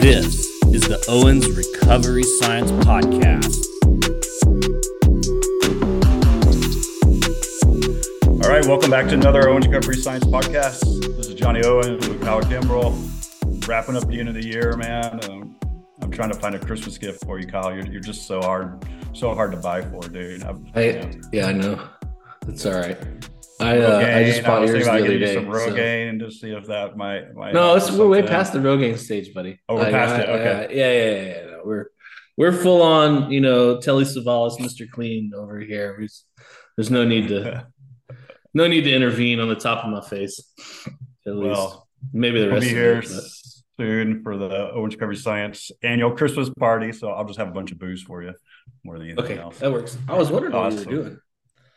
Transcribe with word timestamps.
This 0.00 0.46
is 0.72 0.80
the 0.80 0.98
Owens 1.08 1.46
Recovery 1.50 2.22
Science 2.22 2.72
Podcast. 2.72 3.54
All 8.26 8.50
right, 8.50 8.64
welcome 8.64 8.90
back 8.90 9.08
to 9.08 9.14
another 9.14 9.50
Owens 9.50 9.66
Recovery 9.68 9.96
Science 9.96 10.24
Podcast. 10.24 10.80
This 11.18 11.26
is 11.26 11.34
Johnny 11.34 11.62
Owens 11.62 12.08
with 12.08 12.22
Kyle 12.22 12.40
Kimbrell. 12.40 12.96
Wrapping 13.68 13.94
up 13.94 14.08
the 14.08 14.18
end 14.18 14.30
of 14.30 14.34
the 14.34 14.42
year, 14.42 14.74
man. 14.78 15.20
Um, 15.28 15.58
I'm 16.00 16.10
trying 16.10 16.32
to 16.32 16.38
find 16.38 16.54
a 16.54 16.58
Christmas 16.58 16.96
gift 16.96 17.22
for 17.26 17.38
you, 17.38 17.46
Kyle. 17.46 17.70
You're, 17.70 17.84
you're 17.86 18.00
just 18.00 18.26
so 18.26 18.40
hard, 18.40 18.82
so 19.12 19.34
hard 19.34 19.50
to 19.50 19.58
buy 19.58 19.82
for, 19.82 20.00
dude. 20.00 20.42
I'm, 20.44 20.66
I, 20.74 20.82
yeah. 20.82 21.12
yeah, 21.30 21.46
I 21.48 21.52
know. 21.52 21.78
It's 22.48 22.64
all 22.64 22.72
right. 22.72 22.96
I 23.60 23.78
uh, 23.78 23.98
I 24.18 24.24
just 24.24 24.42
bought 24.44 24.66
yours 24.66 24.84
the 24.84 24.90
other 24.92 25.18
day. 25.18 25.34
Some 25.34 25.52
so- 25.52 25.74
and 25.76 26.20
just 26.20 26.40
see 26.40 26.50
if 26.50 26.66
that 26.66 26.96
might. 26.96 27.34
might 27.34 27.52
No, 27.54 27.74
it's, 27.76 27.90
we're 27.90 28.08
way 28.08 28.22
past 28.22 28.52
the 28.52 28.58
Rogaine 28.58 28.96
stage, 28.98 29.32
buddy. 29.34 29.60
Oh, 29.68 29.76
we're 29.76 29.90
past 29.90 30.14
I- 30.14 30.20
it? 30.22 30.28
Okay. 30.28 30.50
I- 30.52 30.74
yeah, 30.74 30.92
yeah, 30.92 31.10
yeah, 31.10 31.26
yeah. 31.44 31.50
No, 31.50 31.60
we're 31.64 31.86
we're 32.36 32.52
full 32.52 32.82
on. 32.82 33.30
You 33.30 33.40
know, 33.40 33.80
Telly 33.80 34.04
Savalas, 34.04 34.58
Mr. 34.58 34.88
Clean 34.90 35.32
over 35.36 35.58
here. 35.60 35.96
We 35.98 36.04
s- 36.06 36.24
there's 36.76 36.90
no 36.90 37.04
need 37.04 37.28
to 37.28 37.66
no 38.54 38.66
need 38.66 38.82
to 38.82 38.92
intervene 38.94 39.40
on 39.40 39.48
the 39.48 39.54
top 39.56 39.84
of 39.84 39.90
my 39.90 40.00
face. 40.00 40.40
At 41.26 41.36
least 41.36 41.58
Well, 41.58 41.88
maybe 42.12 42.40
the 42.40 42.46
We'll 42.46 42.54
rest 42.56 42.64
be 42.66 42.70
of 42.70 42.76
here 42.76 42.98
it. 42.98 43.08
soon 43.78 44.22
for 44.22 44.36
the 44.38 44.70
Owens 44.72 44.94
Recovery 44.94 45.16
Science 45.16 45.70
annual 45.82 46.12
Christmas 46.12 46.48
party. 46.50 46.92
So 46.92 47.10
I'll 47.10 47.24
just 47.26 47.38
have 47.38 47.48
a 47.48 47.52
bunch 47.52 47.72
of 47.72 47.78
booze 47.78 48.02
for 48.02 48.22
you 48.22 48.32
more 48.84 48.98
than 48.98 49.08
anything 49.08 49.24
Okay, 49.24 49.38
else. 49.38 49.58
that 49.58 49.70
works. 49.70 49.98
I 50.08 50.14
was 50.16 50.30
wondering 50.30 50.54
what 50.54 50.72
you 50.72 50.78
Awesome. 50.78 50.90
were 50.96 51.02
doing. 51.02 51.18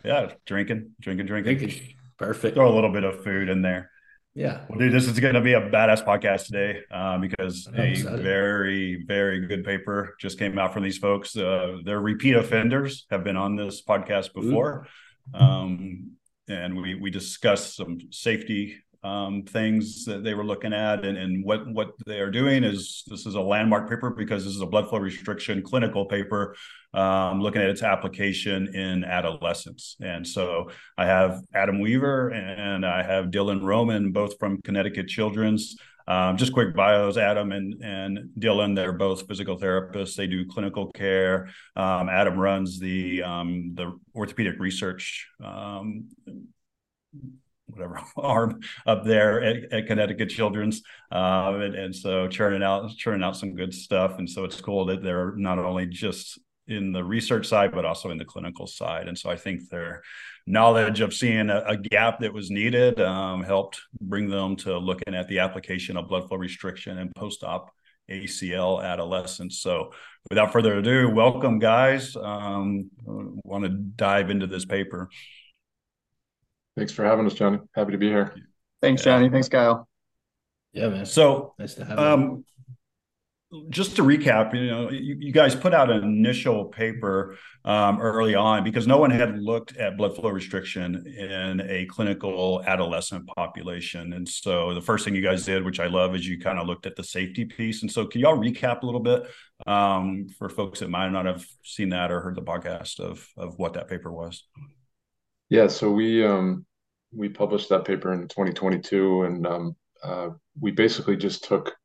Yeah, 0.03 0.31
drinking, 0.45 0.91
drinking, 0.99 1.27
drinking. 1.27 1.57
Drinking. 1.57 1.95
Perfect. 2.17 2.55
Throw 2.55 2.71
a 2.71 2.75
little 2.75 2.91
bit 2.91 3.03
of 3.03 3.23
food 3.23 3.49
in 3.49 3.61
there. 3.61 3.89
Yeah. 4.35 4.61
Well, 4.67 4.79
dude, 4.79 4.91
this 4.91 5.07
is 5.07 5.19
going 5.19 5.35
to 5.35 5.41
be 5.41 5.53
a 5.53 5.61
badass 5.61 6.03
podcast 6.03 6.47
today 6.47 6.79
um, 6.91 7.21
because 7.21 7.67
I'm 7.67 7.79
a 7.79 7.83
excited. 7.83 8.21
very, 8.21 9.03
very 9.05 9.45
good 9.45 9.63
paper 9.63 10.15
just 10.19 10.39
came 10.39 10.57
out 10.57 10.73
from 10.73 10.83
these 10.83 10.97
folks. 10.97 11.37
Uh, 11.37 11.77
they're 11.85 12.01
repeat 12.01 12.35
offenders, 12.35 13.05
have 13.11 13.23
been 13.23 13.37
on 13.37 13.55
this 13.55 13.83
podcast 13.83 14.33
before, 14.33 14.87
um, 15.35 16.13
and 16.47 16.75
we 16.75 16.95
we 16.95 17.11
discussed 17.11 17.75
some 17.75 17.99
safety 18.09 18.81
um, 19.03 19.43
things 19.43 20.05
that 20.05 20.23
they 20.23 20.33
were 20.33 20.45
looking 20.45 20.73
at, 20.73 21.03
and, 21.03 21.17
and 21.17 21.43
what 21.43 21.67
what 21.67 21.91
they 22.05 22.19
are 22.19 22.31
doing 22.31 22.63
is 22.63 23.03
this 23.07 23.25
is 23.25 23.35
a 23.35 23.41
landmark 23.41 23.89
paper 23.89 24.09
because 24.09 24.45
this 24.45 24.55
is 24.55 24.61
a 24.61 24.65
blood 24.65 24.89
flow 24.89 24.99
restriction 24.99 25.61
clinical 25.61 26.05
paper 26.05 26.55
um, 26.93 27.41
looking 27.41 27.61
at 27.61 27.69
its 27.69 27.83
application 27.83 28.73
in 28.75 29.03
adolescence. 29.03 29.97
And 29.99 30.25
so 30.25 30.69
I 30.97 31.05
have 31.05 31.41
Adam 31.53 31.79
Weaver 31.79 32.29
and 32.29 32.85
I 32.85 33.03
have 33.03 33.25
Dylan 33.25 33.63
Roman, 33.63 34.11
both 34.11 34.39
from 34.39 34.61
Connecticut 34.61 35.07
Children's. 35.07 35.75
Um, 36.05 36.35
just 36.35 36.53
quick 36.53 36.75
bios: 36.75 37.17
Adam 37.17 37.51
and 37.51 37.81
and 37.81 38.29
Dylan. 38.37 38.75
They're 38.75 38.91
both 38.91 39.27
physical 39.27 39.57
therapists. 39.57 40.15
They 40.15 40.27
do 40.27 40.45
clinical 40.45 40.91
care. 40.91 41.49
Um, 41.75 42.09
Adam 42.09 42.37
runs 42.37 42.79
the 42.79 43.23
um, 43.23 43.71
the 43.75 43.97
orthopedic 44.13 44.59
research. 44.59 45.29
Whatever 47.73 48.01
arm 48.17 48.61
up 48.85 49.03
there 49.03 49.41
at, 49.43 49.71
at 49.73 49.87
Connecticut 49.87 50.29
Children's, 50.29 50.81
um, 51.11 51.61
and, 51.61 51.75
and 51.75 51.95
so 51.95 52.27
churning 52.27 52.63
out 52.63 52.91
churning 52.97 53.23
out 53.23 53.35
some 53.35 53.55
good 53.55 53.73
stuff. 53.73 54.19
And 54.19 54.29
so 54.29 54.43
it's 54.43 54.61
cool 54.61 54.85
that 54.85 55.03
they're 55.03 55.33
not 55.35 55.59
only 55.59 55.85
just 55.87 56.39
in 56.67 56.91
the 56.91 57.03
research 57.03 57.47
side, 57.47 57.71
but 57.73 57.85
also 57.85 58.09
in 58.09 58.17
the 58.17 58.25
clinical 58.25 58.67
side. 58.67 59.07
And 59.07 59.17
so 59.17 59.29
I 59.29 59.35
think 59.35 59.69
their 59.69 60.01
knowledge 60.47 61.01
of 61.01 61.13
seeing 61.13 61.49
a, 61.49 61.63
a 61.67 61.77
gap 61.77 62.19
that 62.19 62.33
was 62.33 62.49
needed 62.49 62.99
um, 63.01 63.43
helped 63.43 63.81
bring 63.99 64.29
them 64.29 64.55
to 64.57 64.77
looking 64.77 65.15
at 65.15 65.27
the 65.27 65.39
application 65.39 65.97
of 65.97 66.07
blood 66.07 66.27
flow 66.27 66.37
restriction 66.37 66.97
and 66.97 67.13
post-op 67.15 67.69
ACL 68.09 68.83
adolescents. 68.83 69.59
So 69.59 69.91
without 70.29 70.51
further 70.51 70.77
ado, 70.77 71.09
welcome 71.09 71.59
guys. 71.59 72.15
Um, 72.15 72.89
want 73.05 73.63
to 73.63 73.69
dive 73.69 74.29
into 74.29 74.47
this 74.47 74.65
paper. 74.65 75.09
Thanks 76.75 76.91
for 76.91 77.03
having 77.03 77.25
us, 77.25 77.33
Johnny. 77.33 77.59
Happy 77.75 77.91
to 77.91 77.97
be 77.97 78.07
here. 78.07 78.35
Thanks, 78.81 79.05
Yeah. 79.05 79.17
Johnny. 79.17 79.29
Thanks, 79.29 79.49
Kyle. 79.49 79.87
Yeah, 80.73 80.89
man. 80.89 81.05
So 81.05 81.53
Nice 81.59 81.75
to 81.75 81.85
have 81.85 81.99
you. 81.99 82.05
Um, 82.05 82.45
just 83.69 83.95
to 83.97 84.01
recap, 84.01 84.55
you 84.55 84.65
know, 84.65 84.89
you, 84.89 85.15
you 85.19 85.31
guys 85.31 85.53
put 85.53 85.75
out 85.75 85.91
an 85.91 86.01
initial 86.03 86.65
paper 86.65 87.37
um, 87.63 88.01
early 88.01 88.33
on 88.33 88.63
because 88.63 88.87
no 88.87 88.97
one 88.97 89.11
had 89.11 89.37
looked 89.37 89.77
at 89.77 89.95
blood 89.95 90.15
flow 90.15 90.31
restriction 90.31 91.05
in 91.05 91.61
a 91.61 91.85
clinical 91.85 92.63
adolescent 92.65 93.27
population. 93.37 94.13
And 94.13 94.27
so 94.27 94.73
the 94.73 94.81
first 94.81 95.05
thing 95.05 95.13
you 95.13 95.21
guys 95.21 95.45
did, 95.45 95.63
which 95.63 95.79
I 95.79 95.85
love, 95.85 96.15
is 96.15 96.27
you 96.27 96.39
kind 96.39 96.57
of 96.57 96.65
looked 96.65 96.87
at 96.87 96.95
the 96.95 97.03
safety 97.03 97.45
piece. 97.45 97.83
And 97.83 97.91
so 97.91 98.07
can 98.07 98.21
y'all 98.21 98.37
recap 98.39 98.81
a 98.81 98.85
little 98.87 98.99
bit 98.99 99.27
um, 99.67 100.27
for 100.39 100.49
folks 100.49 100.79
that 100.79 100.89
might 100.89 101.09
not 101.09 101.27
have 101.27 101.45
seen 101.63 101.89
that 101.89 102.09
or 102.11 102.21
heard 102.21 102.35
the 102.35 102.41
podcast 102.41 102.99
of 102.99 103.27
of 103.37 103.59
what 103.59 103.73
that 103.73 103.87
paper 103.87 104.11
was? 104.11 104.43
Yeah, 105.53 105.67
so 105.67 105.91
we 105.91 106.25
um, 106.25 106.65
we 107.11 107.29
published 107.29 107.69
that 107.69 107.85
paper 107.85 108.11
in 108.11 108.27
2022, 108.27 109.21
and 109.21 109.45
um, 109.45 109.75
uh, 110.03 110.29
we 110.59 110.71
basically 110.71 111.15
just 111.15 111.43
took 111.43 111.75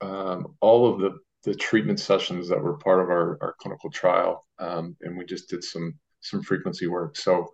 um, 0.00 0.54
all 0.60 0.86
of 0.86 1.00
the 1.00 1.18
the 1.42 1.52
treatment 1.52 1.98
sessions 1.98 2.48
that 2.48 2.62
were 2.62 2.78
part 2.78 3.00
of 3.00 3.08
our 3.08 3.36
our 3.40 3.56
clinical 3.60 3.90
trial, 3.90 4.46
um, 4.60 4.96
and 5.00 5.18
we 5.18 5.24
just 5.24 5.48
did 5.48 5.64
some 5.64 5.98
some 6.20 6.44
frequency 6.44 6.86
work. 6.86 7.16
So 7.16 7.52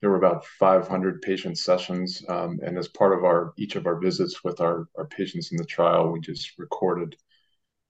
there 0.00 0.08
were 0.08 0.16
about 0.16 0.46
500 0.58 1.20
patient 1.20 1.58
sessions, 1.58 2.24
um, 2.30 2.58
and 2.62 2.78
as 2.78 2.88
part 2.88 3.12
of 3.12 3.22
our 3.22 3.52
each 3.58 3.76
of 3.76 3.86
our 3.86 4.00
visits 4.00 4.42
with 4.42 4.62
our 4.62 4.88
our 4.96 5.08
patients 5.08 5.52
in 5.52 5.58
the 5.58 5.66
trial, 5.66 6.10
we 6.10 6.20
just 6.20 6.58
recorded 6.58 7.14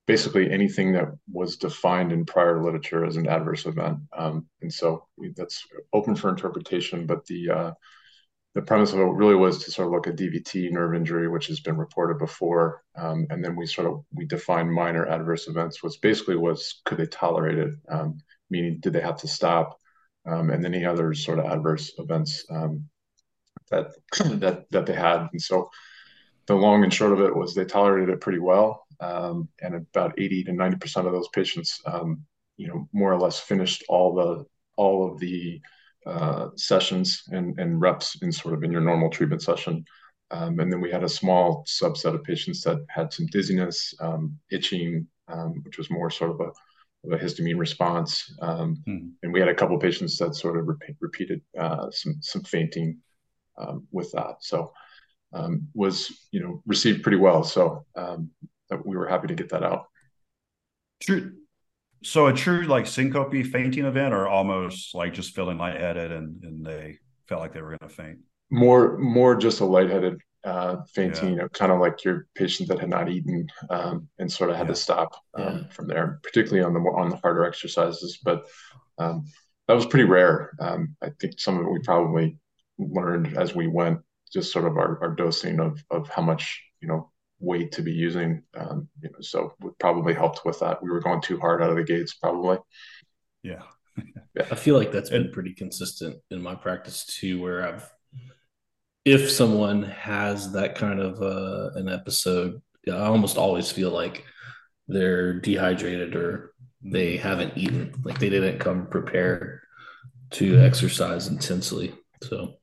basically 0.06 0.50
anything 0.50 0.92
that 0.92 1.08
was 1.30 1.56
defined 1.56 2.12
in 2.12 2.24
prior 2.24 2.62
literature 2.62 3.04
as 3.04 3.16
an 3.16 3.28
adverse 3.28 3.66
event. 3.66 3.98
Um, 4.16 4.46
and 4.60 4.72
so 4.72 5.06
that's 5.36 5.64
open 5.92 6.16
for 6.16 6.28
interpretation, 6.28 7.06
but 7.06 7.24
the 7.26 7.50
uh, 7.50 7.72
the 8.54 8.62
premise 8.62 8.92
of 8.92 8.98
it 8.98 9.04
really 9.04 9.34
was 9.34 9.64
to 9.64 9.70
sort 9.70 9.86
of 9.86 9.92
look 9.92 10.06
at 10.06 10.16
DVT, 10.16 10.70
nerve 10.70 10.94
injury, 10.94 11.26
which 11.28 11.46
has 11.46 11.60
been 11.60 11.78
reported 11.78 12.18
before, 12.18 12.82
um, 12.96 13.26
and 13.30 13.42
then 13.42 13.56
we 13.56 13.64
sort 13.66 13.86
of 13.86 14.04
we 14.12 14.26
defined 14.26 14.70
minor 14.70 15.06
adverse 15.06 15.48
events, 15.48 15.82
which 15.82 15.94
basically 16.02 16.36
was 16.36 16.82
could 16.84 16.98
they 16.98 17.06
tolerate 17.06 17.58
it, 17.58 17.74
um, 17.88 18.18
meaning 18.50 18.78
did 18.80 18.92
they 18.92 19.00
have 19.00 19.16
to 19.18 19.28
stop, 19.28 19.78
um, 20.26 20.50
and 20.50 20.66
any 20.66 20.84
other 20.84 21.14
sort 21.14 21.38
of 21.38 21.46
adverse 21.46 21.92
events 21.98 22.44
um, 22.50 22.84
that 23.70 23.92
that 24.41 24.66
that 24.70 24.84
they 24.84 24.94
had, 24.94 25.28
and 25.32 25.41
so 25.41 25.70
the 26.46 26.54
long 26.54 26.82
and 26.82 26.92
short 26.92 27.12
of 27.12 27.20
it 27.20 27.34
was 27.34 27.54
they 27.54 27.64
tolerated 27.64 28.10
it 28.10 28.20
pretty 28.20 28.41
well, 28.41 28.84
um, 29.02 29.48
and 29.60 29.74
about 29.74 30.14
80 30.18 30.44
to 30.44 30.52
90 30.52 30.76
percent 30.78 31.06
of 31.06 31.12
those 31.12 31.28
patients, 31.34 31.80
um, 31.86 32.22
you 32.56 32.68
know, 32.68 32.88
more 32.92 33.12
or 33.12 33.18
less 33.18 33.40
finished 33.40 33.84
all 33.88 34.14
the 34.14 34.44
all 34.76 35.10
of 35.10 35.18
the 35.18 35.60
uh, 36.06 36.48
sessions 36.56 37.22
and, 37.30 37.58
and 37.58 37.80
reps 37.80 38.20
in 38.22 38.32
sort 38.32 38.54
of 38.54 38.64
in 38.64 38.72
your 38.72 38.80
normal 38.80 39.10
treatment 39.10 39.42
session. 39.42 39.84
Um, 40.30 40.58
and 40.60 40.72
then 40.72 40.80
we 40.80 40.91
had 40.91 41.04
a 41.04 41.08
small 41.08 41.64
subset 41.68 42.14
of 42.14 42.24
patients 42.24 42.62
that 42.62 42.84
had 42.88 43.12
some 43.12 43.26
dizziness, 43.26 43.94
um, 44.00 44.38
itching, 44.50 45.06
um, 45.28 45.62
which 45.64 45.76
was 45.76 45.91
more 45.91 46.10
sort 46.10 46.30
of 46.30 46.41
a, 46.41 46.50
of 47.06 47.20
a 47.20 47.22
histamine 47.22 47.58
response. 47.58 48.34
Um, 48.41 48.82
Hmm. 48.86 49.08
And 49.22 49.32
we 49.32 49.41
had 49.41 49.48
a 49.48 49.54
couple 49.54 49.76
of 49.76 49.82
patients 49.82 50.16
that 50.18 50.34
sort 50.34 50.56
of 50.56 50.66
repeat, 50.66 50.96
repeated 51.00 51.42
uh, 51.58 51.91
some 51.91 52.16
some 52.20 52.42
fainting 52.44 52.98
um, 53.58 53.86
with 53.92 54.10
that. 54.12 54.36
So 54.41 54.72
um, 55.32 55.68
was 55.74 56.10
you 56.30 56.41
know 56.42 56.62
received 56.66 57.02
pretty 57.02 57.18
well. 57.18 57.44
So 57.44 57.84
um, 57.94 58.30
we 58.84 58.97
were 58.97 59.06
happy 59.09 59.28
to 59.28 59.34
get 59.34 59.50
that 59.50 59.62
out. 59.62 59.87
True. 61.00 61.33
So 62.05 62.27
a 62.27 62.33
true 62.33 62.65
like 62.65 62.87
syncope 62.87 63.44
fainting 63.47 63.84
event, 63.84 64.12
or 64.15 64.27
almost 64.27 64.94
like 64.94 65.15
just 65.15 65.34
feeling 65.34 65.59
lightheaded 65.59 66.10
and 66.12 66.43
and 66.43 66.66
they 66.66 66.99
felt 67.28 67.41
like 67.41 67.53
they 67.53 67.62
were 67.62 67.77
going 67.77 67.88
to 67.91 67.94
faint. 67.94 68.19
More 68.50 68.99
more 68.99 69.37
just 69.37 69.60
a 69.60 69.65
lightheaded 69.65 70.21
uh, 70.44 70.78
fainting, 70.93 71.31
you 71.31 71.37
know, 71.37 71.49
kind 71.50 71.71
of 71.71 71.78
like 71.78 72.05
your 72.05 72.27
patient 72.34 72.69
that 72.69 72.81
had 72.81 72.91
not 72.91 73.09
eaten 73.09 73.47
um, 73.71 74.09
and 74.19 74.31
sort 74.31 74.51
of 74.51 74.57
had 74.57 74.66
Yeah. 74.66 74.72
to 74.72 74.75
stop 74.75 75.15
um, 75.34 75.45
Yeah. 75.45 75.68
from 75.68 75.86
there, 75.86 76.18
particularly 76.25 76.65
on 76.65 76.75
the 76.75 76.80
on 76.80 77.09
the 77.10 77.16
harder 77.16 77.45
exercises. 77.45 78.18
But 78.25 78.47
um, 78.98 79.27
that 79.68 79.75
was 79.75 79.86
pretty 79.86 80.04
rare. 80.09 80.53
Um, 80.60 80.97
I 81.01 81.10
think 81.21 81.39
some 81.39 81.57
of 81.59 81.66
it 81.66 81.71
we 81.71 81.78
probably 81.80 82.36
learned 82.78 83.39
as 83.39 83.54
we 83.54 83.68
went, 83.68 84.01
just 84.33 84.53
sort 84.53 84.65
of 84.65 84.77
our, 84.77 85.01
our 85.03 85.15
dosing 85.15 85.60
of 85.60 85.84
of 85.91 86.09
how 86.09 86.22
much 86.22 86.60
you 86.80 86.89
know 86.89 87.11
weight 87.42 87.72
to 87.72 87.83
be 87.83 87.92
using. 87.92 88.42
Um, 88.54 88.89
you 89.03 89.10
know, 89.10 89.21
so 89.21 89.54
it 89.65 89.78
probably 89.78 90.15
helped 90.15 90.44
with 90.44 90.60
that. 90.60 90.83
We 90.83 90.91
were 90.91 91.00
going 91.00 91.21
too 91.21 91.39
hard 91.39 91.62
out 91.62 91.71
of 91.71 91.77
the 91.77 91.84
gates, 91.84 92.15
probably. 92.15 92.59
Yeah. 93.42 93.62
I 94.50 94.54
feel 94.54 94.77
like 94.78 94.92
that's 94.92 95.10
been 95.10 95.33
pretty 95.33 95.53
consistent 95.53 96.16
in 96.30 96.41
my 96.41 96.54
practice 96.54 97.04
too, 97.04 97.42
where 97.42 97.66
I've, 97.66 97.91
if 99.04 99.30
someone 99.30 99.83
has 99.83 100.53
that 100.53 100.77
kind 100.77 101.00
of 101.00 101.21
uh, 101.21 101.78
an 101.78 101.89
episode, 101.89 102.62
I 102.89 102.92
almost 102.92 103.36
always 103.36 103.71
feel 103.71 103.91
like 103.91 104.24
they're 104.89 105.41
dehydrated 105.41 106.15
or 106.15 106.54
they 106.83 107.16
haven't 107.16 107.56
eaten, 107.56 107.94
like 108.04 108.18
they 108.18 108.30
didn't 108.30 108.59
come 108.59 108.86
prepared 108.86 109.60
to 110.30 110.60
exercise 110.60 111.28
intensely. 111.28 111.94
So, 112.22 112.54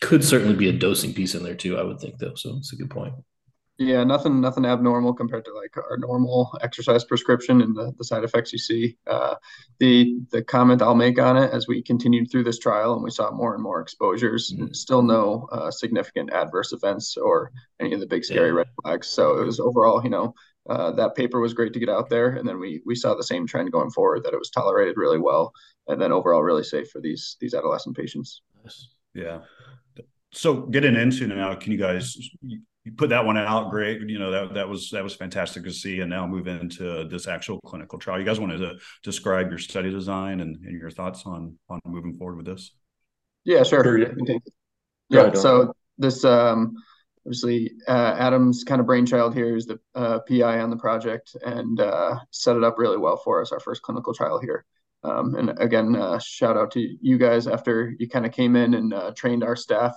could 0.00 0.24
certainly 0.24 0.54
be 0.54 0.68
a 0.68 0.72
dosing 0.72 1.14
piece 1.14 1.34
in 1.34 1.42
there 1.42 1.54
too. 1.54 1.78
I 1.78 1.82
would 1.82 2.00
think 2.00 2.18
though. 2.18 2.34
So 2.34 2.56
it's 2.56 2.72
a 2.72 2.76
good 2.76 2.90
point. 2.90 3.14
Yeah, 3.78 4.04
nothing 4.04 4.40
nothing 4.40 4.64
abnormal 4.64 5.12
compared 5.12 5.44
to 5.44 5.52
like 5.52 5.76
our 5.76 5.98
normal 5.98 6.56
exercise 6.62 7.04
prescription 7.04 7.60
and 7.60 7.76
the, 7.76 7.92
the 7.98 8.04
side 8.04 8.24
effects 8.24 8.50
you 8.50 8.58
see. 8.58 8.96
Uh, 9.06 9.34
the 9.80 10.18
the 10.30 10.42
comment 10.42 10.80
I'll 10.80 10.94
make 10.94 11.18
on 11.18 11.36
it 11.36 11.50
as 11.50 11.68
we 11.68 11.82
continued 11.82 12.30
through 12.30 12.44
this 12.44 12.58
trial 12.58 12.94
and 12.94 13.02
we 13.02 13.10
saw 13.10 13.30
more 13.30 13.52
and 13.52 13.62
more 13.62 13.82
exposures, 13.82 14.50
mm-hmm. 14.52 14.72
still 14.72 15.02
no 15.02 15.46
uh, 15.52 15.70
significant 15.70 16.32
adverse 16.32 16.72
events 16.72 17.18
or 17.18 17.52
any 17.78 17.92
of 17.92 18.00
the 18.00 18.06
big 18.06 18.24
scary 18.24 18.48
yeah. 18.48 18.54
red 18.54 18.66
flags. 18.82 19.08
So 19.08 19.40
it 19.40 19.44
was 19.44 19.60
overall, 19.60 20.02
you 20.02 20.10
know, 20.10 20.34
uh, 20.70 20.92
that 20.92 21.14
paper 21.14 21.38
was 21.40 21.52
great 21.52 21.74
to 21.74 21.78
get 21.78 21.90
out 21.90 22.08
there, 22.08 22.30
and 22.30 22.48
then 22.48 22.58
we 22.58 22.80
we 22.86 22.94
saw 22.94 23.14
the 23.14 23.22
same 23.22 23.46
trend 23.46 23.72
going 23.72 23.90
forward 23.90 24.24
that 24.24 24.32
it 24.32 24.38
was 24.38 24.50
tolerated 24.50 24.96
really 24.96 25.18
well, 25.18 25.52
and 25.86 26.00
then 26.00 26.12
overall 26.12 26.42
really 26.42 26.64
safe 26.64 26.88
for 26.88 27.02
these 27.02 27.36
these 27.40 27.52
adolescent 27.52 27.94
patients. 27.94 28.40
Yeah. 29.14 29.40
So 30.36 30.62
getting 30.62 30.96
into 30.96 31.26
now, 31.26 31.54
can 31.54 31.72
you 31.72 31.78
guys 31.78 32.16
you 32.86 32.92
put 32.92 33.08
that 33.08 33.24
one 33.24 33.36
out 33.36 33.68
great 33.70 34.00
you 34.08 34.18
know 34.18 34.30
that 34.30 34.54
that 34.54 34.68
was 34.68 34.90
that 34.90 35.02
was 35.02 35.14
fantastic 35.14 35.64
to 35.64 35.72
see. 35.72 36.00
And 36.00 36.10
now 36.10 36.26
move 36.26 36.46
into 36.46 37.08
this 37.08 37.26
actual 37.26 37.58
clinical 37.66 37.98
trial. 37.98 38.18
You 38.18 38.24
guys 38.24 38.38
wanted 38.38 38.58
to 38.58 38.76
describe 39.02 39.48
your 39.48 39.58
study 39.58 39.90
design 39.90 40.40
and, 40.40 40.56
and 40.64 40.80
your 40.80 40.90
thoughts 40.90 41.24
on 41.26 41.58
on 41.68 41.80
moving 41.84 42.14
forward 42.14 42.36
with 42.36 42.46
this? 42.46 42.72
Yeah 43.44 43.64
sure, 43.64 43.82
sure 43.82 43.98
yeah, 43.98 44.06
yeah 45.08 45.34
so 45.34 45.72
this 45.98 46.24
um 46.24 46.74
obviously 47.26 47.72
uh, 47.88 48.14
adam's 48.18 48.62
kind 48.62 48.80
of 48.80 48.86
brainchild 48.86 49.34
here. 49.34 49.56
Is 49.56 49.66
the 49.66 49.80
uh, 49.94 50.20
pi 50.20 50.60
on 50.60 50.70
the 50.70 50.76
project 50.76 51.34
and 51.44 51.80
uh, 51.80 52.20
set 52.30 52.56
it 52.56 52.62
up 52.62 52.78
really 52.78 52.98
well 52.98 53.16
for 53.16 53.40
us 53.40 53.52
our 53.52 53.60
first 53.60 53.82
clinical 53.82 54.14
trial 54.14 54.38
here. 54.38 54.64
Um, 55.02 55.34
and 55.34 55.58
again 55.58 55.96
uh, 55.96 56.20
shout 56.20 56.56
out 56.56 56.70
to 56.72 56.96
you 57.00 57.18
guys 57.18 57.48
after 57.48 57.94
you 57.98 58.08
kind 58.08 58.26
of 58.26 58.32
came 58.32 58.54
in 58.54 58.74
and 58.74 58.92
uh, 58.92 59.12
trained 59.16 59.42
our 59.42 59.56
staff 59.56 59.96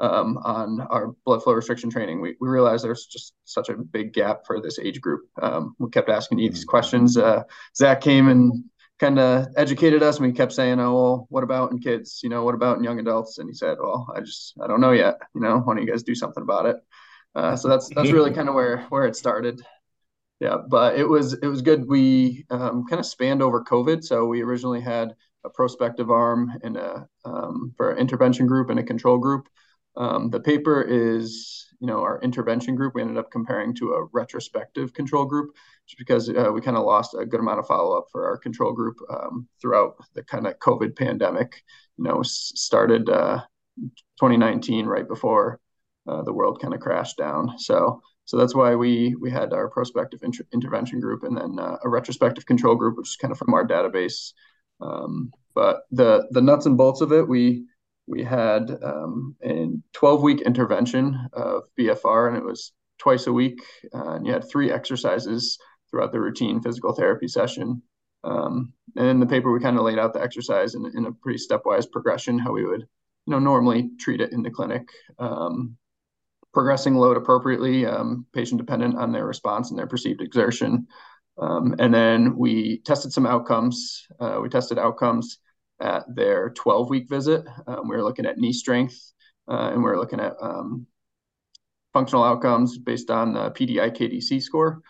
um, 0.00 0.38
on 0.38 0.80
our 0.80 1.14
blood 1.24 1.42
flow 1.42 1.52
restriction 1.52 1.90
training. 1.90 2.20
We, 2.20 2.36
we 2.40 2.48
realized 2.48 2.82
there's 2.82 3.06
just 3.06 3.34
such 3.44 3.68
a 3.68 3.76
big 3.76 4.12
gap 4.12 4.46
for 4.46 4.60
this 4.60 4.78
age 4.78 5.00
group. 5.00 5.22
Um, 5.40 5.74
we 5.78 5.90
kept 5.90 6.08
asking 6.08 6.38
you 6.38 6.48
these 6.48 6.60
mm-hmm. 6.60 6.70
questions. 6.70 7.16
Uh, 7.16 7.44
Zach 7.76 8.00
came 8.00 8.28
and 8.28 8.64
kind 8.98 9.18
of 9.18 9.46
educated 9.56 10.02
us, 10.02 10.16
and 10.16 10.26
we 10.26 10.32
kept 10.32 10.52
saying, 10.52 10.80
"Oh, 10.80 10.94
well, 10.94 11.26
what 11.28 11.44
about 11.44 11.70
in 11.70 11.78
kids? 11.78 12.20
You 12.22 12.30
know, 12.30 12.44
what 12.44 12.54
about 12.54 12.78
in 12.78 12.84
young 12.84 12.98
adults?" 12.98 13.38
And 13.38 13.48
he 13.48 13.54
said, 13.54 13.78
"Well, 13.80 14.12
I 14.14 14.20
just 14.20 14.54
I 14.60 14.66
don't 14.66 14.80
know 14.80 14.92
yet. 14.92 15.18
You 15.34 15.42
know, 15.42 15.58
why 15.58 15.74
don't 15.74 15.84
you 15.84 15.90
guys 15.90 16.02
do 16.02 16.14
something 16.14 16.42
about 16.42 16.66
it?" 16.66 16.76
Uh, 17.34 17.56
so 17.56 17.68
that's 17.68 17.88
that's 17.94 18.10
really 18.10 18.32
kind 18.32 18.48
of 18.48 18.54
where 18.54 18.82
where 18.88 19.06
it 19.06 19.16
started. 19.16 19.62
Yeah, 20.40 20.56
but 20.66 20.98
it 20.98 21.06
was 21.06 21.34
it 21.34 21.46
was 21.46 21.60
good. 21.60 21.86
We 21.86 22.46
um, 22.50 22.86
kind 22.88 23.00
of 23.00 23.06
spanned 23.06 23.42
over 23.42 23.62
COVID. 23.62 24.02
So 24.02 24.24
we 24.24 24.42
originally 24.42 24.80
had 24.80 25.14
a 25.44 25.50
prospective 25.50 26.10
arm 26.10 26.52
and 26.62 26.76
a 26.76 27.06
um, 27.24 27.74
for 27.76 27.92
an 27.92 27.98
intervention 27.98 28.46
group 28.46 28.70
and 28.70 28.78
a 28.78 28.82
control 28.82 29.18
group. 29.18 29.48
Um, 30.00 30.30
the 30.30 30.40
paper 30.40 30.80
is, 30.80 31.66
you 31.78 31.86
know, 31.86 32.00
our 32.00 32.18
intervention 32.22 32.74
group. 32.74 32.94
We 32.94 33.02
ended 33.02 33.18
up 33.18 33.30
comparing 33.30 33.74
to 33.76 33.92
a 33.92 34.04
retrospective 34.14 34.94
control 34.94 35.26
group, 35.26 35.50
just 35.86 35.98
because 35.98 36.30
uh, 36.30 36.50
we 36.54 36.62
kind 36.62 36.78
of 36.78 36.86
lost 36.86 37.14
a 37.14 37.26
good 37.26 37.40
amount 37.40 37.58
of 37.58 37.66
follow 37.66 37.98
up 37.98 38.06
for 38.10 38.26
our 38.26 38.38
control 38.38 38.72
group 38.72 38.96
um, 39.10 39.46
throughout 39.60 39.96
the 40.14 40.22
kind 40.22 40.46
of 40.46 40.58
COVID 40.58 40.96
pandemic. 40.96 41.62
You 41.98 42.04
know, 42.04 42.22
started 42.22 43.10
uh, 43.10 43.42
2019 44.18 44.86
right 44.86 45.06
before 45.06 45.60
uh, 46.08 46.22
the 46.22 46.32
world 46.32 46.62
kind 46.62 46.72
of 46.72 46.80
crashed 46.80 47.18
down. 47.18 47.58
So, 47.58 48.00
so 48.24 48.38
that's 48.38 48.54
why 48.54 48.76
we 48.76 49.14
we 49.20 49.30
had 49.30 49.52
our 49.52 49.68
prospective 49.68 50.22
inter- 50.22 50.46
intervention 50.54 50.98
group 51.00 51.24
and 51.24 51.36
then 51.36 51.58
uh, 51.58 51.76
a 51.84 51.90
retrospective 51.90 52.46
control 52.46 52.74
group, 52.74 52.96
which 52.96 53.10
is 53.10 53.16
kind 53.16 53.32
of 53.32 53.38
from 53.38 53.52
our 53.52 53.66
database. 53.66 54.32
Um, 54.80 55.30
but 55.54 55.82
the 55.90 56.26
the 56.30 56.40
nuts 56.40 56.64
and 56.64 56.78
bolts 56.78 57.02
of 57.02 57.12
it, 57.12 57.28
we 57.28 57.66
we 58.10 58.24
had 58.24 58.70
um, 58.82 59.36
a 59.44 59.68
12 59.92 60.22
week 60.22 60.40
intervention 60.40 61.28
of 61.32 61.62
BFR, 61.78 62.28
and 62.28 62.36
it 62.36 62.44
was 62.44 62.72
twice 62.98 63.28
a 63.28 63.32
week. 63.32 63.62
Uh, 63.94 64.14
and 64.14 64.26
you 64.26 64.32
had 64.32 64.48
three 64.50 64.72
exercises 64.72 65.56
throughout 65.88 66.10
the 66.10 66.20
routine 66.20 66.60
physical 66.60 66.92
therapy 66.92 67.28
session. 67.28 67.80
Um, 68.24 68.72
and 68.96 69.06
in 69.06 69.20
the 69.20 69.26
paper, 69.26 69.52
we 69.52 69.60
kind 69.60 69.78
of 69.78 69.84
laid 69.84 69.98
out 69.98 70.12
the 70.12 70.22
exercise 70.22 70.74
in, 70.74 70.84
in, 70.94 71.06
a 71.06 71.12
pretty 71.12 71.38
stepwise 71.38 71.90
progression, 71.90 72.38
how 72.38 72.52
we 72.52 72.66
would, 72.66 72.80
you 72.80 73.30
know, 73.30 73.38
normally 73.38 73.90
treat 73.98 74.20
it 74.20 74.32
in 74.32 74.42
the 74.42 74.50
clinic. 74.50 74.88
Um, 75.18 75.76
progressing 76.52 76.96
load 76.96 77.16
appropriately, 77.16 77.86
um, 77.86 78.26
patient 78.34 78.60
dependent 78.60 78.96
on 78.96 79.12
their 79.12 79.24
response 79.24 79.70
and 79.70 79.78
their 79.78 79.86
perceived 79.86 80.20
exertion. 80.20 80.86
Um, 81.38 81.76
and 81.78 81.94
then 81.94 82.36
we 82.36 82.78
tested 82.84 83.12
some 83.12 83.24
outcomes. 83.24 84.06
Uh, 84.18 84.40
we 84.42 84.48
tested 84.48 84.78
outcomes 84.78 85.38
at 85.80 86.04
their 86.14 86.50
12 86.50 86.90
week 86.90 87.08
visit. 87.08 87.44
Um, 87.66 87.88
we 87.88 87.96
were 87.96 88.04
looking 88.04 88.26
at 88.26 88.38
knee 88.38 88.52
strength 88.52 89.12
uh, 89.48 89.70
and 89.72 89.78
we 89.78 89.90
were 89.90 89.98
looking 89.98 90.20
at 90.20 90.34
um, 90.40 90.86
functional 91.92 92.24
outcomes 92.24 92.78
based 92.78 93.10
on 93.10 93.32
the 93.32 93.50
Pedi-IKDC 93.50 94.42
score. 94.42 94.82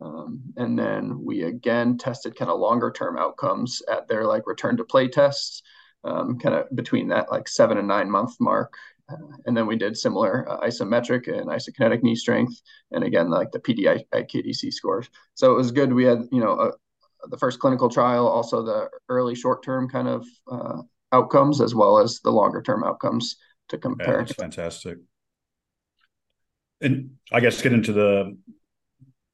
Um, 0.00 0.42
and 0.56 0.78
then 0.78 1.24
we 1.24 1.42
again 1.42 1.98
tested 1.98 2.36
kind 2.36 2.50
of 2.50 2.60
longer 2.60 2.90
term 2.90 3.16
outcomes 3.16 3.80
at 3.90 4.08
their 4.08 4.24
like 4.26 4.46
return 4.46 4.76
to 4.76 4.84
play 4.84 5.08
tests, 5.08 5.62
um, 6.04 6.38
kind 6.38 6.54
of 6.54 6.66
between 6.74 7.08
that 7.08 7.30
like 7.30 7.48
seven 7.48 7.78
and 7.78 7.88
nine 7.88 8.10
month 8.10 8.34
mark. 8.40 8.74
Uh, 9.08 9.16
and 9.46 9.56
then 9.56 9.66
we 9.66 9.76
did 9.76 9.96
similar 9.96 10.48
uh, 10.48 10.66
isometric 10.66 11.28
and 11.28 11.48
isokinetic 11.48 12.02
knee 12.02 12.16
strength, 12.16 12.60
and 12.90 13.04
again 13.04 13.30
like 13.30 13.52
the 13.52 13.60
Pedi-IKDC 13.60 14.72
scores. 14.72 15.08
So 15.34 15.52
it 15.52 15.56
was 15.56 15.72
good. 15.72 15.92
We 15.92 16.04
had 16.04 16.22
you 16.32 16.40
know 16.40 16.52
a, 16.52 16.72
the 17.30 17.38
first 17.38 17.58
clinical 17.58 17.88
trial, 17.88 18.26
also 18.26 18.62
the 18.62 18.88
early 19.08 19.34
short 19.34 19.62
term 19.62 19.88
kind 19.88 20.08
of 20.08 20.26
uh, 20.50 20.82
outcomes, 21.12 21.60
as 21.60 21.74
well 21.74 21.98
as 21.98 22.20
the 22.20 22.30
longer 22.30 22.62
term 22.62 22.84
outcomes 22.84 23.36
to 23.68 23.78
compare. 23.78 24.20
Yeah, 24.20 24.24
that's 24.24 24.32
fantastic. 24.34 24.98
And 26.80 27.12
I 27.32 27.40
guess 27.40 27.62
get 27.62 27.72
into 27.72 27.92
the 27.92 28.36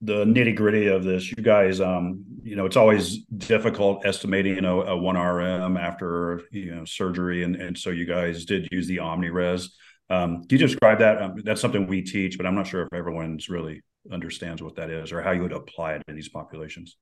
the 0.02 0.25
nitty 0.25 0.56
gritty 0.56 0.87
of 0.87 1.04
this. 1.04 1.31
You 1.31 1.42
guys, 1.42 1.81
um, 1.81 2.25
you 2.42 2.56
know, 2.56 2.64
it's 2.64 2.76
always 2.76 3.19
difficult 3.25 4.06
estimating, 4.06 4.54
you 4.54 4.60
know, 4.60 4.82
a 4.82 4.96
one 4.96 5.16
RM 5.16 5.76
after 5.76 6.43
you 6.50 6.75
know 6.75 6.84
surgery, 6.84 7.44
and 7.44 7.56
and 7.56 7.76
so 7.76 7.90
you 7.90 8.06
guys 8.06 8.44
did 8.44 8.69
use 8.70 8.86
the 8.86 8.98
OmniRes. 8.98 9.69
Um, 10.08 10.44
can 10.44 10.58
you 10.58 10.66
describe 10.66 10.98
that? 10.98 11.22
Um, 11.22 11.36
that's 11.44 11.60
something 11.60 11.86
we 11.86 12.02
teach, 12.02 12.36
but 12.36 12.46
I'm 12.46 12.54
not 12.54 12.66
sure 12.66 12.82
if 12.82 12.93
everyone's 12.93 13.48
really 13.48 13.82
understands 14.10 14.62
what 14.62 14.76
that 14.76 14.90
is 14.90 15.12
or 15.12 15.22
how 15.22 15.31
you 15.31 15.43
would 15.43 15.52
apply 15.52 15.94
it 15.94 16.02
in 16.08 16.16
these 16.16 16.28
populations. 16.28 16.96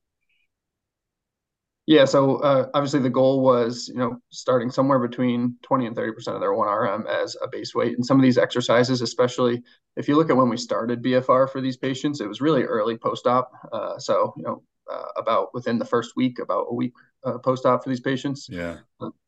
Yeah, 1.88 2.05
so 2.05 2.37
uh, 2.37 2.69
obviously 2.75 3.00
the 3.00 3.08
goal 3.08 3.40
was, 3.40 3.88
you 3.88 3.99
know, 3.99 4.20
starting 4.29 4.70
somewhere 4.70 4.99
between 4.99 5.56
20 5.62 5.87
and 5.87 5.96
30% 5.96 6.35
of 6.35 6.40
their 6.40 6.52
1RM 6.52 7.06
as 7.06 7.35
a 7.43 7.49
base 7.49 7.75
weight. 7.75 7.96
And 7.96 8.05
some 8.05 8.19
of 8.19 8.23
these 8.23 8.37
exercises, 8.37 9.00
especially 9.00 9.62
if 9.96 10.06
you 10.06 10.14
look 10.14 10.29
at 10.29 10.37
when 10.37 10.50
we 10.50 10.58
started 10.58 11.02
BFR 11.02 11.49
for 11.49 11.62
these 11.62 11.79
patients, 11.79 12.20
it 12.20 12.29
was 12.29 12.43
really 12.43 12.64
early 12.64 12.99
post-op. 12.99 13.50
Uh, 13.73 13.99
so, 13.99 14.34
you 14.36 14.43
know, 14.43 14.63
uh, 14.93 15.06
about 15.17 15.55
within 15.55 15.79
the 15.79 15.84
first 15.86 16.13
week, 16.15 16.41
about 16.41 16.67
a 16.69 16.74
week 16.74 16.93
uh, 17.24 17.39
post-op 17.39 17.82
for 17.82 17.89
these 17.89 18.03
patients. 18.03 18.51
Yeah. 18.51 18.77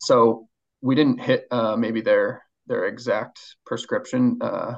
So 0.02 0.46
we 0.82 0.94
didn't 0.94 1.18
hit 1.18 1.46
uh, 1.50 1.76
maybe 1.76 2.02
their 2.02 2.42
their 2.66 2.84
exact 2.84 3.40
prescription 3.64 4.36
uh, 4.42 4.74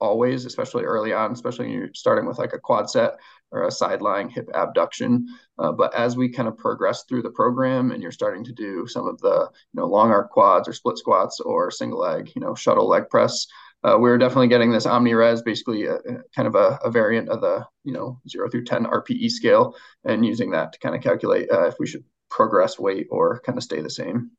always, 0.00 0.44
especially 0.44 0.84
early 0.84 1.12
on, 1.12 1.32
especially 1.32 1.66
when 1.66 1.74
you're 1.74 1.94
starting 1.94 2.26
with 2.26 2.38
like 2.38 2.52
a 2.52 2.60
quad 2.60 2.88
set 2.88 3.14
or 3.54 3.66
a 3.66 3.70
side 3.70 4.02
lying 4.02 4.28
hip 4.28 4.48
abduction. 4.52 5.26
Uh, 5.58 5.72
but 5.72 5.94
as 5.94 6.16
we 6.16 6.28
kind 6.28 6.48
of 6.48 6.58
progress 6.58 7.04
through 7.04 7.22
the 7.22 7.30
program 7.30 7.92
and 7.92 8.02
you're 8.02 8.12
starting 8.12 8.44
to 8.44 8.52
do 8.52 8.86
some 8.86 9.06
of 9.06 9.18
the, 9.20 9.48
you 9.72 9.80
know, 9.80 9.86
long 9.86 10.10
arc 10.10 10.30
quads 10.30 10.68
or 10.68 10.72
split 10.72 10.98
squats 10.98 11.40
or 11.40 11.70
single 11.70 12.00
leg, 12.00 12.30
you 12.34 12.40
know, 12.40 12.54
shuttle 12.54 12.88
leg 12.88 13.08
press, 13.08 13.46
uh, 13.84 13.96
we 13.98 14.10
are 14.10 14.18
definitely 14.18 14.48
getting 14.48 14.72
this 14.72 14.86
omni-res, 14.86 15.42
basically 15.42 15.84
a, 15.84 15.94
a 15.94 16.22
kind 16.34 16.48
of 16.48 16.54
a, 16.54 16.78
a, 16.82 16.90
variant 16.90 17.28
of 17.28 17.40
the, 17.40 17.64
you 17.84 17.92
know, 17.92 18.18
zero 18.28 18.48
through 18.48 18.64
10 18.64 18.86
RPE 18.86 19.30
scale 19.30 19.76
and 20.04 20.24
using 20.24 20.50
that 20.50 20.72
to 20.72 20.78
kind 20.78 20.94
of 20.94 21.02
calculate 21.02 21.50
uh, 21.52 21.66
if 21.66 21.74
we 21.78 21.86
should 21.86 22.02
progress 22.30 22.78
weight 22.78 23.06
or 23.10 23.40
kind 23.40 23.58
of 23.58 23.62
stay 23.62 23.80
the 23.80 23.90
same. 23.90 24.30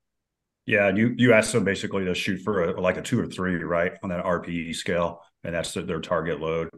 Yeah, 0.65 0.89
you 0.89 1.13
you 1.15 1.31
asked 1.31 1.53
them 1.53 1.63
basically 1.63 2.05
to 2.05 2.15
shoot 2.15 2.39
for 2.39 2.63
a, 2.63 2.81
like 2.81 2.98
a 2.98 3.01
two 3.03 3.19
or 3.19 3.27
three, 3.27 3.55
right, 3.55 3.93
on 4.01 4.10
that 4.10 4.25
RPE 4.25 4.75
scale, 4.75 5.22
and 5.43 5.53
that's 5.53 5.74
their 5.74 6.01
target 6.01 6.41
load. 6.41 6.69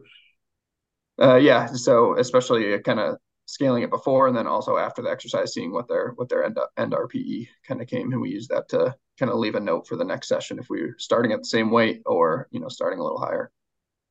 Uh, 1.20 1.36
yeah, 1.36 1.66
so 1.66 2.16
especially 2.18 2.78
kind 2.80 3.00
of 3.00 3.16
scaling 3.46 3.82
it 3.82 3.90
before 3.90 4.28
and 4.28 4.36
then 4.36 4.46
also 4.46 4.76
after 4.76 5.02
the 5.02 5.10
exercise, 5.10 5.54
seeing 5.54 5.72
what 5.72 5.88
their 5.88 6.12
what 6.16 6.28
their 6.28 6.44
end 6.44 6.58
up 6.58 6.70
end 6.76 6.92
RPE 6.92 7.48
kind 7.66 7.80
of 7.80 7.88
came, 7.88 8.12
and 8.12 8.20
we 8.20 8.30
use 8.30 8.46
that 8.48 8.68
to 8.68 8.94
kind 9.18 9.32
of 9.32 9.38
leave 9.38 9.54
a 9.54 9.60
note 9.60 9.86
for 9.86 9.96
the 9.96 10.04
next 10.04 10.28
session 10.28 10.58
if 10.58 10.68
we're 10.70 10.94
starting 10.98 11.32
at 11.32 11.40
the 11.40 11.46
same 11.46 11.70
weight 11.70 12.02
or 12.06 12.46
you 12.50 12.60
know 12.60 12.68
starting 12.68 13.00
a 13.00 13.02
little 13.02 13.18
higher. 13.18 13.50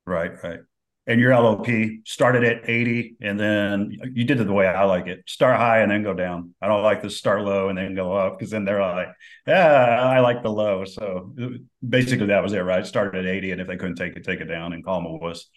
Right, 0.06 0.32
right. 0.44 0.60
And 1.06 1.22
your 1.22 1.32
LOP 1.32 1.68
started 2.06 2.44
at 2.44 2.70
80, 2.70 3.16
and 3.22 3.40
then 3.40 3.98
you 4.14 4.26
did 4.26 4.42
it 4.42 4.44
the 4.44 4.52
way 4.52 4.68
I 4.68 4.84
like 4.84 5.08
it: 5.08 5.24
start 5.26 5.56
high 5.56 5.80
and 5.80 5.90
then 5.90 6.04
go 6.04 6.14
down. 6.14 6.54
I 6.62 6.68
don't 6.68 6.84
like 6.84 7.02
to 7.04 7.10
start 7.10 7.44
low 7.44 7.70
and 7.70 7.78
then 7.78 7.96
go 7.96 8.12
up 8.14 8.38
because 8.38 8.52
then 8.52 8.66
they're 8.66 8.82
like, 8.82 9.08
"Yeah, 9.48 10.02
I 10.02 10.20
like 10.20 10.44
the 10.44 10.52
low." 10.52 10.84
So 10.84 11.34
basically, 11.88 12.28
that 12.28 12.44
was 12.44 12.52
it, 12.52 12.60
right? 12.60 12.86
Started 12.86 13.24
at 13.24 13.32
80, 13.32 13.52
and 13.52 13.62
if 13.62 13.68
they 13.68 13.78
couldn't 13.78 13.96
take 13.96 14.18
it, 14.18 14.26
take 14.26 14.42
it 14.42 14.46
down 14.46 14.74
and 14.74 14.84
call 14.84 15.02
them 15.02 15.12
a 15.12 15.16
wuss. 15.16 15.50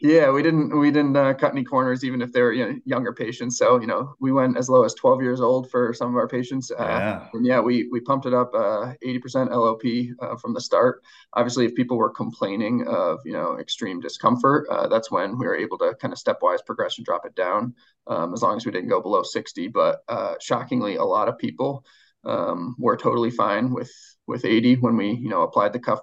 Yeah, 0.00 0.30
we 0.30 0.42
didn't 0.42 0.78
we 0.78 0.90
didn't 0.90 1.16
uh, 1.16 1.34
cut 1.34 1.52
any 1.52 1.64
corners, 1.64 2.04
even 2.04 2.22
if 2.22 2.32
they're 2.32 2.52
you 2.52 2.64
know, 2.66 2.78
younger 2.84 3.12
patients. 3.12 3.58
So 3.58 3.80
you 3.80 3.86
know, 3.86 4.14
we 4.20 4.30
went 4.30 4.56
as 4.56 4.68
low 4.68 4.84
as 4.84 4.94
12 4.94 5.22
years 5.22 5.40
old 5.40 5.70
for 5.70 5.92
some 5.92 6.10
of 6.10 6.16
our 6.16 6.28
patients. 6.28 6.70
Uh, 6.70 6.76
yeah. 6.78 7.28
And 7.32 7.44
yeah, 7.44 7.60
we 7.60 7.88
we 7.90 8.00
pumped 8.00 8.26
it 8.26 8.34
up 8.34 8.52
uh, 8.54 8.94
80% 9.04 9.50
LOP 9.50 9.82
uh, 10.20 10.36
from 10.36 10.54
the 10.54 10.60
start. 10.60 11.02
Obviously, 11.34 11.66
if 11.66 11.74
people 11.74 11.96
were 11.96 12.10
complaining 12.10 12.86
of 12.86 13.18
you 13.24 13.32
know 13.32 13.58
extreme 13.58 14.00
discomfort, 14.00 14.68
uh, 14.70 14.86
that's 14.86 15.10
when 15.10 15.36
we 15.38 15.46
were 15.46 15.56
able 15.56 15.78
to 15.78 15.94
kind 16.00 16.12
of 16.12 16.18
stepwise 16.18 16.64
progression 16.64 17.04
drop 17.04 17.26
it 17.26 17.34
down, 17.34 17.74
um, 18.06 18.32
as 18.32 18.42
long 18.42 18.56
as 18.56 18.64
we 18.64 18.72
didn't 18.72 18.88
go 18.88 19.00
below 19.00 19.22
60. 19.22 19.68
But 19.68 20.00
uh, 20.08 20.34
shockingly, 20.40 20.96
a 20.96 21.04
lot 21.04 21.28
of 21.28 21.38
people 21.38 21.84
um, 22.24 22.76
were 22.78 22.96
totally 22.96 23.30
fine 23.30 23.72
with 23.72 23.92
with 24.26 24.44
80 24.44 24.76
when 24.76 24.96
we 24.96 25.12
you 25.12 25.28
know 25.28 25.42
applied 25.42 25.72
the 25.72 25.80
cuff 25.80 26.00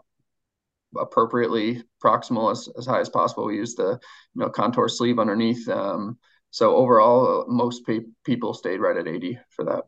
appropriately 0.99 1.83
proximal 2.03 2.51
as, 2.51 2.69
as 2.77 2.85
high 2.85 2.99
as 2.99 3.09
possible. 3.09 3.45
We 3.45 3.55
use 3.55 3.75
the 3.75 3.99
you 4.33 4.41
know 4.41 4.49
contour 4.49 4.87
sleeve 4.87 5.19
underneath. 5.19 5.67
Um, 5.69 6.17
so 6.51 6.75
overall, 6.75 7.45
most 7.47 7.85
pe- 7.85 8.11
people 8.23 8.53
stayed 8.53 8.79
right 8.79 8.97
at 8.97 9.07
80 9.07 9.39
for 9.49 9.65
that. 9.65 9.83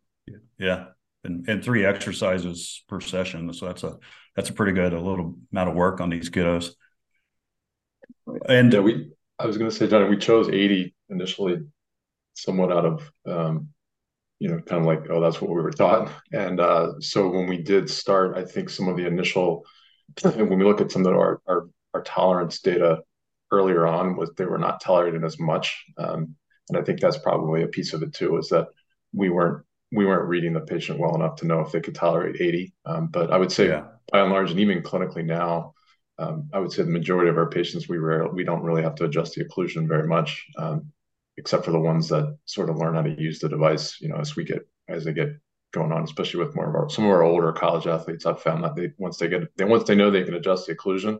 Yeah, 0.60 0.88
and, 1.24 1.48
and 1.48 1.64
three 1.64 1.86
exercises 1.86 2.84
per 2.90 3.00
session. 3.00 3.54
So 3.54 3.68
that's 3.68 3.84
a 3.84 3.98
that's 4.36 4.50
a 4.50 4.54
pretty 4.54 4.74
good 4.74 4.94
a 4.94 5.00
little 5.00 5.36
amount 5.52 5.70
of 5.70 5.76
work 5.76 6.02
on 6.02 6.10
these 6.10 6.30
kiddos. 6.30 6.72
And 8.48 8.74
yeah, 8.74 8.80
we 8.80 9.12
I 9.40 9.46
was 9.46 9.58
going 9.58 9.70
to 9.70 9.76
say, 9.76 9.88
Johnny, 9.88 10.10
we 10.10 10.18
chose 10.18 10.50
80 10.50 10.96
initially, 11.10 11.60
somewhat 12.34 12.72
out 12.72 12.86
of 12.86 13.12
um, 13.26 13.70
you 14.40 14.50
know, 14.50 14.60
kind 14.60 14.82
of 14.82 14.86
like, 14.86 15.10
oh, 15.10 15.20
that's 15.20 15.42
what 15.42 15.50
we 15.50 15.62
were 15.62 15.72
taught. 15.72 16.12
And 16.32 16.60
uh, 16.60 17.00
so 17.00 17.30
when 17.30 17.48
we 17.48 17.58
did 17.58 17.90
start, 17.90 18.38
I 18.38 18.46
think 18.46 18.70
some 18.70 18.88
of 18.88 18.96
the 18.96 19.08
initial 19.08 19.64
when 20.24 20.58
we 20.58 20.66
look 20.66 20.82
at 20.82 20.92
some 20.92 21.06
of 21.06 21.14
our, 21.14 21.42
our, 21.48 21.70
our 21.94 22.02
tolerance 22.04 22.60
data 22.62 23.00
earlier 23.52 23.88
on 23.88 24.16
was 24.16 24.32
they 24.36 24.46
were 24.46 24.58
not 24.58 24.82
tolerating 24.82 25.24
as 25.24 25.40
much. 25.40 25.86
Um, 25.98 26.36
and 26.70 26.78
I 26.78 26.82
think 26.82 27.00
that's 27.00 27.18
probably 27.18 27.64
a 27.64 27.68
piece 27.68 27.94
of 27.94 28.04
it 28.04 28.14
too, 28.14 28.38
is 28.38 28.50
that 28.50 28.68
we 29.14 29.30
weren't 29.30 29.64
we 29.92 30.06
weren't 30.06 30.28
reading 30.28 30.52
the 30.52 30.60
patient 30.60 31.00
well 31.00 31.16
enough 31.16 31.38
to 31.38 31.48
know 31.48 31.62
if 31.62 31.72
they 31.72 31.80
could 31.80 31.96
tolerate 31.96 32.42
80. 32.42 32.74
Um, 32.86 33.08
but 33.08 33.32
I 33.32 33.38
would 33.38 33.54
say 33.54 33.70
yeah. 33.70 33.86
by 34.12 34.20
and 34.20 34.32
large, 34.32 34.52
and 34.52 34.60
even 34.60 34.82
clinically 34.82 35.24
now, 35.24 35.76
um, 36.20 36.50
I 36.54 36.60
would 36.60 36.74
say 36.74 36.84
the 36.84 36.90
majority 36.90 37.30
of 37.30 37.38
our 37.38 37.50
patients 37.50 37.88
we 37.88 37.98
rare, 37.98 38.28
we 38.28 38.44
don't 38.44 38.64
really 38.64 38.84
have 38.84 38.96
to 38.96 39.06
adjust 39.06 39.36
the 39.36 39.46
occlusion 39.46 39.88
very 39.88 40.06
much, 40.06 40.46
um, 40.58 40.92
except 41.38 41.64
for 41.64 41.72
the 41.72 41.80
ones 41.80 42.10
that 42.10 42.38
sort 42.46 42.70
of 42.70 42.76
learn 42.78 42.96
how 42.96 43.04
to 43.04 43.22
use 43.22 43.40
the 43.40 43.48
device. 43.48 44.02
You 44.02 44.10
know, 44.10 44.18
as 44.18 44.36
we 44.36 44.44
get 44.44 44.68
as 44.90 45.06
they 45.06 45.14
get 45.14 45.30
going 45.74 45.91
on, 45.91 46.03
especially 46.03 46.43
with 46.43 46.55
more 46.55 46.69
of 46.69 46.75
our 46.75 46.89
some 46.89 47.05
of 47.05 47.12
our 47.12 47.24
older 47.24 47.51
college 47.51 47.88
athletes. 47.88 48.25
I've 48.25 48.41
found 48.41 48.63
that 48.63 48.75
they 48.75 48.91
once 48.97 49.17
they 49.17 49.27
get 49.27 49.55
they 49.57 49.65
once 49.65 49.83
they 49.83 49.95
know 49.95 50.09
they 50.09 50.24
can 50.24 50.36
adjust 50.36 50.67
the 50.67 50.75
occlusion, 50.75 51.19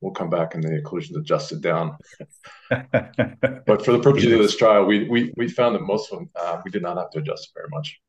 we'll 0.00 0.12
come 0.12 0.30
back 0.30 0.54
and 0.54 0.62
the 0.62 0.80
occlusion's 0.80 1.16
adjusted 1.16 1.62
down. 1.62 1.96
but 2.70 3.84
for 3.84 3.92
the 3.92 4.00
purposes 4.02 4.32
of 4.32 4.38
this 4.40 4.56
trial, 4.56 4.84
we 4.84 5.08
we 5.08 5.32
we 5.36 5.48
found 5.48 5.74
that 5.74 5.82
most 5.82 6.12
of 6.12 6.18
them 6.18 6.30
uh, 6.36 6.60
we 6.64 6.70
did 6.70 6.82
not 6.82 6.96
have 6.96 7.10
to 7.10 7.18
adjust 7.18 7.48
it 7.48 7.58
very 7.58 7.68
much. 7.70 8.00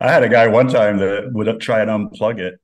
I 0.00 0.10
had 0.10 0.22
a 0.22 0.28
guy 0.28 0.46
one 0.48 0.68
time 0.68 0.98
that 0.98 1.32
would 1.32 1.60
try 1.60 1.80
and 1.80 1.90
unplug 1.90 2.38
it 2.38 2.60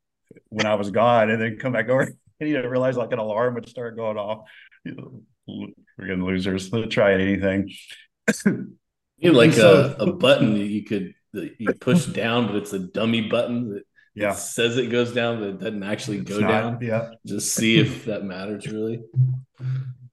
when 0.48 0.66
I 0.66 0.74
was 0.74 0.90
gone, 0.90 1.30
and 1.30 1.40
then 1.40 1.58
come 1.58 1.72
back 1.72 1.88
over, 1.88 2.02
and 2.02 2.16
he 2.38 2.52
didn't 2.52 2.70
realize 2.70 2.96
like 2.96 3.12
an 3.12 3.18
alarm 3.18 3.54
would 3.54 3.68
start 3.68 3.96
going 3.96 4.16
off. 4.18 4.44
Freaking 4.86 6.24
losers! 6.24 6.70
They'll 6.70 6.88
try 6.88 7.14
anything. 7.14 7.72
You 9.18 9.32
like 9.32 9.52
so, 9.52 9.94
a, 9.98 10.06
a 10.06 10.12
button 10.12 10.56
you 10.56 10.84
could 10.84 11.14
you 11.32 11.72
push 11.80 12.06
down, 12.06 12.46
but 12.46 12.56
it's 12.56 12.72
a 12.72 12.78
dummy 12.78 13.22
button 13.22 13.70
that 13.70 13.84
yeah. 14.14 14.32
says 14.32 14.76
it 14.76 14.90
goes 14.90 15.12
down, 15.12 15.40
but 15.40 15.48
it 15.48 15.58
doesn't 15.58 15.82
actually 15.82 16.20
go 16.20 16.38
not, 16.38 16.48
down. 16.48 16.78
Yeah. 16.80 17.10
Just 17.26 17.54
see 17.54 17.78
if 17.78 18.04
that 18.06 18.24
matters 18.24 18.66
really. 18.66 19.02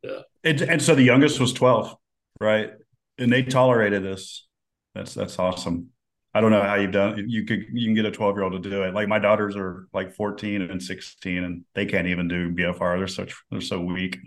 Yeah. 0.03 0.21
And, 0.43 0.61
and 0.61 0.81
so 0.81 0.95
the 0.95 1.03
youngest 1.03 1.39
was 1.39 1.53
12, 1.53 1.95
right? 2.39 2.71
And 3.17 3.31
they 3.31 3.43
tolerated 3.43 4.03
this. 4.03 4.47
That's 4.95 5.13
that's 5.13 5.37
awesome. 5.37 5.89
I 6.33 6.41
don't 6.41 6.51
know 6.51 6.61
how 6.61 6.75
you've 6.75 6.91
done 6.91 7.25
you 7.27 7.45
could 7.45 7.65
you 7.71 7.87
can 7.87 7.95
get 7.95 8.05
a 8.05 8.11
12 8.11 8.35
year 8.35 8.43
old 8.43 8.53
to 8.53 8.69
do 8.69 8.83
it. 8.83 8.93
Like 8.93 9.07
my 9.07 9.19
daughters 9.19 9.55
are 9.55 9.87
like 9.93 10.13
14 10.13 10.61
and 10.61 10.81
16 10.81 11.43
and 11.43 11.65
they 11.73 11.85
can't 11.85 12.07
even 12.07 12.27
do 12.27 12.51
BFR. 12.53 12.97
They're 12.97 13.07
such 13.07 13.35
they're 13.51 13.61
so 13.61 13.81
weak. 13.81 14.19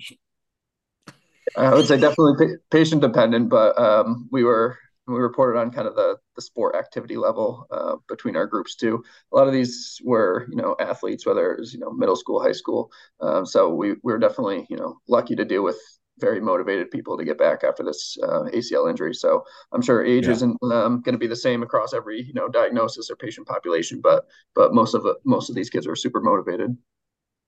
I 1.56 1.74
would 1.74 1.86
say 1.86 1.98
definitely 1.98 2.56
patient 2.70 3.02
dependent, 3.02 3.48
but 3.50 3.78
um, 3.78 4.28
we 4.30 4.44
were 4.44 4.78
we 5.06 5.14
reported 5.14 5.58
on 5.58 5.70
kind 5.70 5.88
of 5.88 5.94
the 5.94 6.16
the 6.36 6.42
sport 6.42 6.76
activity 6.76 7.16
level 7.16 7.66
uh, 7.70 7.96
between 8.08 8.36
our 8.36 8.46
groups 8.46 8.76
too. 8.76 9.02
A 9.32 9.36
lot 9.36 9.46
of 9.46 9.52
these 9.52 10.00
were 10.04 10.46
you 10.50 10.56
know 10.56 10.76
athletes, 10.78 11.26
whether 11.26 11.52
it 11.52 11.60
was 11.60 11.74
you 11.74 11.80
know 11.80 11.90
middle 11.90 12.16
school, 12.16 12.42
high 12.42 12.52
school. 12.52 12.90
Um, 13.20 13.44
so 13.44 13.74
we 13.74 13.92
we 14.02 14.12
were 14.12 14.18
definitely 14.18 14.66
you 14.70 14.76
know 14.76 14.98
lucky 15.08 15.34
to 15.36 15.44
deal 15.44 15.62
with 15.62 15.78
very 16.18 16.40
motivated 16.40 16.90
people 16.90 17.16
to 17.16 17.24
get 17.24 17.38
back 17.38 17.64
after 17.64 17.82
this 17.82 18.16
uh, 18.22 18.42
ACL 18.52 18.88
injury. 18.88 19.14
So 19.14 19.42
I'm 19.72 19.82
sure 19.82 20.04
age 20.04 20.26
yeah. 20.26 20.32
isn't 20.32 20.62
um, 20.62 21.00
going 21.00 21.14
to 21.14 21.18
be 21.18 21.26
the 21.26 21.34
same 21.34 21.62
across 21.62 21.94
every 21.94 22.22
you 22.22 22.34
know 22.34 22.48
diagnosis 22.48 23.10
or 23.10 23.16
patient 23.16 23.46
population, 23.46 24.00
but 24.00 24.26
but 24.54 24.72
most 24.74 24.94
of 24.94 25.06
most 25.24 25.48
of 25.48 25.56
these 25.56 25.70
kids 25.70 25.86
are 25.86 25.96
super 25.96 26.20
motivated. 26.20 26.76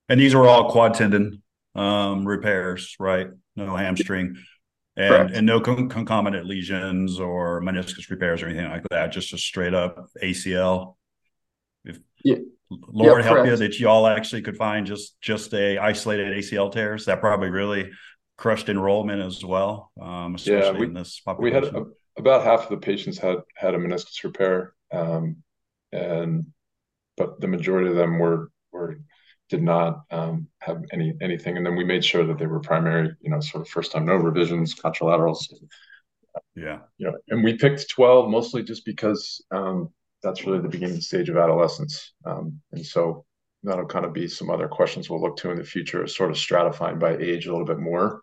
And 0.09 0.19
these 0.19 0.35
were 0.35 0.47
all 0.47 0.69
quad 0.69 0.93
tendon 0.93 1.41
um, 1.73 2.27
repairs, 2.27 2.95
right? 2.99 3.27
No 3.55 3.75
hamstring 3.75 4.35
and 4.97 5.31
and 5.31 5.45
no 5.45 5.59
con- 5.59 5.89
concomitant 5.89 6.45
lesions 6.45 7.19
or 7.19 7.61
meniscus 7.61 8.09
repairs 8.09 8.41
or 8.41 8.47
anything 8.47 8.69
like 8.69 8.83
that. 8.89 9.11
Just 9.11 9.33
a 9.33 9.37
straight 9.37 9.73
up 9.73 10.09
ACL. 10.21 10.95
If 11.83 11.99
yeah. 12.23 12.37
Lord 12.69 13.19
yep, 13.19 13.25
help 13.25 13.37
correct. 13.37 13.49
you 13.49 13.67
that 13.67 13.79
y'all 13.79 14.07
actually 14.07 14.41
could 14.41 14.57
find 14.57 14.87
just 14.87 15.19
just 15.21 15.53
a 15.53 15.77
isolated 15.77 16.35
ACL 16.35 16.71
tears, 16.71 17.05
that 17.05 17.19
probably 17.19 17.49
really 17.49 17.91
crushed 18.37 18.69
enrollment 18.69 19.21
as 19.21 19.43
well. 19.45 19.91
Um, 20.01 20.35
yeah, 20.39 20.71
we, 20.71 20.87
we 21.37 21.51
had 21.51 21.65
a, 21.65 21.85
about 22.17 22.43
half 22.43 22.63
of 22.63 22.69
the 22.69 22.77
patients 22.77 23.17
had 23.17 23.37
had 23.55 23.75
a 23.75 23.77
meniscus 23.77 24.23
repair, 24.23 24.73
um, 24.91 25.37
and 25.91 26.47
but 27.17 27.39
the 27.39 27.47
majority 27.47 27.89
of 27.89 27.95
them 27.95 28.17
were 28.17 28.51
were 28.71 28.99
did 29.49 29.61
not 29.61 30.03
um, 30.11 30.47
have 30.59 30.83
any 30.91 31.13
anything. 31.21 31.57
And 31.57 31.65
then 31.65 31.75
we 31.75 31.83
made 31.83 32.03
sure 32.03 32.25
that 32.25 32.37
they 32.37 32.47
were 32.47 32.59
primary, 32.59 33.15
you 33.21 33.29
know, 33.29 33.39
sort 33.39 33.61
of 33.61 33.69
first 33.69 33.91
time 33.91 34.05
no 34.05 34.15
revisions, 34.15 34.75
contralaterals. 34.75 35.37
Yeah. 36.55 36.79
You 36.97 37.11
know, 37.11 37.17
and 37.29 37.43
we 37.43 37.57
picked 37.57 37.89
12 37.89 38.29
mostly 38.29 38.63
just 38.63 38.85
because 38.85 39.43
um, 39.51 39.89
that's 40.23 40.45
really 40.45 40.61
the 40.61 40.69
beginning 40.69 41.01
stage 41.01 41.29
of 41.29 41.37
adolescence. 41.37 42.13
Um, 42.25 42.61
and 42.71 42.85
so 42.85 43.25
that'll 43.63 43.85
kind 43.85 44.05
of 44.05 44.13
be 44.13 44.27
some 44.27 44.49
other 44.49 44.67
questions 44.67 45.09
we'll 45.09 45.21
look 45.21 45.37
to 45.37 45.51
in 45.51 45.57
the 45.57 45.63
future, 45.63 46.05
sort 46.07 46.31
of 46.31 46.37
stratifying 46.37 46.99
by 46.99 47.17
age 47.17 47.47
a 47.47 47.51
little 47.51 47.65
bit 47.65 47.79
more, 47.79 48.21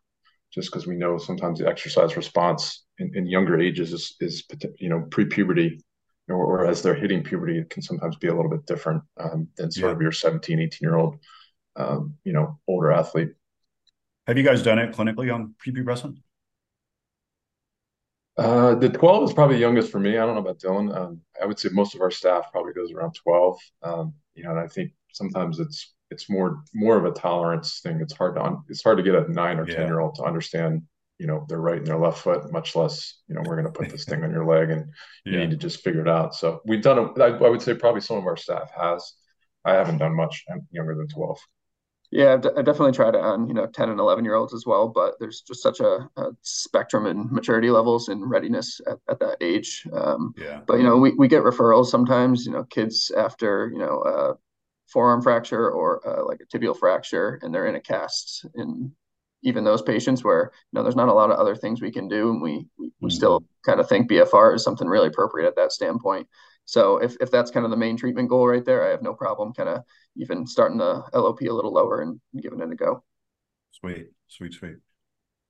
just 0.52 0.70
because 0.70 0.86
we 0.86 0.96
know 0.96 1.18
sometimes 1.18 1.58
the 1.58 1.68
exercise 1.68 2.16
response 2.16 2.84
in, 2.98 3.12
in 3.14 3.26
younger 3.26 3.60
ages 3.60 3.92
is, 3.92 4.16
is, 4.20 4.44
you 4.78 4.88
know, 4.88 5.06
pre 5.10 5.24
puberty 5.24 5.80
or, 6.28 6.36
or, 6.36 6.66
as 6.66 6.82
they're 6.82 6.94
hitting 6.94 7.22
puberty, 7.22 7.58
it 7.58 7.70
can 7.70 7.82
sometimes 7.82 8.16
be 8.16 8.28
a 8.28 8.34
little 8.34 8.50
bit 8.50 8.66
different 8.66 9.02
um, 9.18 9.48
than 9.56 9.70
sort 9.70 9.90
yeah. 9.90 9.96
of 9.96 10.02
your 10.02 10.12
17, 10.12 10.60
18 10.60 10.78
year 10.80 10.96
old, 10.96 11.18
um, 11.76 12.14
you 12.24 12.32
know, 12.32 12.58
older 12.68 12.92
athlete. 12.92 13.30
Have 14.26 14.38
you 14.38 14.44
guys 14.44 14.62
done 14.62 14.78
it 14.78 14.94
clinically 14.94 15.34
on 15.34 15.54
prepubescent? 15.64 16.18
Uh, 18.38 18.74
the 18.76 18.88
12 18.88 19.24
is 19.24 19.32
probably 19.34 19.58
youngest 19.58 19.90
for 19.90 19.98
me. 19.98 20.16
I 20.16 20.24
don't 20.24 20.34
know 20.34 20.40
about 20.40 20.58
Dylan. 20.58 20.96
Um, 20.96 21.20
I 21.40 21.44
would 21.44 21.58
say 21.58 21.68
most 21.72 21.94
of 21.94 22.00
our 22.00 22.10
staff 22.10 22.50
probably 22.50 22.72
goes 22.72 22.92
around 22.92 23.14
12. 23.14 23.58
Um, 23.82 24.14
you 24.34 24.44
know, 24.44 24.50
and 24.50 24.60
I 24.60 24.68
think 24.68 24.92
sometimes 25.12 25.58
it's 25.58 25.92
it's 26.10 26.30
more 26.30 26.62
more 26.74 26.96
of 26.96 27.04
a 27.04 27.10
tolerance 27.10 27.80
thing. 27.80 28.00
It's 28.00 28.14
hard 28.14 28.36
to 28.36 28.58
it's 28.68 28.82
hard 28.82 28.98
to 28.98 29.02
get 29.02 29.14
a 29.14 29.30
nine 29.30 29.58
or 29.58 29.68
yeah. 29.68 29.76
ten 29.76 29.86
year 29.86 30.00
old 30.00 30.14
to 30.16 30.24
understand 30.24 30.82
you 31.22 31.28
know 31.28 31.46
their 31.48 31.60
right 31.60 31.78
and 31.78 31.86
their 31.86 31.98
left 31.98 32.18
foot 32.18 32.52
much 32.52 32.74
less 32.74 33.20
you 33.28 33.34
know 33.36 33.42
we're 33.44 33.54
going 33.54 33.72
to 33.72 33.78
put 33.78 33.88
this 33.88 34.04
thing 34.04 34.24
on 34.24 34.32
your 34.32 34.44
leg 34.44 34.70
and 34.70 34.90
you 35.24 35.38
need 35.38 35.50
to 35.50 35.56
just 35.56 35.84
figure 35.84 36.00
it 36.00 36.08
out. 36.08 36.34
So 36.34 36.60
we've 36.66 36.82
done 36.82 36.98
it 36.98 37.20
I, 37.20 37.30
would 37.48 37.62
say 37.62 37.74
probably 37.74 38.00
some 38.00 38.16
of 38.16 38.26
our 38.26 38.36
staff 38.36 38.72
has. 38.76 39.14
I 39.64 39.74
haven't 39.74 39.98
done 39.98 40.16
much 40.16 40.44
i'm 40.50 40.66
younger 40.72 40.96
than 40.96 41.06
12 41.06 41.38
yeah 42.10 42.32
I've, 42.32 42.40
d- 42.40 42.48
I've 42.56 42.64
definitely 42.64 42.90
tried 42.90 43.14
it 43.14 43.20
on 43.20 43.46
you 43.46 43.54
know 43.54 43.68
10 43.68 43.90
and 43.90 44.00
11 44.00 44.24
year 44.24 44.34
olds 44.34 44.52
as 44.52 44.66
well 44.66 44.88
but 44.88 45.14
there's 45.20 45.42
just 45.42 45.62
such 45.62 45.78
a, 45.78 46.08
a 46.16 46.30
spectrum 46.42 47.06
in 47.06 47.28
maturity 47.30 47.70
levels 47.70 48.08
and 48.08 48.28
readiness 48.28 48.80
at, 48.88 48.98
at 49.08 49.20
that 49.20 49.36
age. 49.40 49.86
Um, 49.92 50.34
yeah. 50.36 50.62
but 50.66 50.78
you 50.78 50.82
know 50.82 50.96
we, 50.96 51.12
we 51.12 51.28
get 51.28 51.44
referrals 51.44 51.86
sometimes 51.86 52.44
you 52.44 52.50
know 52.50 52.64
kids 52.64 53.12
after 53.16 53.70
you 53.72 53.78
know 53.78 54.00
uh, 54.00 54.34
forearm 54.88 55.22
fracture 55.22 55.70
or 55.70 56.04
uh, 56.04 56.26
like 56.26 56.40
a 56.40 56.46
tibial 56.46 56.76
fracture 56.76 57.38
and 57.42 57.54
they're 57.54 57.66
in 57.66 57.76
a 57.76 57.80
cast 57.80 58.46
in 58.56 58.92
even 59.42 59.64
those 59.64 59.82
patients 59.82 60.22
where 60.24 60.50
you 60.52 60.76
know 60.76 60.82
there's 60.82 60.96
not 60.96 61.08
a 61.08 61.12
lot 61.12 61.30
of 61.30 61.38
other 61.38 61.56
things 61.56 61.80
we 61.80 61.90
can 61.90 62.08
do 62.08 62.30
and 62.30 62.42
we 62.42 62.66
we, 62.78 62.88
mm-hmm. 62.88 63.08
still 63.08 63.42
kind 63.64 63.80
of 63.80 63.88
think 63.88 64.10
bfr 64.10 64.54
is 64.54 64.64
something 64.64 64.88
really 64.88 65.08
appropriate 65.08 65.46
at 65.46 65.56
that 65.56 65.72
standpoint. 65.72 66.26
So 66.64 66.98
if, 66.98 67.16
if 67.20 67.30
that's 67.30 67.50
kind 67.50 67.64
of 67.64 67.70
the 67.70 67.76
main 67.76 67.96
treatment 67.96 68.28
goal 68.28 68.46
right 68.46 68.64
there 68.64 68.86
i 68.86 68.90
have 68.90 69.02
no 69.02 69.14
problem 69.14 69.52
kind 69.52 69.68
of 69.68 69.82
even 70.16 70.46
starting 70.46 70.78
the 70.78 71.02
lop 71.12 71.40
a 71.40 71.44
little 71.44 71.72
lower 71.72 72.02
and 72.02 72.20
giving 72.40 72.60
it 72.60 72.70
a 72.70 72.76
go. 72.76 73.02
Sweet 73.72 74.08
sweet 74.28 74.54
sweet. 74.54 74.76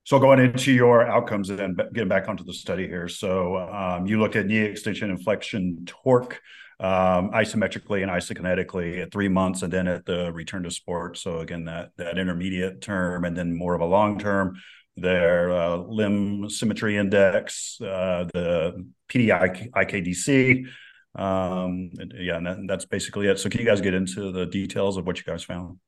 So 0.05 0.19
going 0.19 0.41
into 0.41 0.73
your 0.73 1.07
outcomes 1.07 1.51
and 1.51 1.81
getting 1.93 2.09
back 2.09 2.29
onto 2.29 2.43
the 2.43 2.53
study 2.53 2.89
here. 2.89 3.09
So 3.09 3.57
um, 3.57 4.05
you 4.07 4.19
looked 4.19 4.35
at 4.35 4.47
knee 4.47 4.59
extension 4.59 5.11
inflection, 5.11 5.85
torque 5.87 6.41
um, 6.83 7.31
isometrically 7.31 8.03
and 8.03 8.11
isokinetically 8.11 9.03
at 9.03 9.13
three 9.13 9.29
months, 9.29 9.63
and 9.63 9.73
then 9.73 9.87
at 9.87 10.05
the 10.05 10.33
return 10.33 10.65
to 10.65 10.71
sport. 10.71 11.17
So 11.17 11.39
again, 11.39 11.65
that 11.65 11.93
that 11.97 12.19
intermediate 12.19 12.81
term, 12.83 13.25
and 13.25 13.37
then 13.37 13.55
more 13.57 13.75
of 13.75 13.81
a 13.81 13.87
long 13.87 14.19
term. 14.19 14.57
their 14.97 15.51
uh, 15.51 15.77
limb 15.77 16.51
symmetry 16.51 16.97
index, 16.99 17.81
uh, 17.81 18.25
the 18.35 18.87
PD 19.09 19.29
IKDC. 19.73 20.67
Um, 21.15 21.91
and, 21.99 22.15
yeah, 22.19 22.37
and 22.37 22.47
that, 22.47 22.59
that's 22.67 22.85
basically 22.85 23.29
it. 23.29 23.39
So, 23.39 23.49
can 23.49 23.61
you 23.61 23.67
guys 23.67 23.81
get 23.81 23.95
into 23.95 24.33
the 24.33 24.47
details 24.47 24.97
of 24.97 25.07
what 25.07 25.19
you 25.19 25.25
guys 25.25 25.45
found? 25.45 25.79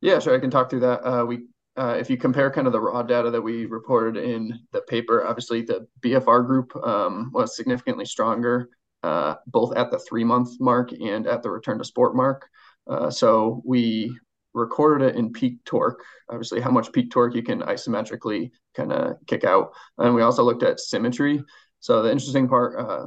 Yeah, 0.00 0.18
sure. 0.18 0.34
I 0.34 0.40
can 0.40 0.50
talk 0.50 0.70
through 0.70 0.80
that. 0.80 1.00
Uh, 1.00 1.24
we, 1.24 1.46
uh, 1.76 1.96
if 1.98 2.10
you 2.10 2.16
compare 2.16 2.50
kind 2.50 2.66
of 2.66 2.72
the 2.72 2.80
raw 2.80 3.02
data 3.02 3.30
that 3.30 3.42
we 3.42 3.66
reported 3.66 4.22
in 4.22 4.58
the 4.72 4.82
paper, 4.82 5.24
obviously 5.24 5.62
the 5.62 5.86
BFR 6.00 6.46
group 6.46 6.74
um, 6.84 7.30
was 7.32 7.56
significantly 7.56 8.04
stronger, 8.04 8.68
uh, 9.02 9.36
both 9.46 9.76
at 9.76 9.90
the 9.90 9.98
three 9.98 10.24
month 10.24 10.60
mark 10.60 10.92
and 10.92 11.26
at 11.26 11.42
the 11.42 11.50
return 11.50 11.78
to 11.78 11.84
sport 11.84 12.14
mark. 12.14 12.48
Uh, 12.86 13.10
so 13.10 13.62
we 13.64 14.16
recorded 14.54 15.08
it 15.08 15.16
in 15.16 15.32
peak 15.32 15.64
torque, 15.64 16.02
obviously 16.28 16.60
how 16.60 16.70
much 16.70 16.92
peak 16.92 17.10
torque 17.10 17.34
you 17.34 17.42
can 17.42 17.60
isometrically 17.62 18.50
kind 18.74 18.92
of 18.92 19.16
kick 19.26 19.44
out. 19.44 19.72
And 19.98 20.14
we 20.14 20.22
also 20.22 20.42
looked 20.42 20.62
at 20.62 20.80
symmetry. 20.80 21.42
So 21.80 22.02
the 22.02 22.10
interesting 22.10 22.48
part, 22.48 22.78
uh, 22.78 23.06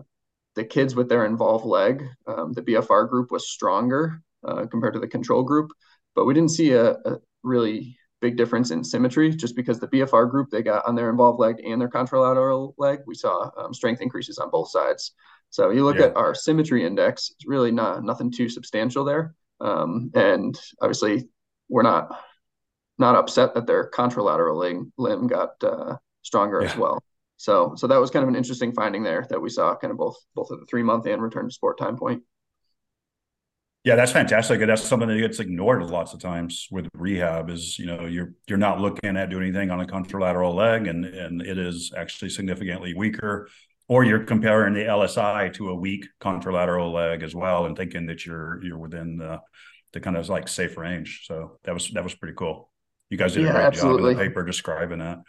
the 0.56 0.64
kids 0.64 0.96
with 0.96 1.10
their 1.10 1.26
involved 1.26 1.66
leg, 1.66 2.04
um, 2.28 2.54
the 2.54 2.62
BFR 2.62 3.10
group 3.10 3.32
was 3.32 3.50
stronger 3.50 4.22
uh, 4.46 4.66
compared 4.66 4.94
to 4.94 5.00
the 5.00 5.08
control 5.08 5.44
group, 5.44 5.72
but 6.16 6.26
we 6.26 6.34
didn't 6.34 6.52
see 6.52 6.72
a, 6.72 6.92
a, 6.92 7.18
really 7.44 7.96
big 8.22 8.38
difference 8.38 8.72
in 8.72 8.84
symmetry 8.84 9.30
just 9.30 9.56
because 9.56 9.80
the 9.80 9.88
BFR 9.90 10.28
group 10.32 10.50
they 10.50 10.64
got 10.64 10.84
on 10.88 10.96
their 10.96 11.12
involved 11.12 11.40
leg 11.40 11.58
and 11.64 11.80
their 11.80 11.90
contralateral 11.90 12.74
leg, 12.80 13.00
we 13.06 13.14
saw 13.14 13.52
um, 13.56 13.72
strength 13.72 14.02
increases 14.02 14.40
on 14.40 14.50
both 14.50 14.70
sides. 14.72 15.12
So 15.56 15.70
you 15.70 15.86
look 15.86 16.00
yeah. 16.00 16.08
at 16.08 16.18
our 16.18 16.36
symmetry 16.36 16.86
index, 16.86 17.32
it's 17.32 17.48
really 17.48 17.72
not 17.72 18.04
nothing 18.04 18.30
too 18.30 18.50
substantial 18.50 19.06
there. 19.06 19.36
Um, 19.62 20.12
and 20.14 20.60
obviously 20.82 21.30
we're 21.70 21.82
not 21.82 22.10
not 22.98 23.16
upset 23.16 23.54
that 23.54 23.66
their 23.66 23.90
contralateral 23.90 24.58
limb, 24.58 24.92
limb 24.98 25.28
got 25.28 25.52
uh, 25.64 25.96
stronger 26.24 26.62
yeah. 26.62 26.72
as 26.72 26.76
well. 26.76 27.02
So 27.38 27.74
so 27.78 27.88
that 27.88 28.02
was 28.02 28.12
kind 28.12 28.24
of 28.24 28.28
an 28.28 28.36
interesting 28.36 28.74
finding 28.74 29.02
there 29.02 29.26
that 29.30 29.42
we 29.42 29.50
saw 29.50 29.78
kind 29.78 29.92
of 29.92 29.98
both 29.98 30.18
both 30.36 30.52
at 30.52 30.60
the 30.60 30.66
three 30.66 30.84
month 30.84 31.06
and 31.06 31.22
return 31.22 31.46
to 31.46 31.54
sport 31.54 31.78
time 31.78 31.96
point. 31.96 32.24
Yeah, 33.86 33.96
that's 33.96 34.12
fantastic. 34.12 34.60
And 34.60 34.70
that's 34.70 34.82
something 34.82 35.08
that 35.08 35.18
gets 35.18 35.40
ignored 35.40 35.84
lots 35.84 36.14
of 36.14 36.20
times 36.20 36.68
with 36.70 36.90
rehab 36.96 37.50
is, 37.50 37.80
you 37.80 37.86
know, 37.86 38.08
you're 38.08 38.34
you're 38.50 38.58
not 38.58 38.82
looking 38.82 39.16
at 39.16 39.30
doing 39.30 39.44
anything 39.44 39.72
on 39.72 39.80
a 39.80 39.86
contralateral 39.86 40.54
leg 40.54 40.88
and 40.88 41.06
and 41.06 41.42
it 41.42 41.58
is 41.58 41.94
actually 41.96 42.32
significantly 42.32 42.94
weaker. 42.94 43.48
Or 43.88 44.04
you're 44.04 44.24
comparing 44.24 44.74
the 44.74 44.82
LSI 44.82 45.54
to 45.54 45.70
a 45.70 45.76
weak 45.76 46.08
contralateral 46.20 46.92
leg 46.92 47.22
as 47.22 47.36
well 47.36 47.66
and 47.66 47.78
thinking 47.78 48.08
that 48.08 48.26
you're 48.26 48.64
you're 48.64 48.80
within 48.80 49.18
the 49.18 49.42
the 49.94 50.00
kind 50.00 50.18
of 50.18 50.28
like 50.28 50.48
safe 50.48 50.78
range. 50.78 51.24
So 51.26 51.60
that 51.64 51.74
was 51.74 51.90
that 51.92 52.04
was 52.04 52.16
pretty 52.16 52.36
cool. 52.36 52.72
You 53.10 53.18
guys 53.18 53.34
did 53.34 53.44
yeah, 53.44 53.50
a 53.50 53.54
great 53.54 53.64
absolutely. 53.64 54.14
job 54.14 54.22
in 54.22 54.26
the 54.26 54.30
paper 54.30 54.44
describing 54.44 55.00
that. 55.00 55.20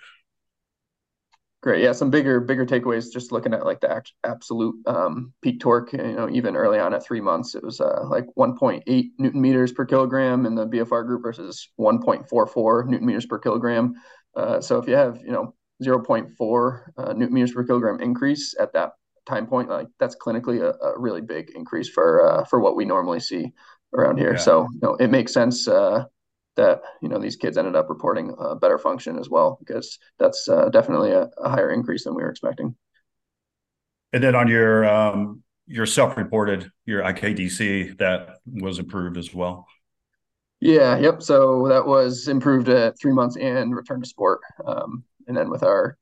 Great. 1.62 1.82
Yeah, 1.82 1.92
some 1.92 2.10
bigger 2.10 2.40
bigger 2.40 2.64
takeaways. 2.64 3.12
Just 3.12 3.32
looking 3.32 3.52
at 3.52 3.64
like 3.64 3.80
the 3.80 4.02
absolute 4.24 4.76
um, 4.86 5.32
peak 5.42 5.60
torque. 5.60 5.92
You 5.92 6.12
know, 6.12 6.28
even 6.30 6.54
early 6.54 6.78
on 6.78 6.94
at 6.94 7.04
three 7.04 7.20
months, 7.20 7.54
it 7.54 7.62
was 7.62 7.80
uh, 7.80 8.04
like 8.08 8.26
1.8 8.38 9.10
newton 9.18 9.40
meters 9.40 9.72
per 9.72 9.84
kilogram 9.84 10.46
in 10.46 10.54
the 10.54 10.66
BFR 10.66 11.04
group 11.06 11.22
versus 11.22 11.68
1.44 11.80 12.86
newton 12.86 13.06
meters 13.06 13.26
per 13.26 13.38
kilogram. 13.38 13.94
Uh, 14.36 14.60
so 14.60 14.78
if 14.78 14.86
you 14.86 14.94
have 14.94 15.20
you 15.24 15.32
know 15.32 15.54
0.4 15.82 16.82
uh, 16.96 17.12
newton 17.12 17.34
meters 17.34 17.52
per 17.52 17.64
kilogram 17.64 18.00
increase 18.00 18.54
at 18.58 18.72
that 18.72 18.92
time 19.26 19.46
point, 19.46 19.68
like 19.68 19.88
that's 19.98 20.16
clinically 20.16 20.62
a, 20.62 20.72
a 20.84 20.98
really 20.98 21.20
big 21.20 21.50
increase 21.54 21.88
for 21.88 22.26
uh, 22.26 22.44
for 22.44 22.60
what 22.60 22.76
we 22.76 22.84
normally 22.84 23.20
see 23.20 23.52
around 23.94 24.18
here. 24.18 24.32
Yeah. 24.32 24.38
So 24.38 24.68
you 24.72 24.80
know, 24.82 24.94
it 24.96 25.10
makes 25.10 25.32
sense 25.32 25.68
uh, 25.68 26.04
that 26.56 26.82
you 27.02 27.08
know 27.08 27.18
these 27.18 27.36
kids 27.36 27.58
ended 27.58 27.76
up 27.76 27.88
reporting 27.88 28.34
a 28.38 28.54
better 28.54 28.78
function 28.78 29.18
as 29.18 29.28
well 29.28 29.58
because 29.60 29.98
that's 30.18 30.48
uh, 30.48 30.68
definitely 30.70 31.10
a, 31.10 31.28
a, 31.38 31.48
higher 31.50 31.70
increase 31.70 32.04
than 32.04 32.14
we 32.14 32.22
were 32.22 32.30
expecting. 32.30 32.74
And 34.12 34.22
then 34.22 34.34
on 34.34 34.48
your 34.48 34.84
um, 34.86 35.42
your 35.66 35.86
self-reported 35.86 36.70
your 36.86 37.02
IKDC 37.02 37.98
that 37.98 38.38
was 38.46 38.78
improved 38.78 39.18
as 39.18 39.34
well. 39.34 39.66
Yeah. 40.60 40.96
Yep. 40.96 41.22
So 41.22 41.68
that 41.68 41.86
was 41.86 42.28
improved 42.28 42.68
at 42.68 42.98
three 42.98 43.12
months 43.12 43.36
and 43.36 43.74
return 43.74 44.00
to 44.00 44.08
sport. 44.08 44.40
Um, 44.64 45.04
and 45.26 45.36
then 45.36 45.50
with 45.50 45.62
our 45.62 45.98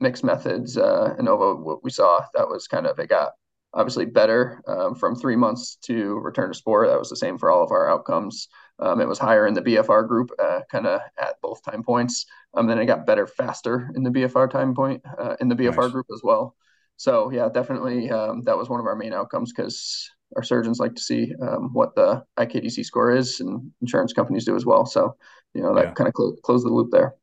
mixed 0.00 0.24
methods, 0.24 0.76
uh, 0.76 1.14
ANOVA, 1.18 1.62
what 1.62 1.82
we 1.82 1.90
saw 1.90 2.24
that 2.34 2.48
was 2.48 2.68
kind 2.68 2.86
of 2.86 2.98
it 2.98 3.08
got 3.08 3.32
obviously 3.74 4.06
better 4.06 4.62
um, 4.66 4.94
from 4.94 5.14
three 5.14 5.36
months 5.36 5.76
to 5.82 6.18
return 6.20 6.48
to 6.48 6.54
sport. 6.54 6.88
That 6.88 6.98
was 6.98 7.10
the 7.10 7.16
same 7.16 7.38
for 7.38 7.50
all 7.50 7.62
of 7.62 7.70
our 7.70 7.90
outcomes. 7.90 8.48
Um, 8.78 9.00
it 9.00 9.08
was 9.08 9.18
higher 9.18 9.46
in 9.46 9.54
the 9.54 9.62
BFR 9.62 10.06
group, 10.08 10.30
uh, 10.42 10.60
kind 10.70 10.86
of 10.86 11.00
at 11.18 11.40
both 11.42 11.62
time 11.62 11.82
points. 11.82 12.26
Um, 12.54 12.66
then 12.66 12.78
it 12.78 12.86
got 12.86 13.06
better 13.06 13.26
faster 13.26 13.90
in 13.94 14.02
the 14.02 14.10
BFR 14.10 14.50
time 14.50 14.74
point 14.74 15.02
uh, 15.18 15.36
in 15.40 15.48
the 15.48 15.54
BFR 15.54 15.76
nice. 15.76 15.92
group 15.92 16.06
as 16.12 16.22
well. 16.22 16.54
So 16.96 17.30
yeah, 17.30 17.48
definitely 17.52 18.10
um, 18.10 18.42
that 18.42 18.56
was 18.56 18.68
one 18.68 18.80
of 18.80 18.86
our 18.86 18.96
main 18.96 19.12
outcomes 19.12 19.52
because 19.52 20.10
our 20.34 20.42
surgeons 20.42 20.78
like 20.78 20.94
to 20.94 21.02
see 21.02 21.32
um, 21.42 21.70
what 21.72 21.94
the 21.94 22.24
IKDC 22.38 22.84
score 22.84 23.12
is, 23.14 23.40
and 23.40 23.70
insurance 23.82 24.12
companies 24.12 24.46
do 24.46 24.56
as 24.56 24.64
well. 24.64 24.86
So 24.86 25.16
you 25.52 25.62
know 25.62 25.74
that 25.74 25.84
yeah. 25.84 25.92
kind 25.92 26.08
of 26.08 26.14
cl- 26.16 26.36
closed 26.42 26.64
the 26.64 26.70
loop 26.70 26.90
there 26.90 27.14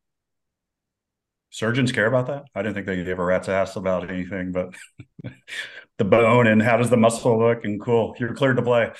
surgeons 1.53 1.91
care 1.91 2.07
about 2.07 2.27
that. 2.27 2.45
I 2.55 2.63
didn't 2.63 2.73
think 2.73 2.87
they 2.87 3.03
gave 3.03 3.19
a 3.19 3.23
rat's 3.23 3.47
ass 3.47 3.75
about 3.75 4.09
anything, 4.09 4.51
but 4.51 4.73
the 5.99 6.03
bone 6.03 6.47
and 6.47 6.61
how 6.61 6.77
does 6.77 6.89
the 6.89 6.97
muscle 6.97 7.39
look 7.39 7.63
and 7.63 7.79
cool. 7.79 8.15
You're 8.19 8.33
cleared 8.33 8.57
to 8.57 8.63
play. 8.63 8.91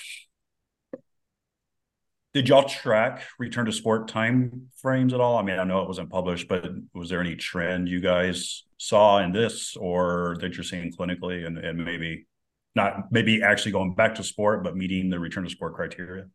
Did 2.35 2.49
y'all 2.49 2.63
track 2.63 3.23
return 3.39 3.65
to 3.65 3.71
sport 3.71 4.07
time 4.07 4.69
frames 4.81 5.13
at 5.13 5.19
all? 5.19 5.37
I 5.37 5.41
mean, 5.41 5.57
I 5.59 5.63
know 5.63 5.81
it 5.81 5.87
wasn't 5.87 6.11
published, 6.11 6.47
but 6.47 6.65
was 6.93 7.09
there 7.09 7.21
any 7.21 7.35
trend 7.35 7.89
you 7.89 7.99
guys 7.99 8.63
saw 8.77 9.19
in 9.19 9.31
this 9.31 9.75
or 9.75 10.37
that 10.39 10.55
you're 10.55 10.63
seeing 10.63 10.91
clinically 10.91 11.45
and, 11.45 11.57
and 11.57 11.83
maybe 11.83 12.27
not 12.75 13.11
maybe 13.11 13.41
actually 13.41 13.71
going 13.71 13.95
back 13.95 14.15
to 14.15 14.23
sport, 14.23 14.63
but 14.63 14.75
meeting 14.77 15.09
the 15.09 15.19
return 15.19 15.43
to 15.43 15.49
sport 15.49 15.73
criteria? 15.73 16.25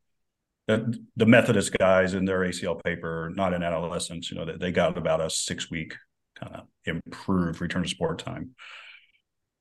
The, 0.66 1.24
Methodist 1.24 1.72
guys 1.78 2.12
in 2.12 2.26
their 2.26 2.40
ACL 2.40 2.82
paper, 2.84 3.32
not 3.34 3.54
in 3.54 3.62
adolescents, 3.62 4.30
you 4.30 4.36
know, 4.36 4.44
they, 4.44 4.56
they 4.56 4.70
got 4.70 4.98
about 4.98 5.22
a 5.22 5.30
six 5.30 5.70
week 5.70 5.94
kind 6.38 6.54
of 6.54 6.66
improve 6.84 7.60
return 7.60 7.82
to 7.82 7.88
sport 7.88 8.18
time? 8.18 8.54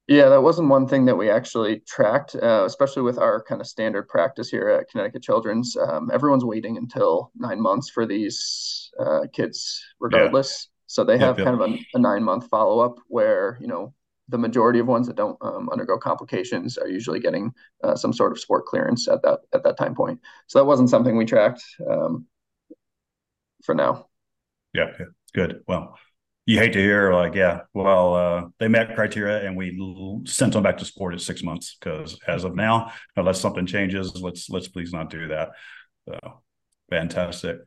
Yeah, 0.07 0.29
that 0.29 0.41
wasn't 0.41 0.69
one 0.69 0.87
thing 0.87 1.03
that 1.05 1.17
we 1.17 1.29
actually 1.29 1.81
tracked, 1.81 2.33
uh, 2.35 2.63
especially 2.65 3.01
with 3.01 3.17
our 3.17 3.43
kind 3.43 3.59
of 3.59 3.67
standard 3.67 4.07
practice 4.07 4.49
here 4.49 4.69
at 4.69 4.87
Connecticut 4.89 5.21
Children's. 5.21 5.75
Um, 5.75 6.09
everyone's 6.13 6.45
waiting 6.45 6.77
until 6.77 7.31
nine 7.35 7.61
months 7.61 7.89
for 7.89 8.05
these 8.05 8.89
uh, 8.97 9.23
kids, 9.33 9.83
regardless. 9.99 10.69
Yeah. 10.69 10.73
So 10.87 11.03
they 11.03 11.17
have 11.17 11.37
yep, 11.37 11.45
kind 11.45 11.61
of 11.61 11.69
a, 11.69 11.77
a 11.95 11.99
nine 11.99 12.23
month 12.23 12.47
follow 12.47 12.79
up 12.79 12.99
where, 13.07 13.57
you 13.59 13.67
know, 13.67 13.93
the 14.29 14.37
majority 14.37 14.79
of 14.79 14.87
ones 14.87 15.07
that 15.07 15.17
don't 15.17 15.37
um, 15.41 15.69
undergo 15.69 15.97
complications 15.97 16.77
are 16.77 16.87
usually 16.87 17.19
getting 17.19 17.51
uh, 17.83 17.95
some 17.95 18.13
sort 18.13 18.31
of 18.31 18.39
sport 18.39 18.65
clearance 18.65 19.09
at 19.09 19.21
that 19.23 19.39
at 19.53 19.63
that 19.63 19.77
time 19.77 19.95
point. 19.95 20.19
So 20.47 20.59
that 20.59 20.65
wasn't 20.65 20.89
something 20.89 21.17
we 21.17 21.25
tracked 21.25 21.63
um, 21.89 22.25
for 23.65 23.75
now. 23.75 24.07
Yeah, 24.73 24.91
yeah, 24.97 25.05
good. 25.33 25.61
Well, 25.67 25.97
you 26.47 26.57
hate 26.57 26.71
to 26.73 26.79
hear 26.79 27.13
like, 27.13 27.35
yeah, 27.35 27.59
well, 27.73 28.15
uh, 28.15 28.43
they 28.57 28.69
met 28.69 28.95
criteria 28.95 29.45
and 29.45 29.57
we 29.57 29.77
sent 30.25 30.53
them 30.53 30.63
back 30.63 30.77
to 30.77 30.85
sport 30.85 31.13
at 31.13 31.19
six 31.19 31.43
months 31.43 31.75
because 31.77 32.17
as 32.25 32.45
of 32.45 32.55
now, 32.55 32.93
unless 33.17 33.41
something 33.41 33.65
changes, 33.65 34.15
let's 34.21 34.49
let's 34.49 34.69
please 34.69 34.93
not 34.93 35.09
do 35.09 35.27
that. 35.27 35.49
So 36.07 36.41
fantastic. 36.89 37.57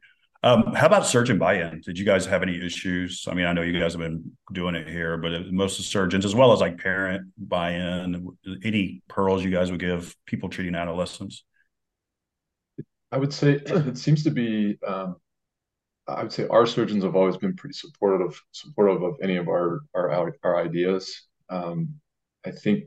Um, 0.42 0.72
how 0.74 0.86
about 0.86 1.06
surgeon 1.06 1.36
buy-in? 1.36 1.82
Did 1.84 1.98
you 1.98 2.06
guys 2.06 2.24
have 2.24 2.42
any 2.42 2.64
issues? 2.64 3.26
I 3.30 3.34
mean, 3.34 3.44
I 3.44 3.52
know 3.52 3.60
you 3.60 3.78
guys 3.78 3.92
have 3.92 4.00
been 4.00 4.32
doing 4.50 4.74
it 4.74 4.88
here, 4.88 5.18
but 5.18 5.52
most 5.52 5.78
of 5.78 5.84
the 5.84 5.90
surgeons, 5.90 6.24
as 6.24 6.34
well 6.34 6.50
as 6.54 6.60
like 6.60 6.78
parent 6.78 7.30
buy-in, 7.36 8.26
any 8.64 9.02
pearls 9.08 9.44
you 9.44 9.50
guys 9.50 9.70
would 9.70 9.80
give 9.80 10.16
people 10.24 10.48
treating 10.48 10.74
adolescents? 10.74 11.44
I 13.12 13.18
would 13.18 13.34
say 13.34 13.60
it 13.66 13.98
seems 13.98 14.24
to 14.24 14.30
be 14.30 14.78
um, 14.86 15.16
I 16.16 16.22
would 16.22 16.32
say 16.32 16.46
our 16.48 16.66
surgeons 16.66 17.04
have 17.04 17.16
always 17.16 17.36
been 17.36 17.56
pretty 17.56 17.74
supportive 17.74 18.40
supportive 18.52 19.02
of 19.02 19.16
any 19.22 19.36
of 19.36 19.48
our 19.48 19.80
our 19.94 20.32
our 20.42 20.56
ideas. 20.58 21.28
Um, 21.48 22.00
I 22.44 22.50
think 22.50 22.84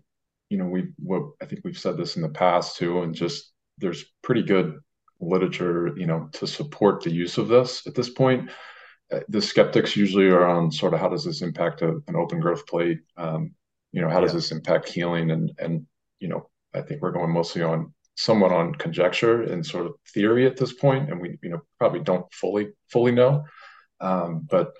you 0.49 0.57
know 0.57 0.65
we 0.65 0.89
what 0.97 1.23
I 1.41 1.45
think 1.45 1.61
we've 1.63 1.77
said 1.77 1.97
this 1.97 2.15
in 2.15 2.21
the 2.21 2.29
past 2.29 2.77
too, 2.77 3.01
and 3.03 3.13
just 3.13 3.51
there's 3.77 4.05
pretty 4.21 4.43
good 4.43 4.79
literature 5.19 5.93
you 5.97 6.05
know 6.05 6.29
to 6.33 6.47
support 6.47 7.01
the 7.01 7.11
use 7.11 7.37
of 7.37 7.47
this 7.47 7.85
at 7.87 7.95
this 7.95 8.09
point. 8.09 8.49
Uh, 9.11 9.19
the 9.29 9.41
skeptics 9.41 9.95
usually 9.95 10.27
are 10.27 10.47
on 10.47 10.71
sort 10.71 10.93
of 10.93 10.99
how 10.99 11.09
does 11.09 11.23
this 11.25 11.41
impact 11.41 11.81
a, 11.81 11.99
an 12.07 12.15
open 12.15 12.39
growth 12.39 12.65
plate? 12.67 12.99
Um, 13.17 13.53
you 13.91 14.01
know, 14.01 14.09
how 14.09 14.21
does 14.21 14.33
this 14.33 14.51
impact 14.51 14.89
healing? 14.89 15.31
And 15.31 15.51
and 15.59 15.85
you 16.19 16.27
know, 16.27 16.49
I 16.73 16.81
think 16.81 17.01
we're 17.01 17.11
going 17.11 17.31
mostly 17.31 17.61
on 17.61 17.93
somewhat 18.15 18.51
on 18.51 18.75
conjecture 18.75 19.41
and 19.43 19.65
sort 19.65 19.85
of 19.85 19.93
theory 20.13 20.45
at 20.45 20.57
this 20.57 20.73
point, 20.73 21.09
and 21.09 21.21
we 21.21 21.37
you 21.41 21.49
know 21.49 21.61
probably 21.79 21.99
don't 21.99 22.31
fully 22.33 22.69
fully 22.89 23.11
know. 23.11 23.43
Um, 23.99 24.47
but 24.49 24.73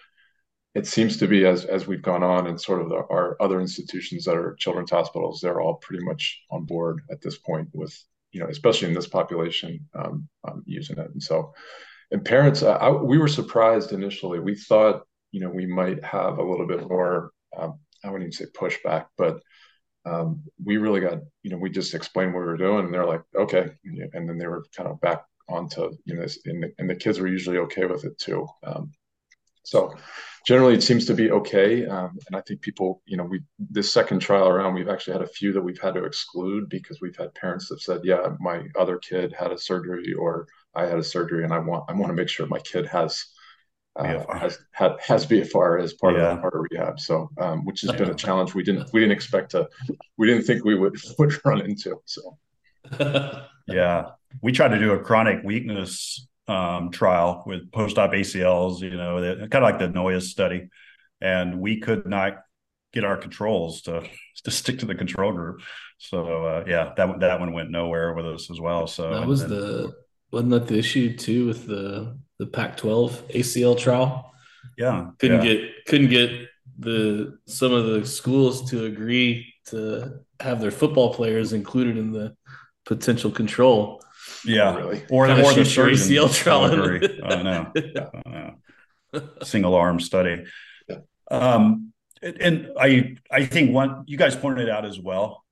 it 0.76 0.88
seems 0.88 1.18
to 1.18 1.28
be 1.28 1.46
as 1.46 1.66
as 1.66 1.88
we've 1.88 2.02
gone 2.02 2.24
on 2.24 2.48
and 2.48 2.60
sort 2.60 2.82
of 2.82 2.90
the, 2.90 2.96
our 2.96 3.38
other 3.42 3.62
institutions 3.62 4.26
that 4.26 4.36
are 4.36 4.56
children's 4.60 4.92
hospitals, 4.92 5.40
they're 5.42 5.62
all 5.62 5.76
pretty 5.76 6.04
much 6.04 6.42
on 6.52 6.66
board 6.66 7.02
at 7.12 7.22
this 7.22 7.38
point 7.38 7.70
with 7.74 7.98
you 8.32 8.40
know 8.40 8.48
especially 8.48 8.88
in 8.88 8.94
this 8.94 9.08
population 9.08 9.80
um, 9.96 10.28
um, 10.48 10.64
using 10.66 10.98
it. 10.98 11.12
And 11.12 11.22
so, 11.22 11.54
and 12.12 12.26
parents, 12.26 12.64
uh, 12.64 12.74
I, 12.74 12.90
we 12.90 13.18
were 13.18 13.28
surprised 13.28 13.94
initially. 13.94 14.40
We 14.40 14.56
thought 14.56 15.04
you 15.34 15.42
know, 15.42 15.50
we 15.50 15.66
might 15.66 16.02
have 16.06 16.38
a 16.38 16.44
little 16.44 16.68
bit 16.68 16.88
more, 16.88 17.32
um, 17.58 17.80
I 18.06 18.10
wouldn't 18.10 18.34
even 18.34 18.48
say 18.48 18.52
pushback, 18.58 19.08
but 19.18 19.42
um, 20.06 20.42
we 20.64 20.78
really 20.78 21.00
got, 21.00 21.20
you 21.44 21.52
know, 21.52 21.58
we 21.58 21.70
just 21.70 21.94
explained 21.94 22.34
what 22.34 22.42
we 22.42 22.46
were 22.46 22.58
doing, 22.58 22.86
and 22.86 22.94
they're 22.94 23.06
like, 23.06 23.22
okay, 23.36 23.70
and 24.14 24.30
then 24.30 24.38
they 24.38 24.48
were 24.48 24.66
kind 24.76 24.90
of 24.90 25.00
back 25.02 25.24
onto, 25.48 25.92
you 26.06 26.16
know, 26.16 26.26
and 26.46 26.64
the, 26.64 26.74
and 26.78 26.90
the 26.90 26.96
kids 26.96 27.20
were 27.20 27.28
usually 27.28 27.58
okay 27.58 27.86
with 27.86 28.04
it 28.06 28.18
too. 28.18 28.48
Um, 28.64 28.92
so 29.64 29.96
generally, 30.46 30.74
it 30.74 30.84
seems 30.84 31.06
to 31.06 31.14
be 31.14 31.32
okay, 31.32 31.86
um, 31.86 32.18
and 32.28 32.36
I 32.36 32.42
think 32.42 32.62
people, 32.62 33.02
you 33.06 33.16
know, 33.16 33.24
we 33.24 33.42
this 33.60 33.94
second 33.94 34.20
trial 34.20 34.50
around, 34.50 34.74
we've 34.74 34.90
actually 34.90 35.14
had 35.14 35.22
a 35.22 35.28
few 35.28 35.54
that 35.54 35.62
we've 35.62 35.80
had 35.80 35.94
to 35.94 36.04
exclude 36.04 36.70
because 36.70 37.00
we've 37.02 37.16
had 37.16 37.34
parents 37.36 37.70
that 37.70 37.82
said, 37.82 38.02
yeah, 38.04 38.28
my 38.40 38.64
other 38.78 38.98
kid 38.98 39.34
had 39.34 39.52
a 39.52 39.58
surgery 39.58 40.14
or 40.14 40.48
I 40.76 40.86
had 40.86 41.00
a 41.00 41.04
surgery, 41.04 41.46
and 41.46 41.54
I 41.54 41.60
want 41.60 41.86
I 41.88 41.94
want 41.94 42.10
to 42.10 42.14
make 42.14 42.30
sure 42.30 42.46
my 42.46 42.60
kid 42.60 42.86
has 42.88 43.26
uh, 43.96 44.38
has 44.38 44.60
had 44.72 44.96
has 45.00 45.26
BFR 45.26 45.82
as 45.82 45.94
part 45.94 46.16
yeah. 46.16 46.34
of 46.34 46.42
part 46.42 46.56
of 46.56 46.66
rehab. 46.72 47.00
So, 47.00 47.30
um, 47.38 47.66
which 47.66 47.82
has 47.82 47.92
yeah. 47.92 47.98
been 47.98 48.10
a 48.10 48.16
challenge 48.16 48.54
we 48.54 48.64
didn't 48.64 48.92
we 48.92 49.00
didn't 49.00 49.14
expect 49.14 49.52
to 49.52 49.70
we 50.18 50.28
didn't 50.28 50.44
think 50.44 50.66
we 50.66 50.76
would 50.76 50.98
would 51.20 51.46
run 51.46 51.62
into. 51.62 52.02
So, 52.06 52.38
yeah, 53.68 54.12
we 54.42 54.52
tried 54.52 54.70
to 54.70 54.80
do 54.80 54.94
a 54.94 55.00
chronic 55.00 55.44
weakness 55.44 56.28
um, 56.48 56.92
trial 56.92 57.44
with 57.46 57.72
post-op 57.72 58.12
ACLs. 58.12 58.82
You 58.82 58.98
know, 58.98 59.48
kind 59.50 59.56
of 59.56 59.64
like 59.64 59.80
the 59.80 59.90
Noyes 59.90 60.32
study, 60.32 60.70
and 61.22 61.60
we 61.60 61.80
could 61.80 62.08
not 62.08 62.44
get 62.94 63.04
our 63.04 63.18
controls 63.18 63.82
to 63.84 64.04
to 64.44 64.52
stick 64.52 64.80
to 64.80 64.86
the 64.86 64.96
control 64.96 65.34
group. 65.34 65.62
So 66.00 66.46
uh, 66.46 66.64
yeah, 66.68 66.94
that 66.98 67.20
that 67.20 67.40
one 67.40 67.54
went 67.54 67.70
nowhere 67.70 68.14
with 68.14 68.26
us 68.26 68.50
as 68.50 68.60
well. 68.60 68.88
So 68.88 69.12
that 69.14 69.28
was 69.28 69.48
the 69.48 69.94
wasn't 70.32 70.52
that 70.52 70.68
the 70.68 70.80
issue 70.80 71.16
too 71.16 71.46
with 71.46 71.68
the 71.68 72.18
the 72.44 72.52
Pac-12 72.52 73.12
ACL 73.34 73.78
trial. 73.80 74.34
Yeah, 74.78 75.12
couldn't 75.18 75.46
yeah. 75.46 75.54
get 75.54 75.86
couldn't 75.88 76.10
get 76.10 76.50
the 76.78 77.38
some 77.48 77.72
of 77.72 77.86
the 77.86 78.06
schools 78.06 78.70
to 78.72 78.86
agree 78.86 79.54
to 79.68 80.20
have 80.40 80.60
their 80.60 80.72
football 80.72 81.14
players 81.14 81.54
included 81.54 81.98
in 81.98 82.12
the 82.12 82.36
potential 82.86 83.32
control. 83.32 84.04
Yeah, 84.46 84.76
really. 84.76 85.04
or, 85.10 85.26
or 85.26 85.36
the 85.36 85.44
ACL 85.62 86.34
trial. 86.34 86.64
I 86.66 87.44
know. 87.44 87.72
I 88.26 88.30
know. 88.30 89.30
Single 89.44 89.76
arm 89.76 90.00
study. 90.00 90.44
Yeah. 90.90 90.98
Um, 91.30 91.94
and 92.22 92.72
I 92.78 93.16
I 93.32 93.46
think 93.46 93.74
one 93.74 94.04
you 94.08 94.18
guys 94.18 94.36
pointed 94.36 94.70
out 94.70 94.86
as 94.86 95.00
well. 95.00 95.46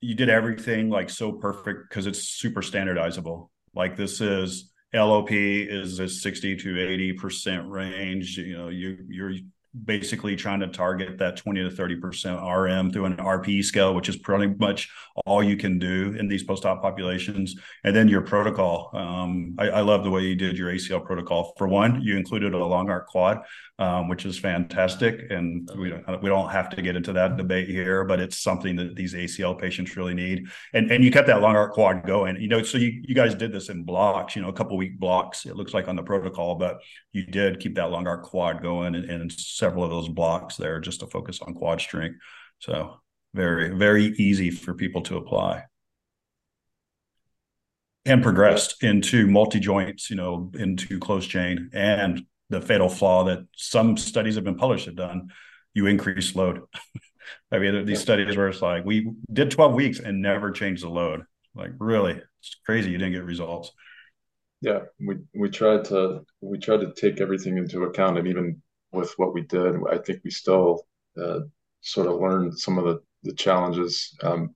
You 0.00 0.14
did 0.14 0.28
everything 0.28 0.90
like 0.90 1.08
so 1.08 1.32
perfect 1.32 1.88
because 1.88 2.06
it's 2.06 2.28
super 2.28 2.60
standardizable. 2.60 3.48
Like 3.74 3.96
this 3.96 4.20
is 4.20 4.72
LOP 4.94 5.30
is 5.30 5.98
a 5.98 6.08
60 6.08 6.56
to 6.56 6.74
80% 6.74 7.70
range. 7.70 8.36
You 8.38 8.56
know, 8.56 8.68
you 8.68 8.98
you're 9.08 9.34
basically 9.84 10.36
trying 10.36 10.60
to 10.60 10.68
target 10.68 11.18
that 11.18 11.36
20 11.36 11.68
to 11.68 11.70
30% 11.70 12.66
RM 12.66 12.90
through 12.90 13.04
an 13.04 13.16
RPE 13.16 13.64
scale, 13.64 13.94
which 13.94 14.08
is 14.08 14.16
pretty 14.16 14.54
much 14.58 14.90
all 15.24 15.42
you 15.42 15.56
can 15.56 15.78
do 15.78 16.14
in 16.18 16.28
these 16.28 16.42
post-op 16.42 16.82
populations. 16.82 17.54
And 17.84 17.94
then 17.94 18.08
your 18.08 18.22
protocol. 18.22 18.90
Um, 18.94 19.54
I, 19.58 19.68
I, 19.68 19.80
love 19.80 20.04
the 20.04 20.10
way 20.10 20.22
you 20.22 20.34
did 20.34 20.58
your 20.58 20.72
ACL 20.72 21.04
protocol. 21.04 21.54
For 21.56 21.68
one, 21.68 22.02
you 22.02 22.16
included 22.16 22.54
a 22.54 22.64
long 22.64 22.90
arc 22.90 23.06
quad, 23.06 23.42
um, 23.78 24.08
which 24.08 24.24
is 24.24 24.38
fantastic. 24.38 25.30
And 25.30 25.70
we 25.78 25.90
don't, 25.90 26.22
we 26.22 26.28
don't 26.28 26.50
have 26.50 26.70
to 26.70 26.82
get 26.82 26.96
into 26.96 27.12
that 27.12 27.36
debate 27.36 27.68
here, 27.68 28.04
but 28.04 28.20
it's 28.20 28.38
something 28.38 28.76
that 28.76 28.96
these 28.96 29.14
ACL 29.14 29.58
patients 29.58 29.96
really 29.96 30.14
need. 30.14 30.46
And 30.72 30.90
and 30.90 31.04
you 31.04 31.10
kept 31.10 31.26
that 31.28 31.40
long 31.40 31.56
arc 31.56 31.72
quad 31.72 32.06
going. 32.06 32.40
You 32.40 32.48
know, 32.48 32.62
so 32.62 32.78
you, 32.78 33.02
you 33.04 33.14
guys 33.14 33.34
did 33.34 33.52
this 33.52 33.68
in 33.68 33.84
blocks, 33.84 34.36
you 34.36 34.42
know, 34.42 34.48
a 34.48 34.52
couple 34.52 34.76
week 34.76 34.98
blocks, 34.98 35.46
it 35.46 35.56
looks 35.56 35.74
like 35.74 35.88
on 35.88 35.96
the 35.96 36.02
protocol, 36.02 36.54
but 36.56 36.80
you 37.12 37.24
did 37.24 37.60
keep 37.60 37.74
that 37.76 37.90
long 37.90 38.06
arc 38.06 38.24
quad 38.24 38.62
going 38.62 38.94
and, 38.94 39.10
and 39.10 39.32
several 39.66 39.84
of 39.84 39.90
those 39.90 40.08
blocks 40.08 40.56
there 40.56 40.80
just 40.80 41.00
to 41.00 41.06
focus 41.06 41.40
on 41.42 41.54
quad 41.54 41.80
strength. 41.80 42.18
So 42.60 43.00
very, 43.34 43.70
very 43.70 44.04
easy 44.04 44.50
for 44.50 44.74
people 44.74 45.02
to 45.02 45.16
apply 45.16 45.64
and 48.06 48.22
progressed 48.22 48.82
into 48.82 49.26
multi 49.26 49.58
joints, 49.58 50.08
you 50.08 50.16
know, 50.16 50.50
into 50.54 50.98
closed 51.00 51.28
chain 51.28 51.70
and 51.74 52.24
the 52.48 52.60
fatal 52.60 52.88
flaw 52.88 53.24
that 53.24 53.44
some 53.56 53.96
studies 53.96 54.36
have 54.36 54.44
been 54.44 54.56
published 54.56 54.86
have 54.86 54.94
done, 54.94 55.30
you 55.74 55.86
increase 55.86 56.36
load. 56.36 56.62
I 57.52 57.58
mean, 57.58 57.84
these 57.84 58.00
studies 58.00 58.36
where 58.36 58.48
it's 58.48 58.62
like 58.62 58.84
we 58.84 59.10
did 59.32 59.50
12 59.50 59.74
weeks 59.74 59.98
and 59.98 60.22
never 60.22 60.52
changed 60.52 60.84
the 60.84 60.88
load. 60.88 61.24
Like, 61.56 61.72
really, 61.80 62.12
it's 62.12 62.56
crazy 62.64 62.90
you 62.90 62.98
didn't 62.98 63.14
get 63.14 63.24
results. 63.24 63.72
Yeah, 64.60 64.82
we 65.00 65.16
we 65.34 65.50
tried 65.50 65.84
to 65.86 66.24
we 66.40 66.58
tried 66.58 66.80
to 66.80 66.92
take 66.94 67.20
everything 67.20 67.58
into 67.58 67.82
account, 67.82 68.18
and 68.18 68.28
even 68.28 68.62
with 68.96 69.12
what 69.16 69.34
we 69.34 69.42
did, 69.42 69.76
I 69.90 69.98
think 69.98 70.20
we 70.24 70.30
still 70.30 70.86
uh, 71.20 71.40
sort 71.80 72.06
of 72.08 72.20
learned 72.20 72.58
some 72.58 72.78
of 72.78 72.84
the 72.84 73.00
the 73.22 73.34
challenges. 73.34 74.16
Um, 74.22 74.54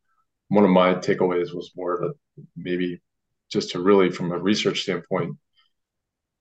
one 0.48 0.64
of 0.64 0.70
my 0.70 0.94
takeaways 0.94 1.54
was 1.54 1.72
more 1.76 1.98
that 2.00 2.44
maybe 2.56 3.00
just 3.50 3.70
to 3.70 3.80
really, 3.80 4.10
from 4.10 4.32
a 4.32 4.38
research 4.38 4.82
standpoint, 4.82 5.36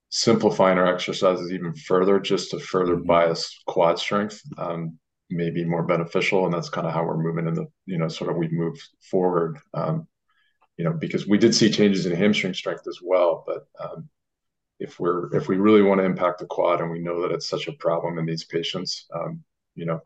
simplifying 0.10 0.78
our 0.78 0.92
exercises 0.94 1.52
even 1.52 1.74
further 1.74 2.20
just 2.20 2.52
to 2.52 2.60
further 2.60 2.96
mm-hmm. 2.96 3.06
bias 3.06 3.62
quad 3.68 4.00
strength 4.00 4.42
um, 4.58 4.98
may 5.30 5.52
be 5.52 5.64
more 5.64 5.84
beneficial 5.84 6.46
and 6.46 6.54
that's 6.54 6.70
kind 6.70 6.88
of 6.88 6.94
how 6.94 7.06
we're 7.06 7.22
moving 7.22 7.48
in 7.48 7.54
the 7.54 7.68
you 7.86 7.98
know 7.98 8.08
sort 8.08 8.32
of 8.32 8.36
we've 8.36 8.52
moved 8.52 8.82
forward 9.12 9.60
um, 9.76 10.08
you 10.78 10.84
know 10.84 10.94
because 10.94 11.28
we 11.28 11.38
did 11.38 11.54
see 11.54 11.70
changes 11.70 12.08
in 12.08 12.16
hamstring 12.16 12.56
strength 12.56 12.88
as 12.88 13.00
well 13.04 13.44
but 13.46 13.68
um, 13.80 14.10
if 14.90 15.00
we're 15.00 15.34
if 15.36 15.48
we 15.48 15.58
really 15.58 15.82
want 15.82 16.00
to 16.00 16.06
impact 16.06 16.40
the 16.40 16.46
quad 16.46 16.82
and 16.82 16.92
we 16.92 17.00
know 17.00 17.22
that 17.22 17.32
it's 17.32 17.48
such 17.48 17.68
a 17.68 17.74
problem 17.74 18.18
in 18.18 18.26
these 18.26 18.44
patients 18.44 19.06
um, 19.14 19.44
you 19.76 19.86
know 19.86 20.00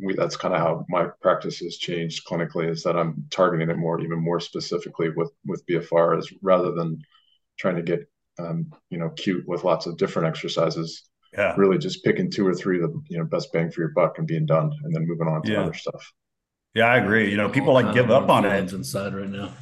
we, 0.00 0.14
that's 0.14 0.36
kind 0.36 0.54
of 0.54 0.60
how 0.60 0.84
my 0.88 1.06
practice 1.20 1.58
has 1.58 1.76
changed 1.76 2.26
clinically 2.26 2.70
is 2.70 2.82
that 2.82 2.96
I'm 2.96 3.26
targeting 3.30 3.68
it 3.68 3.76
more 3.76 4.00
even 4.00 4.18
more 4.18 4.40
specifically 4.40 5.10
with 5.10 5.30
with 5.46 5.66
BFR 5.66 6.18
as 6.18 6.32
rather 6.42 6.72
than 6.72 7.02
trying 7.58 7.76
to 7.76 7.82
get 7.82 8.08
um, 8.38 8.72
you 8.90 8.98
know, 8.98 9.10
cute 9.10 9.46
with 9.46 9.64
lots 9.64 9.86
of 9.86 9.96
different 9.96 10.28
exercises. 10.28 11.04
Yeah. 11.32 11.54
Really 11.56 11.78
just 11.78 12.04
picking 12.04 12.30
two 12.30 12.46
or 12.46 12.54
three 12.54 12.82
of 12.82 12.92
the, 12.92 13.02
you 13.08 13.18
know, 13.18 13.24
best 13.24 13.52
bang 13.52 13.70
for 13.70 13.80
your 13.80 13.90
buck 13.90 14.18
and 14.18 14.26
being 14.26 14.46
done 14.46 14.70
and 14.84 14.94
then 14.94 15.06
moving 15.06 15.26
on 15.26 15.42
to 15.42 15.52
yeah. 15.52 15.62
other 15.62 15.74
stuff. 15.74 16.12
Yeah, 16.74 16.86
I 16.86 16.98
agree. 16.98 17.30
You 17.30 17.36
know, 17.36 17.48
people 17.48 17.72
like 17.72 17.94
give 17.94 18.10
up 18.10 18.28
on 18.28 18.44
it. 18.44 18.72
inside 18.72 19.14
right 19.14 19.28
now. 19.28 19.52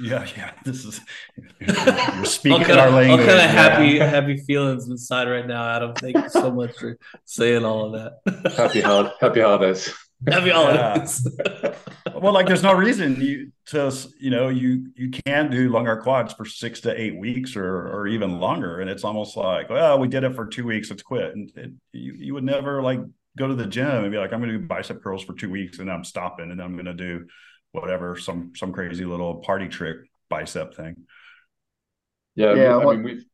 Yeah, 0.00 0.26
yeah. 0.36 0.52
This 0.64 0.84
is 0.84 1.00
you're 1.60 2.24
speaking 2.24 2.64
kinda, 2.64 2.80
our 2.80 2.90
language. 2.90 3.20
All 3.20 3.26
kind 3.26 3.38
of 3.40 3.50
happy, 3.50 3.98
happy 3.98 4.36
feelings 4.38 4.88
inside 4.88 5.28
right 5.28 5.46
now, 5.46 5.68
Adam. 5.68 5.94
Thank 5.94 6.16
you 6.16 6.28
so 6.28 6.50
much 6.50 6.76
for 6.78 6.98
saying 7.24 7.64
all 7.64 7.94
of 7.94 8.12
that. 8.24 8.52
happy 8.56 8.80
hol- 8.80 9.12
happy 9.20 9.40
holidays. 9.40 9.92
Happy 10.28 10.50
holidays. 10.50 11.26
Yeah. 11.44 11.74
well, 12.14 12.32
like 12.32 12.46
there's 12.46 12.62
no 12.62 12.72
reason 12.72 13.20
you 13.20 13.52
to 13.66 13.92
you 14.20 14.30
know 14.30 14.48
you 14.48 14.92
you 14.94 15.10
can 15.10 15.50
do 15.50 15.68
long 15.68 15.88
arc 15.88 16.02
quads 16.04 16.32
for 16.32 16.44
six 16.44 16.80
to 16.82 17.00
eight 17.00 17.18
weeks 17.18 17.56
or 17.56 17.88
or 17.88 18.06
even 18.06 18.38
longer, 18.38 18.80
and 18.80 18.88
it's 18.88 19.04
almost 19.04 19.36
like 19.36 19.68
well 19.68 19.98
we 19.98 20.08
did 20.08 20.24
it 20.24 20.34
for 20.34 20.46
two 20.46 20.64
weeks, 20.64 20.90
let's 20.90 21.02
quit. 21.02 21.34
And 21.34 21.50
it, 21.56 21.72
you 21.92 22.12
you 22.14 22.34
would 22.34 22.44
never 22.44 22.82
like 22.82 23.00
go 23.36 23.48
to 23.48 23.54
the 23.54 23.66
gym 23.66 23.86
and 24.04 24.10
be 24.12 24.18
like 24.18 24.32
I'm 24.32 24.40
going 24.40 24.52
to 24.52 24.58
do 24.58 24.66
bicep 24.66 25.02
curls 25.02 25.24
for 25.24 25.34
two 25.34 25.50
weeks 25.50 25.78
and 25.78 25.90
I'm 25.90 26.04
stopping 26.04 26.50
and 26.50 26.60
I'm 26.60 26.74
going 26.74 26.84
to 26.86 26.94
do 26.94 27.26
whatever 27.72 28.16
some 28.16 28.52
some 28.54 28.72
crazy 28.72 29.04
little 29.04 29.36
party 29.36 29.68
trick 29.68 29.96
bicep 30.28 30.74
thing. 30.74 30.96
Yeah, 32.34 32.54
yeah. 32.54 32.78
I 32.78 32.96
mean, 32.96 33.02
we. 33.02 33.24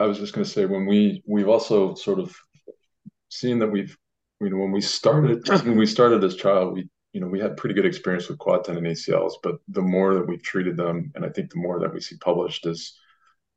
I 0.00 0.06
was 0.06 0.18
just 0.18 0.34
going 0.34 0.44
to 0.44 0.50
say 0.50 0.66
when 0.66 0.86
we 0.86 1.22
we've 1.26 1.48
also 1.48 1.94
sort 1.94 2.18
of 2.18 2.36
seen 3.28 3.60
that 3.60 3.68
we've 3.68 3.96
you 4.40 4.50
know 4.50 4.56
when 4.56 4.72
we 4.72 4.80
started 4.80 5.46
when 5.64 5.76
we 5.76 5.86
started 5.86 6.20
this 6.20 6.36
trial 6.36 6.72
we 6.72 6.88
you 7.12 7.20
know 7.20 7.28
we 7.28 7.40
had 7.40 7.56
pretty 7.56 7.74
good 7.74 7.86
experience 7.86 8.28
with 8.28 8.38
quad 8.38 8.64
tendon 8.64 8.84
ACLs 8.84 9.34
but 9.42 9.56
the 9.68 9.82
more 9.82 10.14
that 10.14 10.26
we've 10.26 10.42
treated 10.42 10.76
them 10.76 11.12
and 11.14 11.24
I 11.24 11.28
think 11.28 11.50
the 11.50 11.60
more 11.60 11.78
that 11.80 11.92
we 11.92 12.00
see 12.00 12.16
published 12.16 12.66
is 12.66 12.98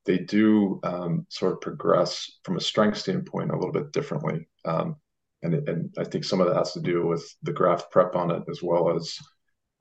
they 0.06 0.18
do 0.18 0.80
um, 0.84 1.26
sort 1.30 1.54
of 1.54 1.62
progress 1.62 2.40
from 2.44 2.58
a 2.58 2.62
strength 2.62 2.98
standpoint 2.98 3.52
a 3.52 3.56
little 3.56 3.72
bit 3.72 3.92
differently 3.92 4.48
um, 4.66 4.96
and 5.42 5.56
and 5.68 5.94
I 5.98 6.04
think 6.04 6.24
some 6.24 6.42
of 6.42 6.48
that 6.48 6.58
has 6.58 6.74
to 6.74 6.82
do 6.82 7.06
with 7.06 7.24
the 7.44 7.54
graft 7.54 7.92
prep 7.92 8.16
on 8.16 8.32
it 8.32 8.44
as 8.50 8.62
well 8.62 8.96
as 8.96 9.18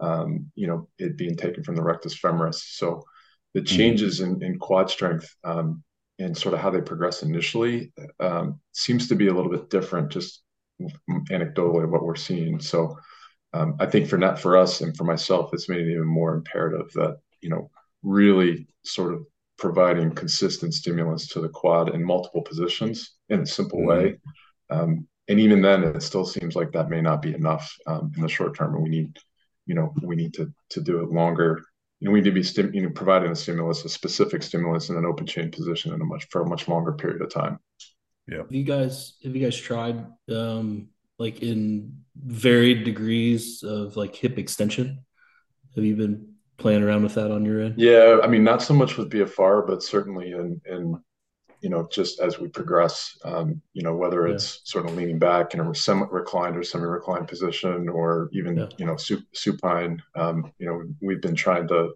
um, 0.00 0.50
you 0.54 0.66
know 0.66 0.88
it 0.98 1.16
being 1.16 1.36
taken 1.36 1.62
from 1.62 1.76
the 1.76 1.82
rectus 1.82 2.18
femoris 2.18 2.62
so 2.76 3.02
the 3.54 3.60
mm-hmm. 3.60 3.76
changes 3.76 4.20
in, 4.20 4.42
in 4.42 4.58
quad 4.58 4.90
strength 4.90 5.34
um, 5.44 5.82
and 6.18 6.36
sort 6.36 6.54
of 6.54 6.60
how 6.60 6.70
they 6.70 6.80
progress 6.80 7.22
initially 7.22 7.92
um, 8.20 8.60
seems 8.72 9.08
to 9.08 9.14
be 9.14 9.28
a 9.28 9.34
little 9.34 9.50
bit 9.50 9.70
different 9.70 10.10
just 10.10 10.42
anecdotally 11.30 11.88
what 11.88 12.04
we're 12.04 12.16
seeing. 12.16 12.60
So 12.60 12.96
um, 13.52 13.76
I 13.80 13.86
think 13.86 14.08
for 14.08 14.18
not 14.18 14.38
for 14.38 14.56
us 14.56 14.80
and 14.80 14.96
for 14.96 15.04
myself, 15.04 15.50
it's 15.52 15.68
made 15.68 15.80
it 15.80 15.92
even 15.92 16.06
more 16.06 16.34
imperative 16.34 16.90
that 16.94 17.18
you 17.40 17.50
know 17.50 17.70
really 18.02 18.68
sort 18.84 19.12
of 19.12 19.26
providing 19.58 20.10
consistent 20.12 20.72
stimulus 20.72 21.28
to 21.28 21.40
the 21.40 21.48
quad 21.48 21.94
in 21.94 22.02
multiple 22.02 22.42
positions 22.42 23.12
in 23.28 23.40
a 23.40 23.46
simple 23.46 23.80
mm-hmm. 23.80 23.88
way. 23.88 24.18
Um, 24.70 25.06
and 25.28 25.38
even 25.38 25.60
then, 25.62 25.84
it 25.84 26.02
still 26.02 26.24
seems 26.24 26.56
like 26.56 26.72
that 26.72 26.90
may 26.90 27.00
not 27.00 27.22
be 27.22 27.34
enough 27.34 27.72
um, 27.86 28.12
in 28.16 28.22
the 28.22 28.28
short 28.28 28.56
term, 28.56 28.74
and 28.74 28.82
we 28.82 28.88
need, 28.88 29.16
you 29.70 29.76
know, 29.76 29.94
we 30.02 30.16
need 30.16 30.34
to 30.34 30.52
to 30.70 30.80
do 30.80 31.00
it 31.00 31.12
longer. 31.12 31.60
You 32.00 32.08
know, 32.08 32.12
we 32.12 32.18
need 32.18 32.30
to 32.30 32.32
be 32.32 32.42
stim- 32.42 32.74
you 32.74 32.82
know, 32.82 32.90
providing 32.90 33.30
a 33.30 33.36
stimulus, 33.36 33.84
a 33.84 33.88
specific 33.88 34.42
stimulus 34.42 34.88
in 34.88 34.96
an 34.96 35.06
open 35.06 35.26
chain 35.26 35.52
position 35.52 35.92
in 35.94 36.00
a 36.00 36.04
much 36.04 36.26
for 36.28 36.42
a 36.42 36.48
much 36.48 36.66
longer 36.66 36.92
period 36.92 37.22
of 37.22 37.32
time. 37.32 37.60
Yeah. 38.26 38.38
Have 38.38 38.50
you 38.50 38.64
guys 38.64 39.14
have 39.22 39.36
you 39.36 39.44
guys 39.44 39.56
tried 39.56 40.04
um 40.28 40.88
like 41.20 41.42
in 41.42 42.02
varied 42.16 42.82
degrees 42.82 43.62
of 43.62 43.96
like 43.96 44.16
hip 44.16 44.38
extension? 44.38 45.04
Have 45.76 45.84
you 45.84 45.94
been 45.94 46.34
playing 46.56 46.82
around 46.82 47.04
with 47.04 47.14
that 47.14 47.30
on 47.30 47.44
your 47.44 47.62
end? 47.62 47.74
Yeah, 47.78 48.18
I 48.24 48.26
mean, 48.26 48.42
not 48.42 48.62
so 48.62 48.74
much 48.74 48.96
with 48.96 49.10
BFR, 49.10 49.68
but 49.68 49.84
certainly 49.84 50.32
in 50.32 50.60
in 50.66 51.00
you 51.60 51.68
know 51.68 51.88
just 51.90 52.20
as 52.20 52.38
we 52.38 52.48
progress, 52.48 53.18
um, 53.24 53.60
you 53.72 53.82
know 53.82 53.94
whether 53.94 54.26
it's 54.26 54.56
yeah. 54.56 54.70
sort 54.72 54.86
of 54.86 54.96
leaning 54.96 55.18
back 55.18 55.54
in 55.54 55.60
a 55.60 55.74
semi 55.74 56.06
reclined 56.10 56.56
or 56.56 56.62
semi 56.62 56.84
reclined 56.84 57.28
position, 57.28 57.88
or 57.88 58.28
even 58.32 58.56
yeah. 58.56 58.66
you 58.78 58.86
know 58.86 58.96
supine. 58.96 60.02
Um, 60.14 60.52
you 60.58 60.66
know, 60.66 60.82
we've 61.00 61.20
been 61.20 61.34
trying 61.34 61.68
to 61.68 61.94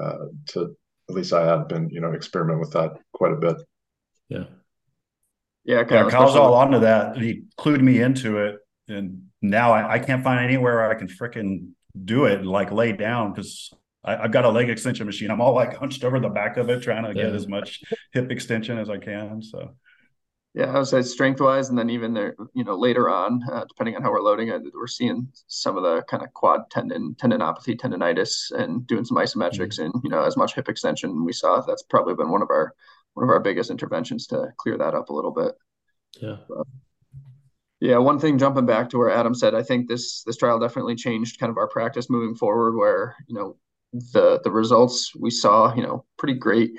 uh, 0.00 0.26
to 0.48 0.76
at 1.08 1.14
least 1.14 1.32
I 1.32 1.44
have 1.44 1.68
been 1.68 1.90
you 1.90 2.00
know 2.00 2.12
experiment 2.12 2.60
with 2.60 2.72
that 2.72 2.92
quite 3.12 3.32
a 3.32 3.36
bit. 3.36 3.56
Yeah. 4.28 4.44
Yeah, 5.64 5.84
Kyle, 5.84 6.04
yeah, 6.04 6.10
Kyle's 6.10 6.34
all 6.34 6.54
onto 6.54 6.80
that. 6.80 7.16
He 7.16 7.44
clued 7.56 7.80
me 7.80 8.00
into 8.00 8.38
it, 8.38 8.56
and 8.88 9.28
now 9.40 9.72
I, 9.72 9.92
I 9.92 9.98
can't 10.00 10.24
find 10.24 10.40
anywhere 10.40 10.90
I 10.90 10.94
can 10.96 11.06
freaking 11.06 11.70
do 12.04 12.24
it, 12.24 12.44
like 12.44 12.72
lay 12.72 12.90
down, 12.90 13.32
because 13.32 13.72
I, 14.04 14.16
have 14.16 14.32
got 14.32 14.44
a 14.44 14.50
leg 14.50 14.68
extension 14.68 15.06
machine. 15.06 15.30
I'm 15.30 15.40
all 15.40 15.54
like 15.54 15.76
hunched 15.76 16.04
over 16.04 16.18
the 16.18 16.28
back 16.28 16.56
of 16.56 16.68
it, 16.68 16.82
trying 16.82 17.04
to 17.04 17.14
get 17.14 17.34
as 17.34 17.46
much 17.46 17.82
hip 18.12 18.30
extension 18.30 18.78
as 18.78 18.90
I 18.90 18.98
can. 18.98 19.42
So, 19.42 19.76
yeah, 20.54 20.66
I 20.66 20.78
would 20.78 20.88
say 20.88 21.02
strength 21.02 21.40
wise, 21.40 21.68
and 21.68 21.78
then 21.78 21.88
even 21.88 22.12
there, 22.12 22.34
you 22.52 22.64
know, 22.64 22.76
later 22.76 23.08
on, 23.08 23.42
uh, 23.50 23.64
depending 23.68 23.96
on 23.96 24.02
how 24.02 24.10
we're 24.10 24.20
loading 24.20 24.48
it, 24.48 24.62
we're 24.74 24.86
seeing 24.86 25.28
some 25.46 25.76
of 25.76 25.82
the 25.82 26.02
kind 26.02 26.22
of 26.22 26.32
quad 26.34 26.68
tendon, 26.70 27.14
tendinopathy, 27.14 27.78
tendonitis, 27.78 28.50
and 28.50 28.86
doing 28.86 29.04
some 29.04 29.16
isometrics, 29.16 29.78
mm-hmm. 29.78 29.84
and 29.84 29.94
you 30.02 30.10
know, 30.10 30.22
as 30.22 30.36
much 30.36 30.54
hip 30.54 30.68
extension 30.68 31.24
we 31.24 31.32
saw. 31.32 31.60
That's 31.60 31.82
probably 31.82 32.14
been 32.14 32.30
one 32.30 32.42
of 32.42 32.50
our 32.50 32.74
one 33.14 33.24
of 33.24 33.30
our 33.30 33.40
biggest 33.40 33.70
interventions 33.70 34.26
to 34.28 34.48
clear 34.56 34.76
that 34.78 34.94
up 34.94 35.10
a 35.10 35.14
little 35.14 35.32
bit. 35.32 35.52
Yeah. 36.20 36.36
But, 36.48 36.66
yeah, 37.80 37.98
one 37.98 38.18
thing 38.20 38.38
jumping 38.38 38.66
back 38.66 38.90
to 38.90 38.98
where 38.98 39.10
Adam 39.10 39.34
said, 39.34 39.54
I 39.54 39.62
think 39.62 39.88
this 39.88 40.22
this 40.24 40.36
trial 40.36 40.58
definitely 40.58 40.96
changed 40.96 41.40
kind 41.40 41.50
of 41.50 41.56
our 41.56 41.68
practice 41.68 42.10
moving 42.10 42.34
forward. 42.34 42.76
Where 42.76 43.16
you 43.26 43.34
know 43.34 43.56
the 43.92 44.40
the 44.44 44.50
results 44.50 45.12
we 45.14 45.30
saw, 45.30 45.74
you 45.74 45.82
know, 45.82 46.04
pretty 46.18 46.34
great 46.34 46.72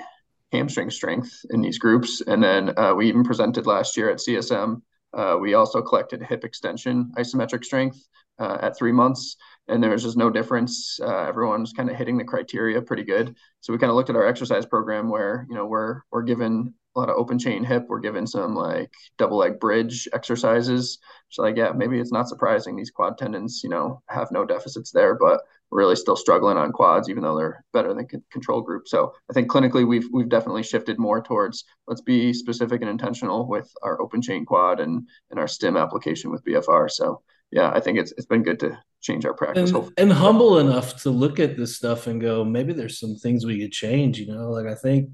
hamstring 0.52 0.90
strength 0.90 1.44
in 1.50 1.60
these 1.60 1.78
groups. 1.78 2.22
And 2.26 2.42
then 2.42 2.78
uh, 2.78 2.94
we 2.94 3.08
even 3.08 3.24
presented 3.24 3.66
last 3.66 3.96
year 3.96 4.10
at 4.10 4.18
CSM. 4.18 4.80
Uh, 5.12 5.36
we 5.40 5.54
also 5.54 5.82
collected 5.82 6.22
hip 6.22 6.44
extension 6.44 7.12
isometric 7.16 7.64
strength 7.64 7.98
uh, 8.38 8.58
at 8.60 8.76
three 8.76 8.92
months, 8.92 9.36
and 9.68 9.82
there 9.82 9.90
was 9.90 10.02
just 10.02 10.16
no 10.16 10.28
difference. 10.28 10.98
Uh, 11.00 11.24
everyone's 11.24 11.72
kind 11.72 11.88
of 11.88 11.96
hitting 11.96 12.18
the 12.18 12.24
criteria 12.24 12.82
pretty 12.82 13.04
good. 13.04 13.36
So 13.60 13.72
we 13.72 13.78
kind 13.78 13.90
of 13.90 13.96
looked 13.96 14.10
at 14.10 14.16
our 14.16 14.26
exercise 14.26 14.66
program 14.66 15.08
where 15.08 15.46
you 15.48 15.54
know 15.54 15.66
we're 15.66 16.00
we're 16.10 16.22
given 16.22 16.74
a 16.94 17.00
lot 17.00 17.08
of 17.08 17.16
open 17.16 17.38
chain 17.38 17.64
hip. 17.64 17.86
We're 17.88 18.00
given 18.00 18.26
some 18.26 18.54
like 18.54 18.90
double 19.18 19.38
leg 19.38 19.58
bridge 19.58 20.08
exercises. 20.12 20.98
So 21.28 21.42
like, 21.42 21.56
yeah, 21.56 21.72
maybe 21.72 21.98
it's 21.98 22.12
not 22.12 22.28
surprising 22.28 22.76
these 22.76 22.90
quad 22.90 23.18
tendons, 23.18 23.62
you 23.64 23.70
know, 23.70 24.02
have 24.08 24.30
no 24.30 24.44
deficits 24.44 24.90
there, 24.90 25.14
but 25.14 25.40
we're 25.70 25.80
really 25.80 25.96
still 25.96 26.16
struggling 26.16 26.56
on 26.56 26.72
quads, 26.72 27.08
even 27.08 27.22
though 27.22 27.36
they're 27.36 27.64
better 27.72 27.92
than 27.92 28.06
control 28.30 28.60
group. 28.60 28.86
So 28.86 29.12
I 29.28 29.32
think 29.32 29.50
clinically 29.50 29.86
we've 29.86 30.08
we've 30.12 30.28
definitely 30.28 30.62
shifted 30.62 30.98
more 30.98 31.20
towards 31.22 31.64
let's 31.88 32.00
be 32.00 32.32
specific 32.32 32.80
and 32.80 32.90
intentional 32.90 33.48
with 33.48 33.72
our 33.82 34.00
open 34.00 34.22
chain 34.22 34.44
quad 34.44 34.80
and 34.80 35.08
and 35.30 35.40
our 35.40 35.48
stim 35.48 35.76
application 35.76 36.30
with 36.30 36.44
BFR. 36.44 36.90
So 36.90 37.22
yeah, 37.50 37.70
I 37.70 37.80
think 37.80 37.98
it's 37.98 38.12
it's 38.12 38.26
been 38.26 38.42
good 38.42 38.60
to 38.60 38.78
change 39.00 39.24
our 39.24 39.34
practice. 39.34 39.70
And, 39.70 39.92
and 39.98 40.12
humble 40.12 40.58
enough 40.58 41.02
to 41.02 41.10
look 41.10 41.38
at 41.38 41.56
this 41.56 41.76
stuff 41.76 42.06
and 42.06 42.20
go, 42.20 42.44
maybe 42.44 42.72
there's 42.72 42.98
some 42.98 43.16
things 43.16 43.44
we 43.44 43.60
could 43.60 43.72
change. 43.72 44.18
You 44.18 44.34
know, 44.34 44.50
like 44.50 44.66
I 44.66 44.74
think 44.74 45.10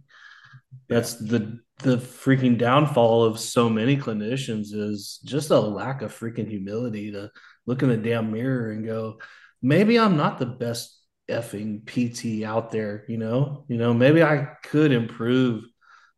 that's 0.89 1.15
the 1.15 1.61
the 1.83 1.97
freaking 1.97 2.59
downfall 2.59 3.25
of 3.25 3.41
so 3.41 3.69
many 3.69 3.97
clinicians 3.97 4.73
is 4.73 5.21
just 5.25 5.51
a 5.51 5.59
lack 5.59 6.03
of 6.03 6.17
freaking 6.17 6.49
humility 6.49 7.13
to 7.13 7.31
look 7.67 7.83
in 7.83 7.89
the 7.89 7.97
damn 7.97 8.33
mirror 8.33 8.71
and 8.71 8.85
go, 8.85 9.19
maybe 9.63 9.99
I'm 9.99 10.17
not 10.17 10.39
the 10.39 10.47
best 10.47 10.99
effing 11.29 11.85
PT 11.87 12.45
out 12.45 12.71
there, 12.71 13.05
you 13.09 13.17
know, 13.17 13.65
you 13.69 13.77
know, 13.77 13.95
maybe 13.95 14.23
I 14.23 14.49
could 14.63 14.93
improve 14.93 15.65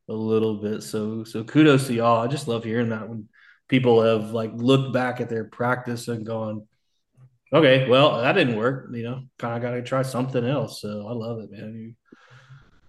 a 0.09 0.13
little 0.13 0.61
bit. 0.61 0.83
So, 0.83 1.25
so 1.25 1.45
kudos 1.45 1.87
to 1.87 1.95
y'all. 1.95 2.21
I 2.21 2.27
just 2.27 2.49
love 2.49 2.65
hearing 2.65 2.91
that 2.91 3.09
when 3.09 3.29
people 3.69 4.03
have 4.03 4.31
like 4.33 4.53
looked 4.55 4.93
back 4.93 5.21
at 5.21 5.29
their 5.29 5.45
practice 5.45 6.09
and 6.09 6.27
gone, 6.27 6.67
okay, 7.53 7.89
well, 7.89 8.21
that 8.23 8.33
didn't 8.33 8.57
work, 8.57 8.89
you 8.93 9.05
know, 9.05 9.23
kind 9.39 9.57
of 9.57 9.63
got 9.63 9.77
to 9.77 9.83
try 9.83 10.03
something 10.03 10.45
else. 10.45 10.81
So 10.81 11.07
I 11.07 11.13
love 11.13 11.41
it, 11.41 11.51
man. 11.51 11.75
You, 11.75 11.95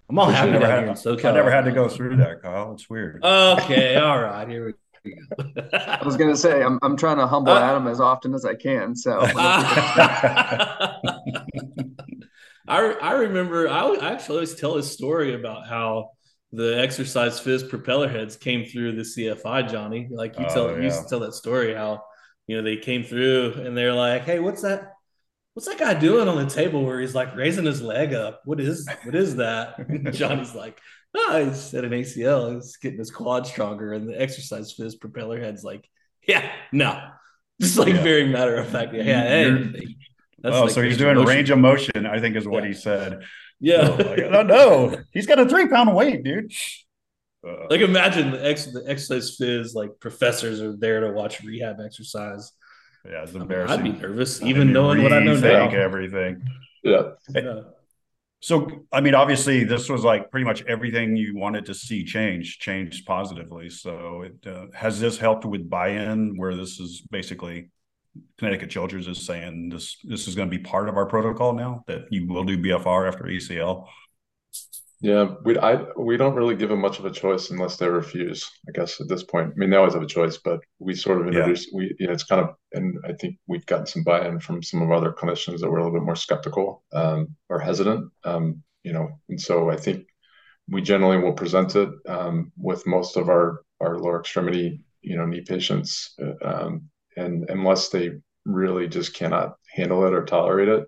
I'm 0.09 0.19
all 0.19 0.29
happy 0.29 0.51
never 0.51 0.65
had, 0.65 0.89
I 0.89 1.31
never 1.31 1.51
had 1.51 1.65
to 1.65 1.71
go 1.71 1.87
through 1.87 2.17
that, 2.17 2.41
Kyle. 2.41 2.73
It's 2.73 2.89
weird. 2.89 3.23
Okay, 3.23 3.95
all 4.03 4.21
right, 4.21 4.47
here 4.47 4.65
we 4.65 4.71
go. 4.73 4.77
I 5.73 6.01
was 6.05 6.17
gonna 6.17 6.35
say 6.35 6.61
I'm 6.61 6.79
I'm 6.81 6.95
trying 6.95 7.17
to 7.17 7.27
humble 7.27 7.51
uh, 7.53 7.61
Adam 7.61 7.87
as 7.87 7.99
often 7.99 8.33
as 8.33 8.45
I 8.45 8.55
can. 8.55 8.95
So 8.95 9.19
I 9.21 10.89
I 12.67 13.11
remember 13.13 13.67
I, 13.67 13.95
actually 14.13 14.35
always 14.35 14.55
tell 14.55 14.75
a 14.75 14.83
story 14.83 15.33
about 15.35 15.67
how 15.67 16.11
the 16.53 16.79
exercise 16.79 17.41
phys 17.41 17.67
propeller 17.67 18.07
heads 18.07 18.37
came 18.37 18.65
through 18.65 18.95
the 18.95 19.01
CFI, 19.01 19.69
Johnny. 19.69 20.07
Like 20.09 20.39
you 20.39 20.45
tell 20.45 20.67
oh, 20.67 20.71
yeah. 20.71 20.77
you 20.77 20.83
used 20.83 21.01
to 21.03 21.09
tell 21.09 21.19
that 21.21 21.33
story 21.33 21.73
how 21.73 22.03
you 22.47 22.55
know 22.55 22.63
they 22.63 22.77
came 22.77 23.03
through 23.03 23.53
and 23.55 23.75
they're 23.75 23.93
like, 23.93 24.23
hey, 24.23 24.39
what's 24.39 24.61
that? 24.61 24.92
What's 25.53 25.67
that 25.67 25.77
guy 25.77 25.93
doing 25.93 26.27
on 26.27 26.43
the 26.43 26.49
table 26.49 26.83
where 26.83 26.99
he's 26.99 27.13
like 27.13 27.35
raising 27.35 27.65
his 27.65 27.81
leg 27.81 28.13
up? 28.13 28.41
What 28.45 28.59
is 28.59 28.87
what 29.03 29.13
is 29.13 29.35
that? 29.35 30.11
Johnny's 30.13 30.55
like, 30.55 30.79
oh, 31.15 31.45
he's 31.45 31.73
at 31.73 31.85
an 31.85 31.91
ACL. 31.91 32.55
He's 32.55 32.77
getting 32.77 32.97
his 32.97 33.11
quad 33.11 33.45
stronger, 33.45 33.93
and 33.93 34.09
the 34.09 34.19
exercise 34.19 34.73
phys 34.73 34.99
propeller 34.99 35.39
head's 35.39 35.63
like, 35.63 35.87
yeah, 36.27 36.51
no, 36.71 36.99
just 37.61 37.77
like 37.77 37.93
yeah. 37.93 38.01
very 38.01 38.27
matter 38.27 38.55
of 38.55 38.67
fact. 38.67 38.93
Yeah, 38.93 39.21
hey, 39.21 39.95
that's 40.39 40.55
oh, 40.55 40.61
like 40.63 40.71
so 40.71 40.81
he's 40.81 40.97
doing 40.97 41.15
motion. 41.15 41.27
range 41.27 41.49
of 41.51 41.59
motion. 41.59 42.05
I 42.07 42.19
think 42.19 42.35
is 42.35 42.47
what 42.47 42.63
yeah. 42.63 42.69
he 42.69 42.73
said. 42.73 43.23
Yeah, 43.59 43.85
so, 43.85 44.03
like, 44.03 44.31
no, 44.31 44.41
no, 44.41 44.97
he's 45.11 45.27
got 45.27 45.39
a 45.39 45.47
three 45.47 45.67
pound 45.67 45.95
weight, 45.95 46.23
dude. 46.23 46.51
Uh, 47.47 47.67
like 47.69 47.81
imagine 47.81 48.31
the, 48.31 48.45
ex- 48.45 48.67
the 48.67 48.83
exercise 48.87 49.37
phys 49.37 49.75
like 49.75 49.91
professors 49.99 50.61
are 50.61 50.75
there 50.77 51.01
to 51.01 51.11
watch 51.11 51.43
rehab 51.43 51.79
exercise. 51.79 52.51
Yeah, 53.05 53.23
it's 53.23 53.33
embarrassing. 53.33 53.79
I 53.79 53.83
mean, 53.83 53.93
I'd 53.93 54.01
be 54.01 54.07
nervous, 54.07 54.41
even 54.41 54.71
knowing 54.71 55.03
what 55.03 55.11
I 55.11 55.19
know 55.19 55.37
now. 55.37 55.69
Everything. 55.69 56.43
Yeah. 56.83 57.11
yeah. 57.33 57.61
So, 58.39 58.85
I 58.91 59.01
mean, 59.01 59.15
obviously, 59.15 59.63
this 59.63 59.89
was 59.89 60.03
like 60.03 60.29
pretty 60.29 60.45
much 60.45 60.63
everything 60.65 61.15
you 61.15 61.37
wanted 61.37 61.65
to 61.67 61.73
see 61.73 62.03
change, 62.03 62.59
changed 62.59 63.05
positively. 63.05 63.69
So, 63.69 64.23
it, 64.23 64.47
uh, 64.47 64.65
has 64.73 64.99
this 64.99 65.17
helped 65.17 65.45
with 65.45 65.69
buy-in, 65.69 66.37
where 66.37 66.55
this 66.55 66.79
is 66.79 67.01
basically 67.09 67.69
Connecticut 68.37 68.69
Children's 68.69 69.07
is 69.07 69.25
saying 69.25 69.69
this 69.69 69.97
this 70.03 70.27
is 70.27 70.35
going 70.35 70.49
to 70.49 70.55
be 70.55 70.63
part 70.63 70.87
of 70.87 70.97
our 70.97 71.05
protocol 71.05 71.53
now 71.53 71.83
that 71.87 72.11
you 72.11 72.27
will 72.27 72.43
do 72.43 72.57
BFR 72.57 73.07
after 73.07 73.23
ACL? 73.23 73.87
Yeah, 75.03 75.35
we 75.43 75.57
I 75.57 75.83
we 75.97 76.15
don't 76.15 76.33
really 76.33 76.55
give 76.55 76.69
them 76.69 76.79
much 76.79 76.97
of 76.97 77.03
a 77.03 77.11
choice 77.11 77.49
unless 77.49 77.75
they 77.75 77.89
refuse. 77.89 78.49
I 78.69 78.71
guess 78.71 79.01
at 79.01 79.09
this 79.09 79.21
point, 79.21 79.49
I 79.49 79.53
mean 79.57 79.69
they 79.69 79.75
always 79.75 79.95
have 79.95 80.01
a 80.01 80.07
choice, 80.07 80.37
but 80.37 80.61
we 80.79 80.95
sort 80.95 81.19
of 81.19 81.27
introduce 81.27 81.65
yeah. 81.65 81.77
we 81.77 81.95
you 81.99 82.07
know 82.07 82.13
it's 82.13 82.23
kind 82.23 82.41
of 82.41 82.55
and 82.71 82.97
I 83.03 83.11
think 83.11 83.35
we've 83.45 83.65
gotten 83.65 83.85
some 83.85 84.03
buy-in 84.03 84.39
from 84.39 84.63
some 84.63 84.81
of 84.81 84.91
other 84.91 85.11
clinicians 85.11 85.59
that 85.59 85.69
were 85.69 85.79
a 85.79 85.83
little 85.83 85.99
bit 85.99 86.05
more 86.05 86.15
skeptical 86.15 86.85
um, 86.93 87.35
or 87.49 87.59
hesitant. 87.59 88.13
Um, 88.23 88.63
you 88.83 88.93
know, 88.93 89.09
and 89.27 89.41
so 89.41 89.69
I 89.69 89.75
think 89.75 90.05
we 90.69 90.81
generally 90.81 91.17
will 91.17 91.33
present 91.33 91.75
it 91.75 91.89
um, 92.07 92.53
with 92.55 92.87
most 92.87 93.17
of 93.17 93.27
our 93.27 93.61
our 93.81 93.99
lower 93.99 94.21
extremity 94.21 94.85
you 95.01 95.17
know 95.17 95.25
knee 95.25 95.43
patients, 95.45 96.15
uh, 96.23 96.47
um, 96.47 96.89
and 97.17 97.49
unless 97.49 97.89
they 97.89 98.11
really 98.45 98.87
just 98.87 99.13
cannot 99.13 99.55
handle 99.69 100.07
it 100.07 100.13
or 100.13 100.23
tolerate 100.23 100.69
it, 100.69 100.85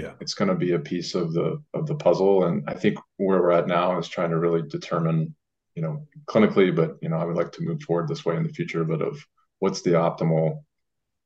yeah 0.00 0.12
it's 0.20 0.34
going 0.34 0.48
to 0.48 0.54
be 0.54 0.72
a 0.72 0.78
piece 0.78 1.14
of 1.14 1.32
the 1.32 1.62
of 1.74 1.86
the 1.86 1.94
puzzle 1.94 2.44
and 2.44 2.64
i 2.68 2.74
think 2.74 2.98
where 3.16 3.40
we're 3.40 3.50
at 3.50 3.66
now 3.66 3.98
is 3.98 4.08
trying 4.08 4.30
to 4.30 4.38
really 4.38 4.62
determine 4.62 5.34
you 5.74 5.82
know 5.82 6.06
clinically 6.26 6.74
but 6.74 6.96
you 7.02 7.08
know 7.08 7.16
i 7.16 7.24
would 7.24 7.36
like 7.36 7.52
to 7.52 7.62
move 7.62 7.82
forward 7.82 8.08
this 8.08 8.24
way 8.24 8.36
in 8.36 8.42
the 8.42 8.52
future 8.52 8.84
but 8.84 9.02
of 9.02 9.24
what's 9.58 9.82
the 9.82 9.90
optimal 9.90 10.62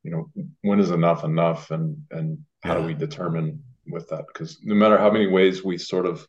you 0.03 0.11
know 0.11 0.31
when 0.63 0.81
is 0.81 0.91
enough 0.91 1.25
enough 1.25 1.71
and 1.71 1.97
and 2.11 2.39
how 2.63 2.75
yeah. 2.75 2.81
do 2.81 2.87
we 2.87 2.95
determine 2.95 3.63
with 3.87 4.09
that 4.09 4.25
because 4.27 4.59
no 4.63 4.75
matter 4.75 4.99
how 4.99 5.11
many 5.11 5.27
ways 5.27 5.65
we 5.65 5.77
sort 5.79 6.07
of 6.07 6.27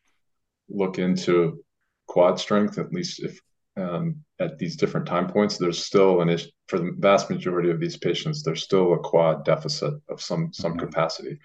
look 0.69 0.99
into 0.99 1.63
quad 2.08 2.39
strength 2.39 2.77
at 2.77 2.91
least 2.91 3.23
if 3.23 3.39
um, 3.77 4.23
at 4.39 4.58
these 4.58 4.77
different 4.77 5.05
time 5.05 5.27
points 5.27 5.58
there's 5.58 5.84
still 5.84 6.21
an 6.21 6.29
issue 6.29 6.49
for 6.67 6.79
the 6.79 6.93
vast 6.97 7.29
majority 7.29 7.69
of 7.69 7.79
these 7.79 7.97
patients 7.97 8.41
there's 8.41 8.63
still 8.63 8.93
a 8.93 8.99
quad 8.99 9.43
deficit 9.43 9.93
of 10.10 10.21
some 10.21 10.53
some 10.53 10.71
mm-hmm. 10.71 10.86
capacity 10.86 11.38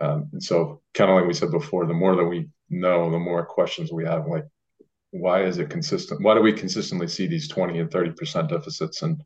um, 0.00 0.28
and 0.32 0.42
so, 0.42 0.82
kind 0.94 1.10
of 1.10 1.16
like 1.16 1.26
we 1.26 1.34
said 1.34 1.50
before, 1.50 1.86
the 1.86 1.94
more 1.94 2.16
that 2.16 2.24
we 2.24 2.48
know, 2.68 3.10
the 3.10 3.18
more 3.18 3.44
questions 3.44 3.92
we 3.92 4.04
have. 4.04 4.26
Like, 4.26 4.44
why 5.10 5.44
is 5.44 5.58
it 5.58 5.70
consistent? 5.70 6.22
Why 6.22 6.34
do 6.34 6.40
we 6.40 6.52
consistently 6.52 7.06
see 7.06 7.26
these 7.26 7.48
20 7.48 7.78
and 7.78 7.90
30 7.90 8.12
percent 8.12 8.48
deficits? 8.48 9.02
And 9.02 9.22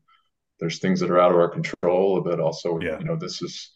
there's 0.59 0.79
things 0.79 0.99
that 0.99 1.09
are 1.09 1.19
out 1.19 1.31
of 1.31 1.37
our 1.37 1.49
control, 1.49 2.21
but 2.21 2.39
also, 2.39 2.79
yeah. 2.79 2.99
you 2.99 3.05
know, 3.05 3.15
this 3.15 3.41
is. 3.41 3.71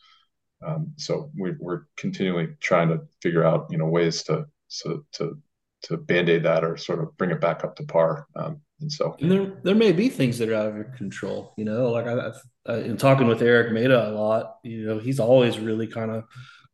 Um, 0.65 0.93
so 0.95 1.29
we, 1.37 1.49
are 1.49 1.87
continually 1.97 2.55
trying 2.61 2.87
to 2.87 3.01
figure 3.21 3.43
out, 3.43 3.67
you 3.69 3.77
know, 3.77 3.87
ways 3.87 4.23
to 4.23 4.45
to 4.83 5.05
to 5.13 5.37
to 5.83 5.97
band-aid 5.97 6.43
that 6.43 6.63
or 6.63 6.77
sort 6.77 6.99
of 6.99 7.17
bring 7.17 7.31
it 7.31 7.41
back 7.41 7.65
up 7.65 7.75
to 7.75 7.83
par. 7.83 8.27
Um, 8.35 8.61
And 8.79 8.91
so, 8.91 9.17
and 9.19 9.29
there 9.31 9.59
there 9.63 9.75
may 9.75 9.91
be 9.91 10.07
things 10.09 10.37
that 10.37 10.49
are 10.49 10.55
out 10.55 10.69
of 10.69 10.75
your 10.75 10.85
control. 10.85 11.53
You 11.57 11.65
know, 11.65 11.91
like 11.91 12.07
I, 12.07 12.31
I 12.65 12.77
in 12.77 12.97
talking 12.97 13.27
with 13.27 13.41
Eric 13.41 13.73
Maida 13.73 14.09
a 14.09 14.11
lot. 14.11 14.57
You 14.63 14.85
know, 14.85 14.99
he's 14.99 15.19
always 15.19 15.59
really 15.59 15.87
kind 15.87 16.11
of 16.11 16.23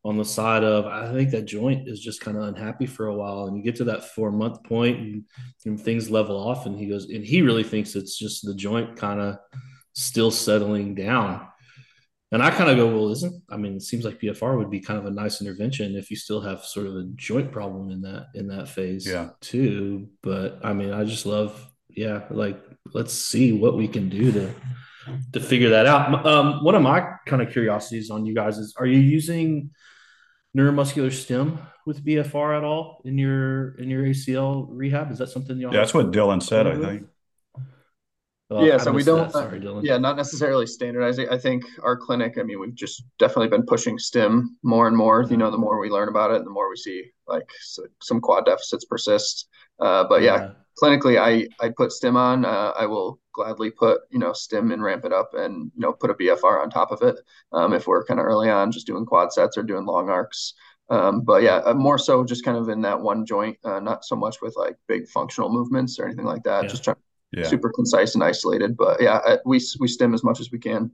on 0.04 0.16
the 0.16 0.24
side 0.24 0.64
of 0.64 0.86
I 0.86 1.12
think 1.12 1.30
that 1.30 1.42
joint 1.42 1.86
is 1.86 2.00
just 2.00 2.20
kind 2.20 2.36
of 2.36 2.44
unhappy 2.44 2.86
for 2.86 3.06
a 3.06 3.14
while, 3.14 3.46
and 3.46 3.56
you 3.56 3.62
get 3.62 3.76
to 3.76 3.84
that 3.84 4.04
four 4.04 4.30
month 4.32 4.62
point, 4.64 4.98
and, 4.98 5.24
and 5.66 5.80
things 5.80 6.10
level 6.10 6.36
off, 6.36 6.66
and 6.66 6.78
he 6.78 6.86
goes, 6.86 7.08
and 7.10 7.24
he 7.24 7.42
really 7.42 7.64
thinks 7.64 7.94
it's 7.94 8.18
just 8.18 8.44
the 8.44 8.54
joint 8.54 8.96
kind 8.96 9.20
of 9.20 9.38
still 9.92 10.30
settling 10.30 10.94
down. 10.94 11.46
And 12.32 12.42
I 12.44 12.50
kind 12.52 12.70
of 12.70 12.76
go, 12.76 12.86
well, 12.86 13.10
isn't 13.10 13.42
I 13.50 13.56
mean, 13.56 13.74
it 13.74 13.82
seems 13.82 14.04
like 14.04 14.20
BFR 14.20 14.56
would 14.56 14.70
be 14.70 14.80
kind 14.80 14.98
of 14.98 15.04
a 15.04 15.10
nice 15.10 15.40
intervention 15.40 15.96
if 15.96 16.10
you 16.10 16.16
still 16.16 16.40
have 16.40 16.64
sort 16.64 16.86
of 16.86 16.94
a 16.94 17.04
joint 17.16 17.50
problem 17.50 17.90
in 17.90 18.00
that 18.02 18.28
in 18.34 18.46
that 18.48 18.68
phase, 18.68 19.06
yeah. 19.06 19.30
too. 19.40 20.08
But 20.22 20.60
I 20.62 20.72
mean, 20.72 20.92
I 20.92 21.04
just 21.04 21.26
love, 21.26 21.68
yeah, 21.88 22.22
like 22.30 22.58
let's 22.94 23.12
see 23.12 23.52
what 23.52 23.76
we 23.76 23.88
can 23.88 24.08
do 24.08 24.32
to 24.32 24.54
to 25.32 25.40
figure 25.40 25.70
that 25.70 25.86
out. 25.86 26.26
Um, 26.26 26.64
one 26.64 26.74
of 26.74 26.82
my 26.82 27.06
kind 27.26 27.42
of 27.42 27.50
curiosities 27.50 28.10
on 28.10 28.26
you 28.26 28.34
guys 28.34 28.58
is: 28.58 28.74
Are 28.78 28.86
you 28.86 28.98
using 28.98 29.70
neuromuscular 30.56 31.12
stim 31.12 31.58
with 31.86 32.04
BFR 32.04 32.56
at 32.56 32.64
all 32.64 33.02
in 33.04 33.18
your 33.18 33.76
in 33.76 33.88
your 33.88 34.04
ACL 34.04 34.66
rehab? 34.68 35.10
Is 35.10 35.18
that 35.18 35.28
something 35.28 35.58
you? 35.58 35.70
Yeah, 35.70 35.78
that's 35.78 35.94
what 35.94 36.10
Dylan 36.10 36.42
said. 36.42 36.66
I 36.66 36.76
think. 36.76 37.06
Well, 38.50 38.66
yeah, 38.66 38.78
so 38.78 38.90
we 38.90 39.04
don't. 39.04 39.30
Sorry, 39.30 39.60
Dylan. 39.60 39.84
Yeah, 39.84 39.96
not 39.98 40.16
necessarily 40.16 40.66
standardizing. 40.66 41.28
I 41.28 41.38
think 41.38 41.62
our 41.84 41.96
clinic. 41.96 42.36
I 42.36 42.42
mean, 42.42 42.58
we've 42.58 42.74
just 42.74 43.04
definitely 43.16 43.46
been 43.46 43.64
pushing 43.64 43.96
stim 43.96 44.56
more 44.64 44.88
and 44.88 44.96
more. 44.96 45.24
You 45.30 45.36
know, 45.36 45.52
the 45.52 45.58
more 45.58 45.78
we 45.78 45.88
learn 45.88 46.08
about 46.08 46.32
it, 46.32 46.42
the 46.42 46.50
more 46.50 46.68
we 46.68 46.74
see 46.74 47.04
like 47.28 47.48
so, 47.60 47.84
some 48.02 48.20
quad 48.20 48.46
deficits 48.46 48.84
persist. 48.84 49.48
Uh, 49.78 50.04
but 50.08 50.22
yeah. 50.22 50.34
yeah. 50.34 50.50
clinically, 50.82 51.16
I 51.16 51.46
I 51.64 51.70
put 51.70 51.92
stim 51.92 52.16
on. 52.16 52.44
Uh, 52.44 52.72
I 52.76 52.86
will 52.86 53.19
gladly 53.32 53.70
put 53.70 54.02
you 54.10 54.18
know 54.18 54.32
stim 54.32 54.70
and 54.72 54.82
ramp 54.82 55.04
it 55.04 55.12
up, 55.12 55.34
and 55.34 55.70
you 55.74 55.80
know 55.80 55.92
put 55.92 56.10
a 56.10 56.14
BFR 56.14 56.62
on 56.62 56.70
top 56.70 56.90
of 56.90 57.02
it 57.02 57.16
um, 57.52 57.72
if 57.72 57.86
we're 57.86 58.04
kind 58.04 58.20
of 58.20 58.26
early 58.26 58.50
on, 58.50 58.72
just 58.72 58.86
doing 58.86 59.06
quad 59.06 59.32
sets 59.32 59.56
or 59.56 59.62
doing 59.62 59.86
long 59.86 60.08
arcs. 60.08 60.54
Um, 60.88 61.20
but 61.20 61.42
yeah, 61.42 61.56
uh, 61.58 61.74
more 61.74 61.98
so 61.98 62.24
just 62.24 62.44
kind 62.44 62.56
of 62.56 62.68
in 62.68 62.80
that 62.82 63.00
one 63.00 63.24
joint, 63.24 63.56
uh, 63.64 63.78
not 63.78 64.04
so 64.04 64.16
much 64.16 64.42
with 64.42 64.56
like 64.56 64.76
big 64.88 65.08
functional 65.08 65.48
movements 65.48 65.98
or 65.98 66.06
anything 66.06 66.24
like 66.24 66.42
that. 66.42 66.64
Yeah. 66.64 66.68
Just 66.68 66.84
trying 66.84 66.96
yeah. 67.32 67.46
super 67.46 67.70
concise 67.70 68.14
and 68.14 68.24
isolated. 68.24 68.76
But 68.76 69.00
yeah, 69.00 69.36
we 69.44 69.60
we 69.78 69.88
stim 69.88 70.14
as 70.14 70.24
much 70.24 70.40
as 70.40 70.50
we 70.50 70.58
can. 70.58 70.90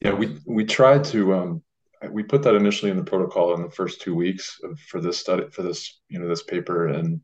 Yeah, 0.00 0.12
we 0.12 0.38
we 0.46 0.64
tried 0.64 1.04
to 1.04 1.34
um, 1.34 1.62
we 2.10 2.22
put 2.22 2.42
that 2.42 2.54
initially 2.54 2.90
in 2.90 2.96
the 2.96 3.04
protocol 3.04 3.54
in 3.54 3.62
the 3.62 3.70
first 3.70 4.00
two 4.00 4.14
weeks 4.14 4.58
of, 4.62 4.78
for 4.80 5.00
this 5.00 5.18
study 5.18 5.48
for 5.50 5.62
this 5.62 6.00
you 6.08 6.18
know 6.18 6.28
this 6.28 6.42
paper 6.42 6.88
and 6.88 7.20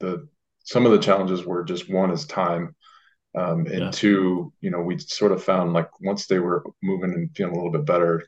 the 0.00 0.28
some 0.64 0.86
of 0.86 0.92
the 0.92 0.98
challenges 0.98 1.44
were 1.44 1.64
just 1.64 1.90
one 1.90 2.10
is 2.10 2.24
time 2.26 2.74
um, 3.34 3.66
and 3.66 3.84
yeah. 3.84 3.90
two 3.90 4.52
you 4.60 4.70
know 4.70 4.80
we 4.80 4.98
sort 4.98 5.32
of 5.32 5.42
found 5.42 5.72
like 5.72 5.88
once 6.00 6.26
they 6.26 6.38
were 6.38 6.64
moving 6.82 7.12
and 7.12 7.34
feeling 7.36 7.52
a 7.52 7.56
little 7.56 7.72
bit 7.72 7.86
better 7.86 8.22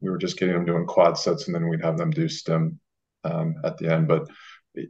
we 0.00 0.10
were 0.10 0.18
just 0.18 0.38
getting 0.38 0.54
them 0.54 0.64
doing 0.64 0.86
quad 0.86 1.18
sets 1.18 1.46
and 1.46 1.54
then 1.54 1.68
we'd 1.68 1.84
have 1.84 1.96
them 1.96 2.10
do 2.10 2.28
stim 2.28 2.78
um, 3.24 3.54
at 3.64 3.76
the 3.78 3.92
end 3.92 4.06
but 4.06 4.28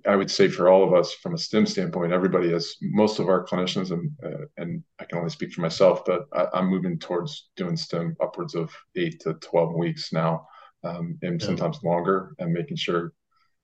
I 0.06 0.16
would 0.16 0.30
say 0.30 0.48
for 0.48 0.68
all 0.68 0.82
of 0.82 0.94
us 0.94 1.12
from 1.14 1.34
a 1.34 1.38
stim 1.38 1.66
standpoint, 1.66 2.12
everybody 2.12 2.50
has 2.50 2.74
most 2.80 3.18
of 3.18 3.28
our 3.28 3.44
clinicians, 3.46 3.92
and 3.92 4.10
uh, 4.24 4.46
and 4.56 4.82
I 4.98 5.04
can 5.04 5.18
only 5.18 5.30
speak 5.30 5.52
for 5.52 5.60
myself, 5.60 6.04
but 6.04 6.26
I, 6.32 6.58
am 6.58 6.66
moving 6.66 6.98
towards 6.98 7.50
doing 7.56 7.76
stim 7.76 8.16
upwards 8.20 8.54
of 8.54 8.74
eight 8.96 9.20
to 9.20 9.34
twelve 9.34 9.74
weeks 9.74 10.12
now, 10.12 10.48
um, 10.82 11.18
and 11.22 11.40
yeah. 11.40 11.46
sometimes 11.46 11.82
longer, 11.84 12.34
and 12.38 12.52
making 12.52 12.76
sure 12.76 13.12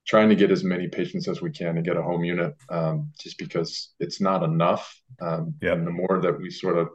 trying 0.07 0.29
to 0.29 0.35
get 0.37 0.51
as 0.51 0.65
many 0.65 0.88
patients 0.88 1.29
as 1.29 1.41
we 1.41 1.51
can 1.51 1.77
to 1.77 1.83
get 1.83 1.97
a 1.97 2.03
home 2.03 2.25
unit, 2.25 2.55
um, 2.71 3.12
just 3.21 3.38
because 3.38 3.93
it's 4.01 4.21
not 4.21 4.43
enough. 4.43 4.95
Um, 5.21 5.55
yeah. 5.62 5.73
And 5.73 5.87
the 5.87 5.93
more 5.93 6.21
that 6.21 6.38
we 6.38 6.51
sort 6.51 6.79
of 6.79 6.88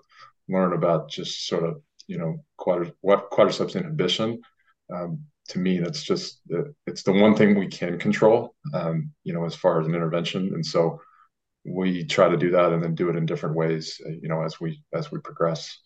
learn 0.50 0.74
about 0.74 1.10
just 1.10 1.48
sort 1.48 1.63
of 1.63 1.82
you 2.08 2.17
know 2.17 2.43
quadri- 2.58 2.93
what 3.02 3.32
quadriceps 3.32 3.76
inhibition, 3.76 4.41
um, 4.93 5.24
to 5.50 5.60
me, 5.60 5.80
that's 5.80 6.04
just 6.04 6.41
the, 6.48 6.74
it's 6.86 7.04
the 7.04 7.12
one 7.12 7.36
thing 7.36 7.58
we 7.58 7.67
can 7.67 7.98
control, 7.98 8.54
um, 8.74 9.12
you 9.24 9.34
know, 9.34 9.46
as 9.46 9.56
far 9.56 9.80
as 9.80 9.88
an 9.88 9.96
intervention. 9.96 10.54
And 10.54 10.65
so 10.65 11.00
we 11.65 12.06
try 12.06 12.30
to 12.30 12.38
do 12.38 12.52
that 12.52 12.74
and 12.74 12.84
then 12.84 12.96
do 12.96 13.10
it 13.10 13.15
in 13.15 13.26
different 13.26 13.56
ways, 13.56 14.00
uh, 14.06 14.12
you 14.22 14.30
know, 14.30 14.43
as 14.43 14.60
we 14.60 14.82
as 14.93 15.12
we 15.12 15.20
progress 15.20 15.80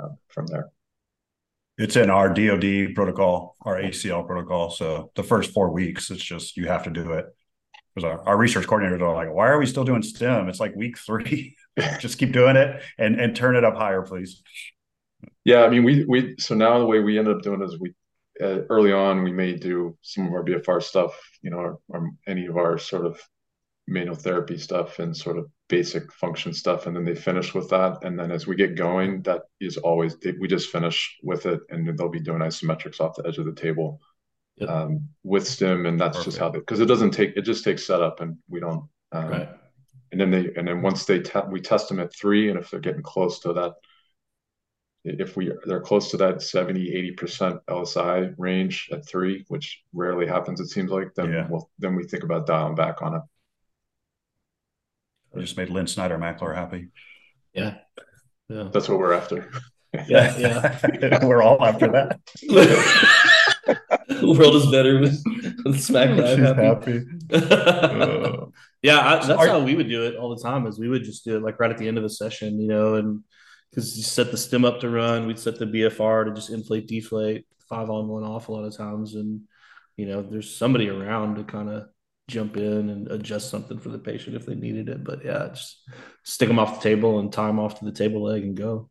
uh, 0.00 0.08
from 0.28 0.46
there. 0.46 0.70
It's 1.76 1.96
in 1.96 2.08
our 2.08 2.32
DoD 2.32 2.94
protocol, 2.94 3.56
our 3.62 3.76
ACL 3.76 4.26
protocol. 4.26 4.70
So 4.70 5.10
the 5.16 5.24
first 5.24 5.52
four 5.52 5.70
weeks, 5.70 6.10
it's 6.10 6.22
just 6.22 6.56
you 6.56 6.68
have 6.68 6.84
to 6.84 6.90
do 6.90 7.12
it. 7.12 7.26
Because 7.94 8.10
our, 8.10 8.28
our 8.28 8.36
research 8.36 8.66
coordinators 8.66 9.00
are 9.00 9.14
like, 9.14 9.32
"Why 9.32 9.48
are 9.48 9.58
we 9.58 9.66
still 9.66 9.84
doing 9.84 10.02
stim? 10.02 10.48
It's 10.48 10.60
like 10.60 10.74
week 10.74 10.98
three. 10.98 11.56
just 11.98 12.18
keep 12.18 12.32
doing 12.32 12.56
it 12.56 12.82
and 12.98 13.20
and 13.20 13.34
turn 13.34 13.56
it 13.56 13.64
up 13.64 13.76
higher, 13.76 14.02
please." 14.02 14.42
Yeah, 15.44 15.62
I 15.64 15.68
mean, 15.68 15.84
we 15.84 16.04
we 16.04 16.34
so 16.38 16.54
now 16.54 16.78
the 16.78 16.86
way 16.86 17.00
we 17.00 17.18
ended 17.18 17.36
up 17.36 17.42
doing 17.42 17.62
is 17.62 17.78
we 17.78 17.94
uh, 18.40 18.62
early 18.68 18.92
on, 18.92 19.22
we 19.22 19.32
may 19.32 19.54
do 19.54 19.96
some 20.02 20.26
of 20.26 20.32
our 20.32 20.44
BFR 20.44 20.82
stuff, 20.82 21.12
you 21.42 21.50
know, 21.50 21.58
or, 21.58 21.78
or, 21.88 22.10
any 22.26 22.46
of 22.46 22.56
our 22.56 22.78
sort 22.78 23.06
of 23.06 23.20
manual 23.86 24.16
therapy 24.16 24.58
stuff 24.58 24.98
and 24.98 25.16
sort 25.16 25.38
of 25.38 25.46
basic 25.74 26.12
function 26.12 26.54
stuff, 26.54 26.86
and 26.86 26.94
then 26.94 27.04
they 27.04 27.16
finish 27.16 27.52
with 27.52 27.68
that. 27.68 27.98
And 28.04 28.16
then 28.16 28.30
as 28.30 28.46
we 28.46 28.54
get 28.54 28.76
going, 28.76 29.22
that 29.22 29.42
is 29.60 29.76
always 29.76 30.16
we 30.40 30.46
just 30.46 30.70
finish 30.70 31.16
with 31.24 31.46
it, 31.46 31.60
and 31.68 31.98
they'll 31.98 32.08
be 32.08 32.20
doing 32.20 32.38
isometrics 32.38 33.00
off 33.00 33.16
the 33.16 33.26
edge 33.26 33.38
of 33.38 33.46
the 33.46 33.60
table 33.66 34.00
yep. 34.56 34.70
um, 34.70 35.08
with 35.24 35.46
stim, 35.48 35.86
and 35.86 36.00
that's 36.00 36.18
Perfect. 36.18 36.24
just 36.26 36.38
how 36.38 36.48
they 36.48 36.60
because 36.60 36.78
it 36.78 36.86
doesn't 36.86 37.10
take 37.10 37.36
it 37.36 37.42
just 37.42 37.64
takes 37.64 37.84
setup, 37.84 38.20
and 38.20 38.36
we 38.48 38.60
don't. 38.60 38.84
Um, 39.10 39.28
right. 39.28 39.48
And 40.12 40.20
then 40.20 40.30
they 40.30 40.52
and 40.56 40.68
then 40.68 40.80
once 40.80 41.06
they 41.06 41.18
te- 41.18 41.50
we 41.50 41.60
test 41.60 41.88
them 41.88 41.98
at 41.98 42.14
three, 42.14 42.50
and 42.50 42.58
if 42.58 42.70
they're 42.70 42.78
getting 42.78 43.02
close 43.02 43.40
to 43.40 43.52
that 43.54 43.72
if 45.04 45.36
we 45.36 45.52
they're 45.66 45.82
close 45.82 46.10
to 46.10 46.16
that 46.16 46.40
70 46.40 47.14
80% 47.20 47.60
lsi 47.68 48.34
range 48.38 48.88
at 48.90 49.06
three 49.06 49.44
which 49.48 49.82
rarely 49.92 50.26
happens 50.26 50.60
it 50.60 50.68
seems 50.68 50.90
like 50.90 51.14
then 51.14 51.30
yeah. 51.30 51.46
we'll 51.50 51.68
then 51.78 51.94
we 51.94 52.04
think 52.04 52.24
about 52.24 52.46
dialing 52.46 52.74
back 52.74 53.02
on 53.02 53.16
it 53.16 53.22
I 55.36 55.40
just 55.40 55.56
made 55.56 55.70
Lynn 55.70 55.86
Snyder-Mackler 55.86 56.54
happy. 56.54 56.88
Yeah. 57.52 57.76
Yeah. 58.48 58.68
That's 58.72 58.88
what 58.88 58.98
we're 58.98 59.12
after. 59.12 59.50
Yeah 60.08 60.36
yeah. 60.36 61.24
We're 61.24 61.40
all 61.42 61.64
after 61.64 61.86
that. 61.92 62.18
The 62.48 64.34
world 64.38 64.56
is 64.56 64.66
better 64.66 64.98
with, 64.98 65.22
with 65.64 65.80
smack 65.80 66.10
happy, 66.10 66.42
happy. 66.42 67.04
Uh, 67.32 68.46
yeah 68.82 68.98
I, 68.98 69.24
that's 69.24 69.46
how 69.46 69.60
we 69.60 69.76
would 69.76 69.88
do 69.88 70.02
it 70.02 70.16
all 70.16 70.34
the 70.34 70.42
time 70.42 70.66
is 70.66 70.80
we 70.80 70.88
would 70.88 71.04
just 71.04 71.24
do 71.24 71.36
it 71.36 71.44
like 71.44 71.60
right 71.60 71.70
at 71.70 71.78
the 71.78 71.86
end 71.86 71.96
of 71.96 72.02
the 72.02 72.10
session 72.10 72.60
you 72.60 72.66
know 72.66 72.96
and 72.96 73.22
because 73.74 73.96
you 73.96 74.04
set 74.04 74.30
the 74.30 74.36
stim 74.36 74.64
up 74.64 74.80
to 74.80 74.88
run, 74.88 75.26
we'd 75.26 75.38
set 75.38 75.58
the 75.58 75.66
BFR 75.66 76.26
to 76.26 76.32
just 76.32 76.50
inflate, 76.50 76.86
deflate, 76.86 77.44
five 77.68 77.90
on, 77.90 78.06
one 78.06 78.22
off 78.22 78.48
a 78.48 78.52
lot 78.52 78.64
of 78.64 78.76
times. 78.76 79.16
And, 79.16 79.40
you 79.96 80.06
know, 80.06 80.22
there's 80.22 80.56
somebody 80.56 80.88
around 80.88 81.36
to 81.36 81.44
kind 81.44 81.68
of 81.68 81.88
jump 82.28 82.56
in 82.56 82.90
and 82.90 83.10
adjust 83.10 83.50
something 83.50 83.78
for 83.78 83.90
the 83.90 83.98
patient 83.98 84.36
if 84.36 84.46
they 84.46 84.54
needed 84.54 84.88
it. 84.88 85.04
But 85.04 85.24
yeah, 85.24 85.48
just 85.48 85.82
stick 86.22 86.48
them 86.48 86.58
off 86.58 86.82
the 86.82 86.88
table 86.88 87.18
and 87.18 87.32
tie 87.32 87.46
them 87.46 87.60
off 87.60 87.78
to 87.78 87.84
the 87.84 87.92
table 87.92 88.22
leg 88.22 88.42
and 88.42 88.56
go. 88.56 88.90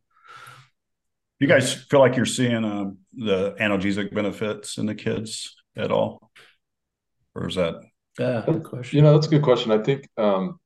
You 1.39 1.48
guys 1.48 1.74
feel 1.74 2.00
like 2.00 2.15
you're 2.15 2.26
seeing 2.26 2.63
um, 2.63 3.00
the 3.13 3.54
analgesic 3.60 4.13
benefits 4.13 4.78
in 4.78 4.86
the 4.86 4.96
kids 4.96 5.56
at 5.76 5.91
all? 5.91 6.32
Or 7.36 7.48
is 7.48 7.56
that? 7.56 7.82
Yeah, 8.19 8.43
good 8.46 8.63
question. 8.63 8.98
You 8.98 9.04
know, 9.04 9.13
that's 9.13 9.28
a 9.28 9.32
good 9.32 9.41
question. 9.41 9.72
I 9.72 9.80
think 9.80 10.08
um, 10.17 10.60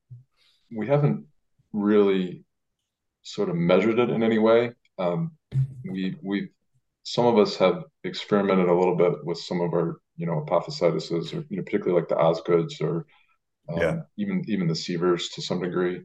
we 0.76 0.88
haven't 0.88 1.26
really 1.72 2.44
sort 3.24 3.50
of 3.50 3.56
measured 3.56 4.00
it 4.00 4.10
in 4.10 4.22
any 4.22 4.38
way. 4.38 4.74
Um, 5.00 5.32
we 5.90 6.16
we 6.22 6.50
some 7.04 7.26
of 7.26 7.38
us 7.38 7.56
have 7.56 7.84
experimented 8.04 8.68
a 8.68 8.74
little 8.74 8.96
bit 8.96 9.14
with 9.24 9.38
some 9.38 9.62
of 9.62 9.74
our 9.74 9.98
you 10.18 10.26
know 10.26 10.44
apophysitis 10.46 11.12
or 11.12 11.46
you 11.50 11.58
know 11.58 11.64
particularly 11.64 12.00
like 12.00 12.10
the 12.10 12.16
Osgoods 12.16 12.82
or 12.82 13.06
um, 13.70 13.78
yeah. 13.80 14.00
even 14.18 14.44
even 14.48 14.68
the 14.68 14.76
Sever's 14.76 15.30
to 15.30 15.42
some 15.42 15.62
degree, 15.62 16.02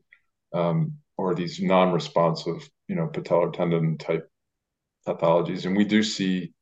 um, 0.52 0.98
or 1.16 1.34
these 1.34 1.60
non-responsive 1.60 2.68
you 2.88 2.94
know 2.94 3.08
patellar 3.08 3.52
tendon 3.52 3.98
type 3.98 4.28
pathologies, 5.06 5.66
and 5.66 5.76
we 5.76 5.84
do 5.84 6.02
see 6.02 6.52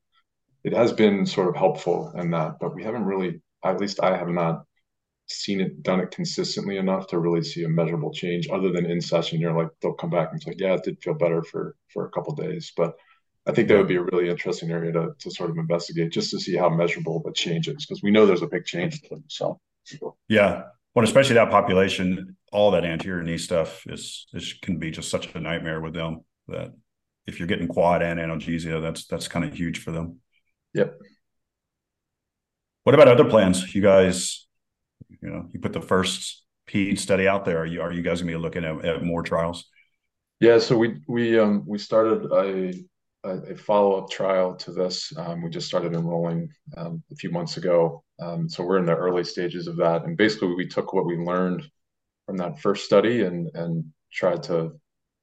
it 0.65 0.75
has 0.75 0.93
been 0.93 1.27
sort 1.27 1.49
of 1.49 1.57
helpful 1.57 2.13
in 2.17 2.31
that, 2.33 2.57
but 2.61 2.75
we 2.75 2.83
haven't 2.83 3.05
really, 3.05 3.41
at 3.65 3.81
least 3.81 4.01
I 4.03 4.17
have 4.17 4.29
not 4.29 4.65
seen 5.27 5.61
it 5.61 5.83
done 5.83 6.01
it 6.01 6.11
consistently 6.11 6.77
enough 6.77 7.07
to 7.07 7.19
really 7.19 7.43
see 7.43 7.63
a 7.65 7.69
measurable 7.69 8.12
change 8.12 8.49
other 8.51 8.72
than 8.72 8.85
in 8.85 9.01
session 9.01 9.41
you're 9.41 9.57
like 9.57 9.68
they'll 9.81 9.93
come 9.93 10.11
back 10.11 10.29
and 10.31 10.39
it's 10.39 10.47
like 10.47 10.59
yeah 10.59 10.74
it 10.74 10.83
did 10.83 11.01
feel 11.01 11.14
better 11.14 11.41
for 11.45 11.77
for 11.93 12.05
a 12.05 12.11
couple 12.11 12.35
days 12.35 12.72
but 12.77 12.97
i 13.47 13.53
think 13.53 13.68
that 13.68 13.76
would 13.76 13.88
be 13.88 13.97
a 13.97 14.03
really 14.03 14.28
interesting 14.28 14.70
area 14.70 14.93
to, 14.93 15.11
to 15.18 15.30
sort 15.30 15.51
of 15.51 15.59
investigate 15.59 16.12
just 16.12 16.30
to 16.30 16.38
see 16.38 16.57
how 16.57 16.68
measurable 16.68 17.22
the 17.24 17.32
change 17.32 17.68
is 17.68 17.86
because 17.86 18.03
we 18.03 18.11
know 18.11 18.26
there's 18.26 18.43
a 18.43 18.47
big 18.47 18.64
change 18.64 19.01
to 19.03 19.09
them. 19.11 19.24
so 19.28 19.61
yeah 20.28 20.62
well 20.95 21.05
especially 21.05 21.34
that 21.34 21.51
population 21.51 22.36
all 22.53 22.70
that 22.70 22.84
anterior 22.84 23.22
knee 23.22 23.38
stuff 23.38 23.84
is, 23.86 24.26
is 24.32 24.55
can 24.62 24.78
be 24.78 24.91
just 24.91 25.11
such 25.11 25.32
a 25.34 25.41
nightmare 25.41 25.80
with 25.80 25.95
them 25.95 26.24
that 26.49 26.72
if 27.26 27.38
you're 27.38 27.49
getting 27.49 27.68
quad 27.68 28.03
and 28.03 28.18
analgesia 28.18 28.82
that's 28.82 29.07
that's 29.07 29.28
kind 29.28 29.45
of 29.45 29.55
huge 29.55 29.82
for 29.82 29.93
them 29.93 30.18
yep 30.74 30.95
what 32.84 32.95
about 32.95 33.09
other 33.09 33.24
plans 33.24 33.74
you 33.74 33.82
guys 33.82 34.47
you 35.22 35.30
know, 35.30 35.49
you 35.53 35.61
put 35.61 35.72
the 35.72 35.80
first 35.80 36.45
ped 36.66 36.99
study 36.99 37.28
out 37.28 37.45
there? 37.45 37.59
Are 37.59 37.66
you 37.66 37.82
are 37.82 37.93
you 37.93 38.03
guys 38.03 38.20
gonna 38.20 38.32
be 38.32 38.38
looking 38.38 38.64
at, 38.64 38.84
at 38.84 39.03
more 39.03 39.22
trials? 39.22 39.66
Yeah, 40.41 40.59
so 40.59 40.76
we 40.76 41.01
we 41.07 41.38
um 41.38 41.64
we 41.66 41.78
started 41.78 42.30
a 42.32 42.72
a, 43.25 43.53
a 43.53 43.57
follow 43.57 43.99
up 43.99 44.11
trial 44.11 44.55
to 44.57 44.73
this. 44.73 45.12
Um, 45.16 45.43
we 45.43 45.51
just 45.51 45.66
started 45.66 45.95
enrolling 45.95 46.49
um, 46.77 47.03
a 47.11 47.16
few 47.16 47.31
months 47.31 47.57
ago, 47.57 48.03
um, 48.21 48.49
so 48.49 48.64
we're 48.64 48.79
in 48.79 48.87
the 48.87 48.97
early 48.97 49.25
stages 49.25 49.66
of 49.66 49.77
that. 49.77 50.05
And 50.05 50.16
basically, 50.16 50.55
we 50.55 50.66
took 50.66 50.93
what 50.93 51.07
we 51.07 51.16
learned 51.16 51.68
from 52.27 52.37
that 52.39 52.61
first 52.61 52.85
study 52.85 53.23
and 53.23 53.51
and 53.55 53.85
tried 54.12 54.43
to 54.45 54.73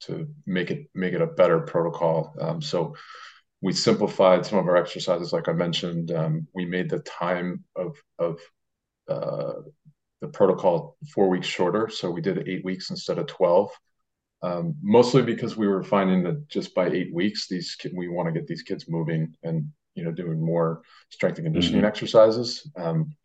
to 0.01 0.27
make 0.45 0.71
it 0.71 0.87
make 0.93 1.13
it 1.13 1.21
a 1.21 1.27
better 1.27 1.59
protocol. 1.59 2.35
Um, 2.39 2.61
so 2.61 2.95
we 3.61 3.73
simplified 3.73 4.45
some 4.45 4.59
of 4.59 4.67
our 4.67 4.77
exercises, 4.77 5.33
like 5.33 5.49
I 5.49 5.53
mentioned. 5.53 6.11
Um, 6.11 6.47
we 6.53 6.65
made 6.65 6.89
the 6.89 6.99
time 6.99 7.63
of 7.75 7.97
of 8.19 8.39
uh, 9.09 9.53
the 10.21 10.27
protocol 10.27 10.97
four 11.13 11.29
weeks 11.29 11.47
shorter, 11.47 11.89
so 11.89 12.11
we 12.11 12.21
did 12.21 12.47
eight 12.47 12.63
weeks 12.63 12.89
instead 12.89 13.17
of 13.17 13.27
twelve 13.27 13.71
um, 14.41 14.75
mostly 14.81 15.21
because 15.21 15.57
we 15.57 15.67
were 15.67 15.83
finding 15.83 16.23
that 16.23 16.47
just 16.47 16.75
by 16.75 16.87
eight 16.87 17.13
weeks, 17.13 17.47
these 17.47 17.75
kid, 17.75 17.93
we 17.95 18.07
want 18.07 18.27
to 18.27 18.33
get 18.33 18.47
these 18.47 18.61
kids 18.61 18.85
moving 18.87 19.33
and 19.43 19.69
you 19.95 20.03
know 20.03 20.11
doing 20.11 20.43
more 20.43 20.81
strength 21.09 21.37
and 21.37 21.45
conditioning 21.45 21.81
mm-hmm. 21.81 21.87
exercises. 21.87 22.69
Um, 22.75 23.15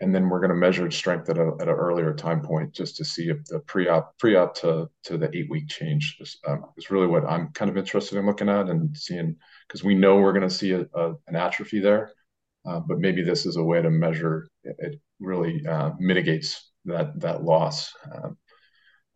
and 0.00 0.12
then 0.12 0.28
we're 0.28 0.40
going 0.40 0.50
to 0.50 0.56
measure 0.56 0.90
strength 0.90 1.30
at 1.30 1.38
a 1.38 1.52
at 1.60 1.68
an 1.68 1.74
earlier 1.74 2.12
time 2.12 2.42
point 2.42 2.72
just 2.72 2.96
to 2.96 3.04
see 3.04 3.28
if 3.28 3.44
the 3.44 3.60
pre-op 3.60 4.18
pre-op 4.18 4.54
to 4.56 4.90
to 5.04 5.16
the 5.16 5.30
eight 5.34 5.48
week 5.48 5.68
change 5.68 6.16
is, 6.20 6.38
um, 6.46 6.64
is 6.76 6.90
really 6.90 7.06
what 7.06 7.24
I'm 7.24 7.52
kind 7.52 7.70
of 7.70 7.76
interested 7.76 8.18
in 8.18 8.26
looking 8.26 8.48
at 8.48 8.68
and 8.68 8.96
seeing 8.96 9.36
because 9.68 9.84
we 9.84 9.94
know 9.94 10.16
we're 10.16 10.32
going 10.32 10.48
to 10.48 10.54
see 10.54 10.72
a, 10.72 10.80
a, 10.94 11.14
an 11.28 11.36
atrophy 11.36 11.78
there, 11.78 12.10
uh, 12.66 12.80
but 12.80 12.98
maybe 12.98 13.22
this 13.22 13.46
is 13.46 13.56
a 13.56 13.62
way 13.62 13.80
to 13.80 13.90
measure 13.90 14.48
it, 14.64 14.74
it 14.80 15.00
really 15.20 15.64
uh, 15.64 15.92
mitigates 16.00 16.72
that 16.84 17.18
that 17.20 17.44
loss. 17.44 17.92
Um, 18.12 18.36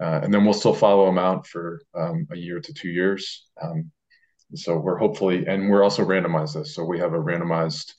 uh, 0.01 0.21
and 0.23 0.33
then 0.33 0.45
we'll 0.45 0.55
still 0.55 0.75
follow 0.75 1.07
them 1.07 1.19
out 1.19 1.47
for 1.47 1.81
um, 1.95 2.27
a 2.31 2.37
year 2.37 2.61
to 2.61 2.73
two 2.75 2.89
years. 2.89 3.47
Um, 3.61 3.91
so 4.55 4.77
we're 4.77 4.99
hopefully, 4.99 5.47
and 5.47 5.71
we're 5.71 5.83
also 5.83 6.05
randomized 6.05 6.55
this. 6.55 6.75
So 6.75 6.85
we 6.85 6.99
have 6.99 7.15
a 7.15 7.19
randomized, 7.19 7.93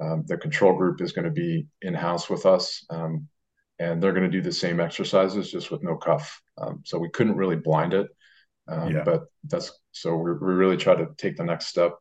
um, 0.00 0.24
the 0.26 0.36
control 0.36 0.74
group 0.76 1.00
is 1.00 1.12
going 1.12 1.24
to 1.24 1.30
be 1.30 1.66
in 1.82 1.94
house 1.94 2.28
with 2.28 2.44
us, 2.44 2.84
um, 2.90 3.28
and 3.78 4.02
they're 4.02 4.12
going 4.12 4.30
to 4.30 4.36
do 4.36 4.42
the 4.42 4.52
same 4.52 4.80
exercises 4.80 5.50
just 5.50 5.70
with 5.70 5.82
no 5.82 5.96
cuff. 5.96 6.40
Um, 6.58 6.82
so 6.84 6.98
we 6.98 7.08
couldn't 7.10 7.36
really 7.36 7.56
blind 7.56 7.94
it, 7.94 8.08
um, 8.68 8.92
yeah. 8.92 9.02
but 9.04 9.24
that's 9.44 9.72
so 9.92 10.16
we 10.16 10.32
we 10.32 10.52
really 10.52 10.76
try 10.76 10.94
to 10.94 11.06
take 11.16 11.36
the 11.36 11.44
next 11.44 11.66
step. 11.66 11.92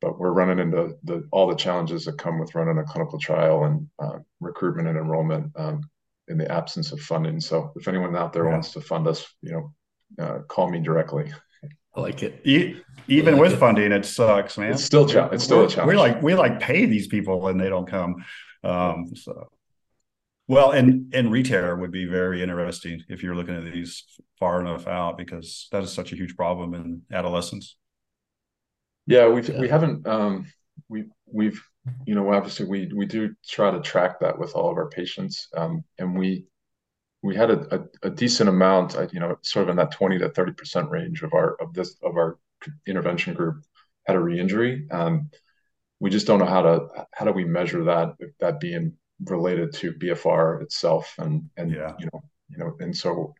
but 0.00 0.18
we're 0.18 0.32
running 0.32 0.58
into 0.58 0.94
the 1.04 1.26
all 1.30 1.46
the 1.46 1.54
challenges 1.54 2.04
that 2.04 2.18
come 2.18 2.38
with 2.38 2.54
running 2.54 2.78
a 2.78 2.84
clinical 2.84 3.18
trial 3.18 3.64
and 3.64 3.88
uh, 3.98 4.18
recruitment 4.40 4.88
and 4.88 4.96
enrollment 4.96 5.52
in 6.30 6.38
the 6.38 6.50
absence 6.50 6.92
of 6.92 7.00
funding. 7.00 7.40
So 7.40 7.72
if 7.76 7.88
anyone 7.88 8.16
out 8.16 8.32
there 8.32 8.46
yeah. 8.46 8.52
wants 8.52 8.72
to 8.72 8.80
fund 8.80 9.06
us, 9.06 9.26
you 9.42 9.52
know, 9.52 9.72
uh, 10.18 10.38
call 10.48 10.70
me 10.70 10.80
directly. 10.80 11.32
I 11.94 12.00
like 12.00 12.22
it. 12.22 12.40
even 13.08 13.34
like 13.34 13.40
with 13.40 13.52
it. 13.54 13.58
funding, 13.58 13.92
it 13.92 14.06
sucks, 14.06 14.56
man. 14.56 14.72
It's 14.72 14.84
still 14.84 15.06
cha- 15.06 15.28
it's 15.28 15.42
still 15.42 15.58
we're, 15.58 15.64
a 15.64 15.68
challenge. 15.68 15.88
We 15.88 15.96
like 15.96 16.22
we 16.22 16.34
like 16.34 16.60
pay 16.60 16.86
these 16.86 17.08
people 17.08 17.48
and 17.48 17.60
they 17.60 17.68
don't 17.68 17.86
come. 17.86 18.24
Um, 18.62 19.14
so 19.14 19.50
well, 20.46 20.70
and 20.70 21.12
and 21.14 21.32
retail 21.32 21.76
would 21.76 21.90
be 21.90 22.04
very 22.04 22.42
interesting 22.42 23.02
if 23.08 23.22
you're 23.22 23.34
looking 23.34 23.56
at 23.56 23.72
these 23.72 24.04
far 24.38 24.60
enough 24.60 24.86
out 24.86 25.18
because 25.18 25.68
that 25.72 25.82
is 25.82 25.92
such 25.92 26.12
a 26.12 26.16
huge 26.16 26.36
problem 26.36 26.74
in 26.74 27.02
adolescence. 27.12 27.76
Yeah, 29.06 29.28
we've 29.28 29.48
yeah. 29.48 29.58
we 29.58 29.68
haven't 29.68 30.06
um, 30.06 30.46
we 30.88 31.06
we've 31.26 31.60
you 32.06 32.14
know, 32.14 32.32
obviously 32.32 32.66
we 32.66 32.90
we 32.94 33.06
do 33.06 33.34
try 33.46 33.70
to 33.70 33.80
track 33.80 34.20
that 34.20 34.38
with 34.38 34.54
all 34.54 34.70
of 34.70 34.76
our 34.76 34.88
patients, 34.88 35.48
um, 35.56 35.84
and 35.98 36.16
we 36.16 36.46
we 37.22 37.36
had 37.36 37.50
a, 37.50 37.74
a, 37.74 38.08
a, 38.08 38.10
decent 38.10 38.48
amount, 38.48 38.96
you 39.12 39.20
know, 39.20 39.36
sort 39.42 39.64
of 39.64 39.70
in 39.70 39.76
that 39.76 39.92
twenty 39.92 40.18
to 40.18 40.28
thirty 40.30 40.52
percent 40.52 40.90
range 40.90 41.22
of 41.22 41.32
our 41.34 41.54
of 41.60 41.72
this 41.72 41.96
of 42.02 42.16
our 42.16 42.38
intervention 42.86 43.34
group 43.34 43.62
had 44.06 44.16
a 44.16 44.20
re-injury. 44.20 44.86
Um, 44.90 45.30
we 46.00 46.10
just 46.10 46.26
don't 46.26 46.38
know 46.38 46.46
how 46.46 46.62
to 46.62 47.06
how 47.12 47.24
do 47.24 47.32
we 47.32 47.44
measure 47.44 47.84
that 47.84 48.14
that 48.40 48.60
being 48.60 48.94
related 49.26 49.72
to 49.74 49.92
BFR 49.92 50.62
itself, 50.62 51.14
and 51.18 51.48
and 51.56 51.70
yeah. 51.70 51.94
you 51.98 52.08
know 52.12 52.22
you 52.50 52.58
know, 52.58 52.76
and 52.80 52.96
so 52.96 53.34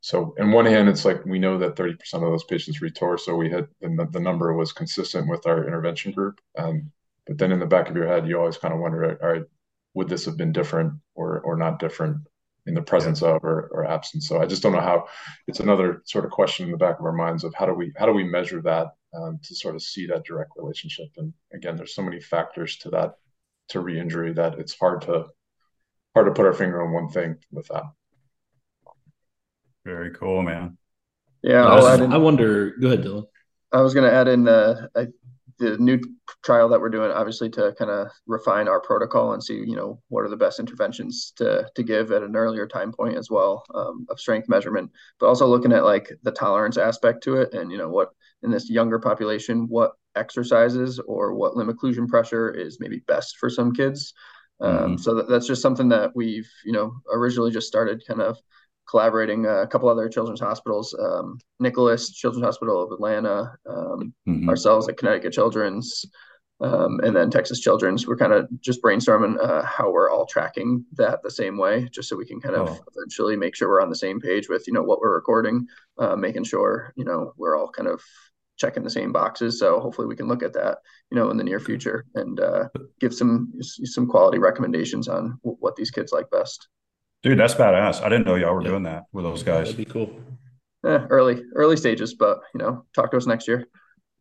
so 0.00 0.34
in 0.38 0.52
one 0.52 0.66
hand, 0.66 0.88
it's 0.88 1.04
like 1.04 1.24
we 1.24 1.38
know 1.38 1.58
that 1.58 1.74
30% 1.74 1.96
of 2.14 2.20
those 2.20 2.44
patients 2.44 2.80
retore. 2.80 3.18
So 3.18 3.34
we 3.34 3.50
had 3.50 3.66
the, 3.80 4.06
the 4.12 4.20
number 4.20 4.52
was 4.54 4.72
consistent 4.72 5.28
with 5.28 5.46
our 5.46 5.66
intervention 5.66 6.12
group. 6.12 6.40
Um, 6.56 6.92
but 7.26 7.38
then 7.38 7.52
in 7.52 7.60
the 7.60 7.66
back 7.66 7.88
of 7.88 7.96
your 7.96 8.06
head, 8.06 8.26
you 8.26 8.38
always 8.38 8.58
kind 8.58 8.72
of 8.72 8.80
wonder, 8.80 9.18
all 9.22 9.28
right, 9.28 9.44
would 9.94 10.08
this 10.08 10.24
have 10.26 10.36
been 10.36 10.52
different 10.52 10.94
or 11.14 11.40
or 11.40 11.56
not 11.56 11.78
different 11.78 12.18
in 12.66 12.74
the 12.74 12.82
presence 12.82 13.22
yeah. 13.22 13.30
of 13.30 13.44
or, 13.44 13.68
or 13.72 13.84
absence? 13.84 14.28
So 14.28 14.40
I 14.40 14.46
just 14.46 14.62
don't 14.62 14.72
know 14.72 14.80
how. 14.80 15.06
It's 15.48 15.60
another 15.60 16.02
sort 16.04 16.24
of 16.24 16.30
question 16.30 16.66
in 16.66 16.72
the 16.72 16.78
back 16.78 16.98
of 16.98 17.04
our 17.04 17.12
minds 17.12 17.44
of 17.44 17.54
how 17.54 17.66
do 17.66 17.74
we 17.74 17.92
how 17.96 18.06
do 18.06 18.12
we 18.12 18.24
measure 18.24 18.62
that 18.62 18.88
um, 19.14 19.38
to 19.42 19.54
sort 19.54 19.74
of 19.74 19.82
see 19.82 20.06
that 20.06 20.24
direct 20.24 20.52
relationship? 20.56 21.08
And 21.16 21.32
again, 21.52 21.76
there's 21.76 21.94
so 21.94 22.02
many 22.02 22.20
factors 22.20 22.76
to 22.78 22.90
that 22.90 23.14
to 23.70 23.80
re-injury 23.80 24.32
that 24.34 24.58
it's 24.58 24.78
hard 24.78 25.02
to 25.02 25.26
hard 26.14 26.26
to 26.26 26.32
put 26.32 26.46
our 26.46 26.52
finger 26.52 26.82
on 26.82 26.92
one 26.92 27.08
thing 27.08 27.36
with 27.50 27.66
that. 27.68 27.84
Very 29.84 30.12
cool, 30.12 30.42
man. 30.42 30.78
Yeah, 31.42 31.64
I, 31.64 31.96
I 31.96 32.16
wonder. 32.16 32.70
Go 32.70 32.88
ahead, 32.88 33.04
Dylan. 33.04 33.26
I 33.72 33.80
was 33.80 33.94
going 33.94 34.08
to 34.10 34.16
add 34.16 34.26
in. 34.28 34.48
Uh, 34.48 34.88
I 34.96 35.06
the 35.58 35.78
new 35.78 35.98
trial 36.44 36.68
that 36.68 36.80
we're 36.80 36.90
doing 36.90 37.10
obviously 37.10 37.48
to 37.48 37.74
kind 37.78 37.90
of 37.90 38.08
refine 38.26 38.68
our 38.68 38.80
protocol 38.80 39.32
and 39.32 39.42
see 39.42 39.54
you 39.54 39.76
know 39.76 40.00
what 40.08 40.24
are 40.24 40.28
the 40.28 40.36
best 40.36 40.60
interventions 40.60 41.32
to 41.36 41.68
to 41.74 41.82
give 41.82 42.12
at 42.12 42.22
an 42.22 42.36
earlier 42.36 42.66
time 42.66 42.92
point 42.92 43.16
as 43.16 43.30
well 43.30 43.64
um, 43.74 44.06
of 44.10 44.20
strength 44.20 44.48
measurement 44.48 44.90
but 45.18 45.26
also 45.26 45.46
looking 45.46 45.72
at 45.72 45.84
like 45.84 46.12
the 46.22 46.30
tolerance 46.30 46.76
aspect 46.76 47.22
to 47.22 47.36
it 47.36 47.52
and 47.54 47.70
you 47.70 47.78
know 47.78 47.88
what 47.88 48.10
in 48.42 48.50
this 48.50 48.68
younger 48.68 48.98
population 48.98 49.66
what 49.68 49.92
exercises 50.14 50.98
or 51.00 51.34
what 51.34 51.56
limb 51.56 51.68
occlusion 51.68 52.08
pressure 52.08 52.50
is 52.50 52.78
maybe 52.80 53.02
best 53.06 53.36
for 53.38 53.48
some 53.48 53.72
kids 53.72 54.12
um, 54.60 54.76
mm-hmm. 54.76 54.96
so 54.96 55.14
that, 55.14 55.28
that's 55.28 55.46
just 55.46 55.62
something 55.62 55.88
that 55.88 56.14
we've 56.14 56.50
you 56.64 56.72
know 56.72 56.92
originally 57.12 57.50
just 57.50 57.68
started 57.68 58.02
kind 58.06 58.20
of 58.20 58.38
collaborating 58.88 59.46
uh, 59.46 59.62
a 59.62 59.66
couple 59.66 59.88
other 59.88 60.08
children's 60.08 60.40
hospitals, 60.40 60.94
um, 60.98 61.38
Nicklaus 61.60 62.10
Children's 62.10 62.44
Hospital 62.44 62.82
of 62.82 62.92
Atlanta, 62.92 63.52
um, 63.68 64.14
mm-hmm. 64.28 64.48
ourselves 64.48 64.88
at 64.88 64.96
Connecticut 64.96 65.32
Children's, 65.32 66.04
um, 66.60 67.00
and 67.00 67.14
then 67.14 67.30
Texas 67.30 67.60
Children's. 67.60 68.06
We're 68.06 68.16
kind 68.16 68.32
of 68.32 68.48
just 68.60 68.82
brainstorming 68.82 69.38
uh, 69.42 69.62
how 69.64 69.90
we're 69.90 70.10
all 70.10 70.26
tracking 70.26 70.84
that 70.92 71.22
the 71.22 71.30
same 71.30 71.58
way, 71.58 71.88
just 71.92 72.08
so 72.08 72.16
we 72.16 72.26
can 72.26 72.40
kind 72.40 72.54
of 72.54 72.68
oh. 72.68 72.84
eventually 72.94 73.36
make 73.36 73.54
sure 73.54 73.68
we're 73.68 73.82
on 73.82 73.90
the 73.90 73.96
same 73.96 74.20
page 74.20 74.48
with 74.48 74.66
you 74.66 74.72
know 74.72 74.82
what 74.82 75.00
we're 75.00 75.14
recording, 75.14 75.66
uh, 75.98 76.16
making 76.16 76.44
sure 76.44 76.92
you 76.96 77.04
know 77.04 77.32
we're 77.36 77.56
all 77.56 77.68
kind 77.68 77.88
of 77.88 78.00
checking 78.56 78.82
the 78.82 78.90
same 78.90 79.12
boxes. 79.12 79.58
So 79.58 79.80
hopefully 79.80 80.06
we 80.06 80.16
can 80.16 80.28
look 80.28 80.42
at 80.42 80.54
that 80.54 80.78
you 81.10 81.16
know 81.16 81.30
in 81.30 81.36
the 81.36 81.44
near 81.44 81.60
future 81.60 82.06
and 82.14 82.40
uh, 82.40 82.68
give 83.00 83.14
some 83.14 83.52
some 83.62 84.06
quality 84.06 84.38
recommendations 84.38 85.08
on 85.08 85.38
w- 85.42 85.58
what 85.60 85.76
these 85.76 85.90
kids 85.90 86.12
like 86.12 86.30
best. 86.30 86.68
Dude, 87.22 87.38
that's 87.38 87.54
badass. 87.54 88.02
I 88.02 88.08
didn't 88.08 88.26
know 88.26 88.34
y'all 88.36 88.54
were 88.54 88.62
yeah. 88.62 88.68
doing 88.68 88.82
that 88.84 89.04
with 89.12 89.24
those 89.24 89.42
guys. 89.42 89.66
That'd 89.66 89.76
be 89.76 89.84
cool. 89.84 90.20
Yeah, 90.84 91.06
early, 91.10 91.42
early 91.54 91.76
stages, 91.76 92.14
but 92.14 92.40
you 92.54 92.58
know, 92.58 92.84
talk 92.94 93.10
to 93.10 93.16
us 93.16 93.26
next 93.26 93.48
year. 93.48 93.66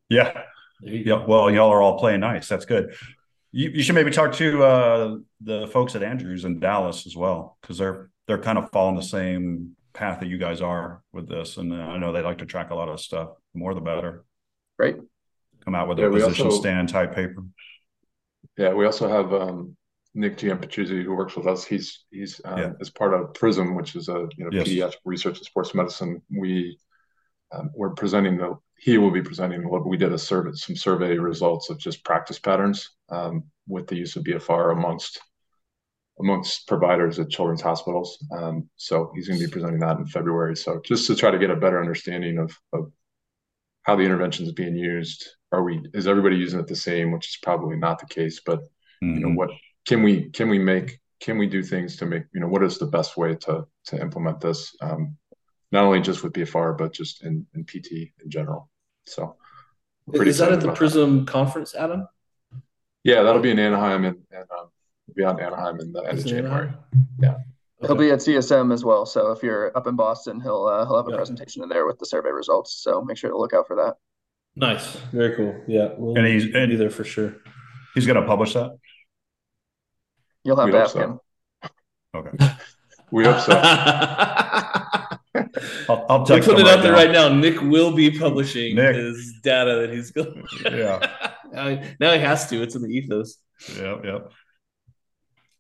Yeah. 0.09 0.43
Yeah. 0.81 1.23
Well, 1.25 1.51
y'all 1.51 1.71
are 1.71 1.81
all 1.81 1.99
playing 1.99 2.21
nice. 2.21 2.47
That's 2.47 2.65
good. 2.65 2.95
You, 3.51 3.69
you 3.69 3.83
should 3.83 3.95
maybe 3.95 4.11
talk 4.11 4.33
to 4.33 4.63
uh, 4.63 5.17
the 5.41 5.67
folks 5.67 5.95
at 5.95 6.03
Andrews 6.03 6.43
in 6.45 6.59
Dallas 6.59 7.05
as 7.05 7.15
well, 7.15 7.57
because 7.61 7.77
they're 7.77 8.09
they're 8.27 8.41
kind 8.41 8.57
of 8.57 8.69
following 8.71 8.95
the 8.95 9.03
same 9.03 9.75
path 9.93 10.19
that 10.19 10.27
you 10.27 10.37
guys 10.37 10.61
are 10.61 11.01
with 11.13 11.29
this, 11.29 11.57
and 11.57 11.71
uh, 11.71 11.77
I 11.77 11.97
know 11.97 12.11
they 12.11 12.21
like 12.21 12.39
to 12.39 12.45
track 12.45 12.71
a 12.71 12.75
lot 12.75 12.89
of 12.89 12.99
stuff. 12.99 13.29
The 13.53 13.59
more, 13.59 13.73
the 13.73 13.81
better. 13.81 14.25
Right. 14.77 14.97
Come 15.63 15.75
out 15.75 15.87
with 15.87 15.99
yeah, 15.99 16.07
a 16.07 16.11
position 16.11 16.47
also, 16.47 16.59
stand 16.59 16.89
type 16.89 17.15
paper. 17.15 17.43
Yeah, 18.57 18.73
we 18.73 18.85
also 18.85 19.07
have 19.07 19.33
um, 19.33 19.77
Nick 20.15 20.37
Giampetruzzi, 20.37 21.03
who 21.03 21.13
works 21.13 21.35
with 21.35 21.45
us, 21.45 21.65
he's 21.65 22.05
he's 22.09 22.41
um, 22.45 22.57
yeah. 22.57 22.71
as 22.81 22.89
part 22.89 23.13
of 23.13 23.33
PRISM, 23.33 23.75
which 23.75 23.95
is 23.95 24.09
a 24.09 24.27
you 24.37 24.45
know 24.45 24.49
yes. 24.51 24.67
pediatric 24.67 24.95
research 25.05 25.37
in 25.37 25.43
sports 25.43 25.75
medicine. 25.75 26.21
We 26.35 26.79
um, 27.51 27.69
we're 27.75 27.91
presenting 27.91 28.37
the 28.37 28.57
he 28.77 28.97
will 28.97 29.11
be 29.11 29.21
presenting 29.21 29.69
what 29.69 29.85
we 29.85 29.97
did 29.97 30.13
a 30.13 30.17
survey 30.17 30.51
some 30.53 30.75
survey 30.75 31.17
results 31.17 31.69
of 31.69 31.77
just 31.77 32.03
practice 32.03 32.39
patterns 32.39 32.89
um, 33.09 33.43
with 33.67 33.87
the 33.87 33.95
use 33.95 34.15
of 34.15 34.23
BFR 34.23 34.71
amongst 34.71 35.19
amongst 36.19 36.67
providers 36.67 37.19
at 37.19 37.29
children's 37.29 37.61
hospitals. 37.61 38.17
Um, 38.31 38.69
so 38.77 39.11
he's 39.13 39.27
going 39.27 39.39
to 39.39 39.47
be 39.47 39.51
presenting 39.51 39.81
that 39.81 39.97
in 39.97 40.05
February. 40.05 40.55
So 40.55 40.79
just 40.85 41.07
to 41.07 41.15
try 41.15 41.29
to 41.29 41.37
get 41.37 41.49
a 41.49 41.57
better 41.57 41.79
understanding 41.79 42.37
of, 42.37 42.57
of 42.71 42.89
how 43.85 43.95
the 43.95 44.03
intervention 44.03 44.45
is 44.45 44.53
being 44.53 44.75
used. 44.75 45.27
Are 45.51 45.63
we 45.63 45.81
is 45.93 46.07
everybody 46.07 46.37
using 46.37 46.59
it 46.59 46.67
the 46.67 46.75
same? 46.75 47.11
Which 47.11 47.27
is 47.27 47.37
probably 47.41 47.77
not 47.77 47.99
the 47.99 48.07
case, 48.07 48.41
but 48.45 48.59
you 49.01 49.19
know 49.19 49.27
mm-hmm. 49.27 49.35
what 49.35 49.49
can 49.85 50.03
we 50.03 50.29
can 50.29 50.49
we 50.49 50.59
make 50.59 50.99
can 51.19 51.37
we 51.37 51.47
do 51.47 51.63
things 51.63 51.95
to 51.97 52.05
make 52.05 52.23
you 52.33 52.39
know 52.39 52.47
what 52.47 52.63
is 52.63 52.77
the 52.77 52.85
best 52.85 53.17
way 53.17 53.35
to 53.35 53.65
to 53.85 53.99
implement 53.99 54.39
this 54.39 54.75
um, 54.81 55.17
not 55.71 55.83
only 55.83 56.01
just 56.01 56.23
with 56.23 56.33
BFR 56.33 56.77
but 56.77 56.93
just 56.93 57.23
in, 57.23 57.45
in 57.53 57.65
PT 57.65 58.11
in 58.23 58.29
general. 58.29 58.69
So 59.05 59.35
is 60.13 60.37
that 60.37 60.51
at 60.51 60.61
the 60.61 60.71
Prism 60.71 61.25
that. 61.25 61.31
conference, 61.31 61.75
Adam? 61.75 62.07
Yeah, 63.03 63.23
that'll 63.23 63.41
be 63.41 63.51
in 63.51 63.59
Anaheim 63.59 64.05
and, 64.05 64.17
and 64.31 64.45
um, 64.51 64.69
be 65.15 65.23
on 65.23 65.39
Anaheim 65.39 65.79
in 65.79 65.91
the 65.91 66.01
end 66.01 66.19
of 66.19 66.25
January. 66.25 66.67
Anaheim? 66.67 66.77
Yeah. 67.19 67.35
He'll 67.81 67.95
be 67.95 68.09
at 68.09 68.19
CSM 68.19 68.73
as 68.73 68.83
well. 68.83 69.05
So 69.05 69.31
if 69.31 69.43
you're 69.43 69.75
up 69.77 69.85
in 69.85 69.95
Boston, 69.95 70.39
he'll 70.39 70.65
uh, 70.65 70.85
he'll 70.85 70.97
have 70.97 71.07
a 71.07 71.11
yeah. 71.11 71.17
presentation 71.17 71.61
in 71.61 71.69
there 71.69 71.85
with 71.85 71.99
the 71.99 72.05
survey 72.05 72.29
results. 72.29 72.73
So 72.81 73.01
make 73.01 73.17
sure 73.17 73.29
to 73.29 73.37
look 73.37 73.53
out 73.53 73.67
for 73.67 73.75
that. 73.75 73.95
Nice, 74.55 74.95
very 75.11 75.35
cool. 75.35 75.55
Yeah, 75.67 75.89
we'll 75.97 76.17
and 76.17 76.25
he's 76.25 76.45
and 76.55 76.69
be 76.69 76.77
there 76.77 76.89
for 76.89 77.03
sure. 77.03 77.35
He's 77.93 78.07
going 78.07 78.19
to 78.19 78.25
publish 78.25 78.53
that. 78.53 78.77
You'll 80.45 80.57
have 80.57 80.67
we 80.67 80.71
to 80.73 80.77
ask 80.77 80.93
so. 80.93 80.99
him. 80.99 81.19
Okay. 82.13 82.53
we 83.11 83.25
hope 83.25 83.39
so. 83.41 83.53
I'll, 85.89 86.05
I'll 86.07 86.25
put 86.25 86.47
it 86.47 86.47
right 86.47 86.67
out 86.67 86.81
there 86.81 86.91
now. 86.91 86.97
right 86.97 87.11
now. 87.11 87.29
Nick 87.29 87.61
will 87.61 87.91
be 87.91 88.17
publishing 88.17 88.75
Nick. 88.75 88.95
his 88.95 89.33
data 89.43 89.81
that 89.81 89.91
he's 89.91 90.11
going. 90.11 90.45
Yeah. 90.63 91.31
now, 91.51 91.69
he, 91.69 91.79
now 91.99 92.13
he 92.13 92.19
has 92.19 92.47
to. 92.49 92.61
It's 92.61 92.75
in 92.75 92.83
the 92.83 92.89
ethos. 92.89 93.37
Yep. 93.75 94.05
Yep. 94.05 94.31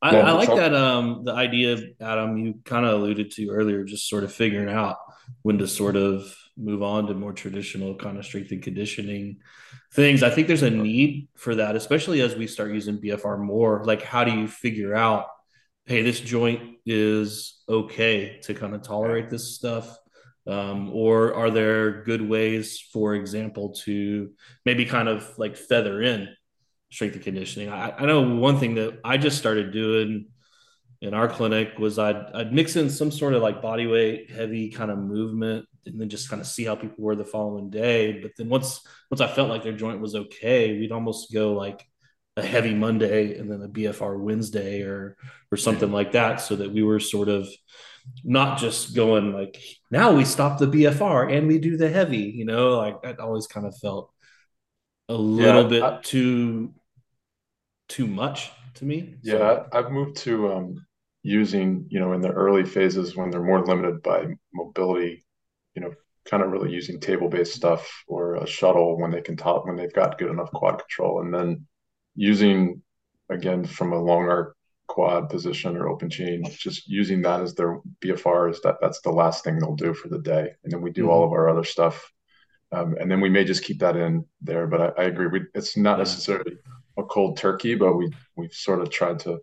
I, 0.01 0.17
I 0.17 0.31
like 0.33 0.49
that 0.49 0.75
um 0.75 1.23
the 1.23 1.33
idea 1.33 1.79
Adam 1.99 2.37
you 2.37 2.59
kind 2.63 2.85
of 2.85 2.93
alluded 2.93 3.31
to 3.31 3.49
earlier, 3.49 3.83
just 3.83 4.07
sort 4.07 4.23
of 4.23 4.31
figuring 4.31 4.69
out 4.69 4.97
when 5.41 5.57
to 5.57 5.67
sort 5.67 5.95
of 5.95 6.35
move 6.57 6.81
on 6.81 7.07
to 7.07 7.13
more 7.13 7.33
traditional 7.33 7.95
kind 7.95 8.17
of 8.17 8.25
strength 8.25 8.51
and 8.51 8.63
conditioning 8.63 9.37
things. 9.93 10.23
I 10.23 10.29
think 10.29 10.47
there's 10.47 10.63
a 10.63 10.69
need 10.69 11.27
for 11.35 11.55
that, 11.55 11.75
especially 11.75 12.21
as 12.21 12.35
we 12.35 12.47
start 12.47 12.73
using 12.73 12.99
BFR 12.99 13.39
more. 13.39 13.83
Like, 13.83 14.01
how 14.01 14.23
do 14.23 14.31
you 14.31 14.47
figure 14.47 14.95
out, 14.95 15.27
hey, 15.85 16.01
this 16.01 16.19
joint 16.19 16.77
is 16.85 17.61
okay 17.67 18.39
to 18.43 18.53
kind 18.53 18.73
of 18.73 18.81
tolerate 18.83 19.29
this 19.29 19.55
stuff? 19.55 19.97
Um, 20.47 20.91
or 20.93 21.33
are 21.33 21.49
there 21.49 22.03
good 22.03 22.21
ways, 22.21 22.79
for 22.79 23.15
example, 23.15 23.73
to 23.85 24.31
maybe 24.63 24.85
kind 24.85 25.09
of 25.09 25.27
like 25.37 25.57
feather 25.57 26.01
in 26.01 26.29
strength 26.91 27.15
and 27.15 27.23
conditioning? 27.23 27.69
I, 27.69 27.91
I 27.91 28.05
know 28.05 28.21
one 28.21 28.59
thing 28.59 28.75
that 28.75 28.99
I 29.03 29.17
just 29.17 29.37
started 29.37 29.71
doing 29.71 30.27
in 31.01 31.13
our 31.13 31.27
clinic 31.27 31.77
was 31.77 31.99
I'd, 31.99 32.15
I'd 32.33 32.53
mix 32.53 32.75
in 32.75 32.89
some 32.89 33.11
sort 33.11 33.33
of 33.33 33.41
like 33.41 33.61
body 33.61 33.87
weight, 33.87 34.31
heavy 34.31 34.69
kind 34.69 34.91
of 34.91 34.97
movement, 34.97 35.65
and 35.85 35.99
then 35.99 36.09
just 36.09 36.29
kind 36.29 36.41
of 36.41 36.47
see 36.47 36.65
how 36.65 36.75
people 36.75 37.03
were 37.03 37.15
the 37.15 37.25
following 37.25 37.69
day. 37.69 38.19
But 38.21 38.31
then 38.37 38.49
once 38.49 38.81
once 39.11 39.21
I 39.21 39.27
felt 39.27 39.49
like 39.49 39.63
their 39.63 39.73
joint 39.73 40.01
was 40.01 40.15
okay, 40.15 40.77
we'd 40.77 40.91
almost 40.91 41.33
go 41.33 41.53
like 41.53 41.85
a 42.37 42.41
heavy 42.43 42.73
Monday 42.73 43.37
and 43.37 43.49
then 43.51 43.61
a 43.61 43.67
BFR 43.69 44.19
Wednesday 44.19 44.81
or 44.81 45.17
or 45.51 45.57
something 45.57 45.91
like 45.91 46.13
that, 46.13 46.37
so 46.37 46.55
that 46.55 46.71
we 46.71 46.83
were 46.83 46.99
sort 46.99 47.29
of 47.29 47.47
not 48.23 48.59
just 48.59 48.95
going 48.95 49.33
like 49.33 49.61
now 49.91 50.13
we 50.13 50.25
stop 50.25 50.59
the 50.59 50.67
BFR 50.67 51.35
and 51.35 51.47
we 51.47 51.59
do 51.59 51.77
the 51.77 51.89
heavy, 51.89 52.17
you 52.35 52.45
know, 52.45 52.77
like 52.77 52.95
i 53.03 53.13
always 53.21 53.47
kind 53.47 53.65
of 53.65 53.75
felt 53.77 54.11
a 55.09 55.13
little 55.13 55.63
yeah, 55.63 55.69
bit 55.69 55.83
I, 55.83 55.99
too 56.01 56.73
too 57.87 58.07
much 58.07 58.51
to 58.75 58.85
me. 58.85 59.15
Yeah, 59.21 59.37
so. 59.37 59.67
I've 59.73 59.91
moved 59.91 60.17
to 60.17 60.53
um, 60.53 60.85
using, 61.23 61.87
you 61.89 61.99
know, 61.99 62.13
in 62.13 62.21
the 62.21 62.31
early 62.31 62.63
phases 62.63 63.15
when 63.15 63.29
they're 63.29 63.41
more 63.41 63.65
limited 63.65 64.01
by 64.03 64.27
mobility, 64.53 65.25
you 65.75 65.81
know, 65.81 65.93
kind 66.25 66.43
of 66.43 66.51
really 66.51 66.71
using 66.71 66.99
table-based 66.99 67.53
stuff 67.53 68.03
or 68.07 68.35
a 68.35 68.47
shuttle 68.47 68.99
when 68.99 69.11
they 69.11 69.21
can 69.21 69.37
top 69.37 69.65
when 69.65 69.75
they've 69.75 69.93
got 69.93 70.17
good 70.17 70.31
enough 70.31 70.51
quad 70.51 70.79
control, 70.79 71.21
and 71.21 71.33
then 71.33 71.65
using 72.15 72.81
again 73.29 73.65
from 73.65 73.93
a 73.93 74.01
long 74.01 74.27
arc 74.29 74.55
quad 74.87 75.29
position 75.29 75.75
or 75.75 75.89
open 75.89 76.09
chain, 76.09 76.43
just 76.51 76.87
using 76.87 77.21
that 77.21 77.41
as 77.41 77.55
their 77.55 77.79
BFR 78.03 78.51
is 78.51 78.61
that 78.61 78.77
that's 78.81 79.01
the 79.01 79.11
last 79.11 79.43
thing 79.43 79.57
they'll 79.57 79.75
do 79.75 79.93
for 79.93 80.09
the 80.09 80.19
day, 80.19 80.51
and 80.63 80.71
then 80.71 80.81
we 80.81 80.91
do 80.91 81.03
mm-hmm. 81.03 81.11
all 81.11 81.23
of 81.23 81.31
our 81.31 81.49
other 81.49 81.63
stuff. 81.63 82.11
Um, 82.71 82.95
and 82.99 83.09
then 83.09 83.21
we 83.21 83.29
may 83.29 83.43
just 83.43 83.63
keep 83.63 83.79
that 83.79 83.95
in 83.95 84.25
there, 84.41 84.67
but 84.67 84.81
I, 84.81 85.03
I 85.03 85.05
agree. 85.05 85.27
We, 85.27 85.41
it's 85.53 85.77
not 85.77 85.99
necessarily 85.99 86.57
a 86.97 87.03
cold 87.03 87.37
turkey, 87.37 87.75
but 87.75 87.93
we 87.93 88.11
we've 88.35 88.53
sort 88.53 88.81
of 88.81 88.89
tried 88.89 89.19
to 89.19 89.39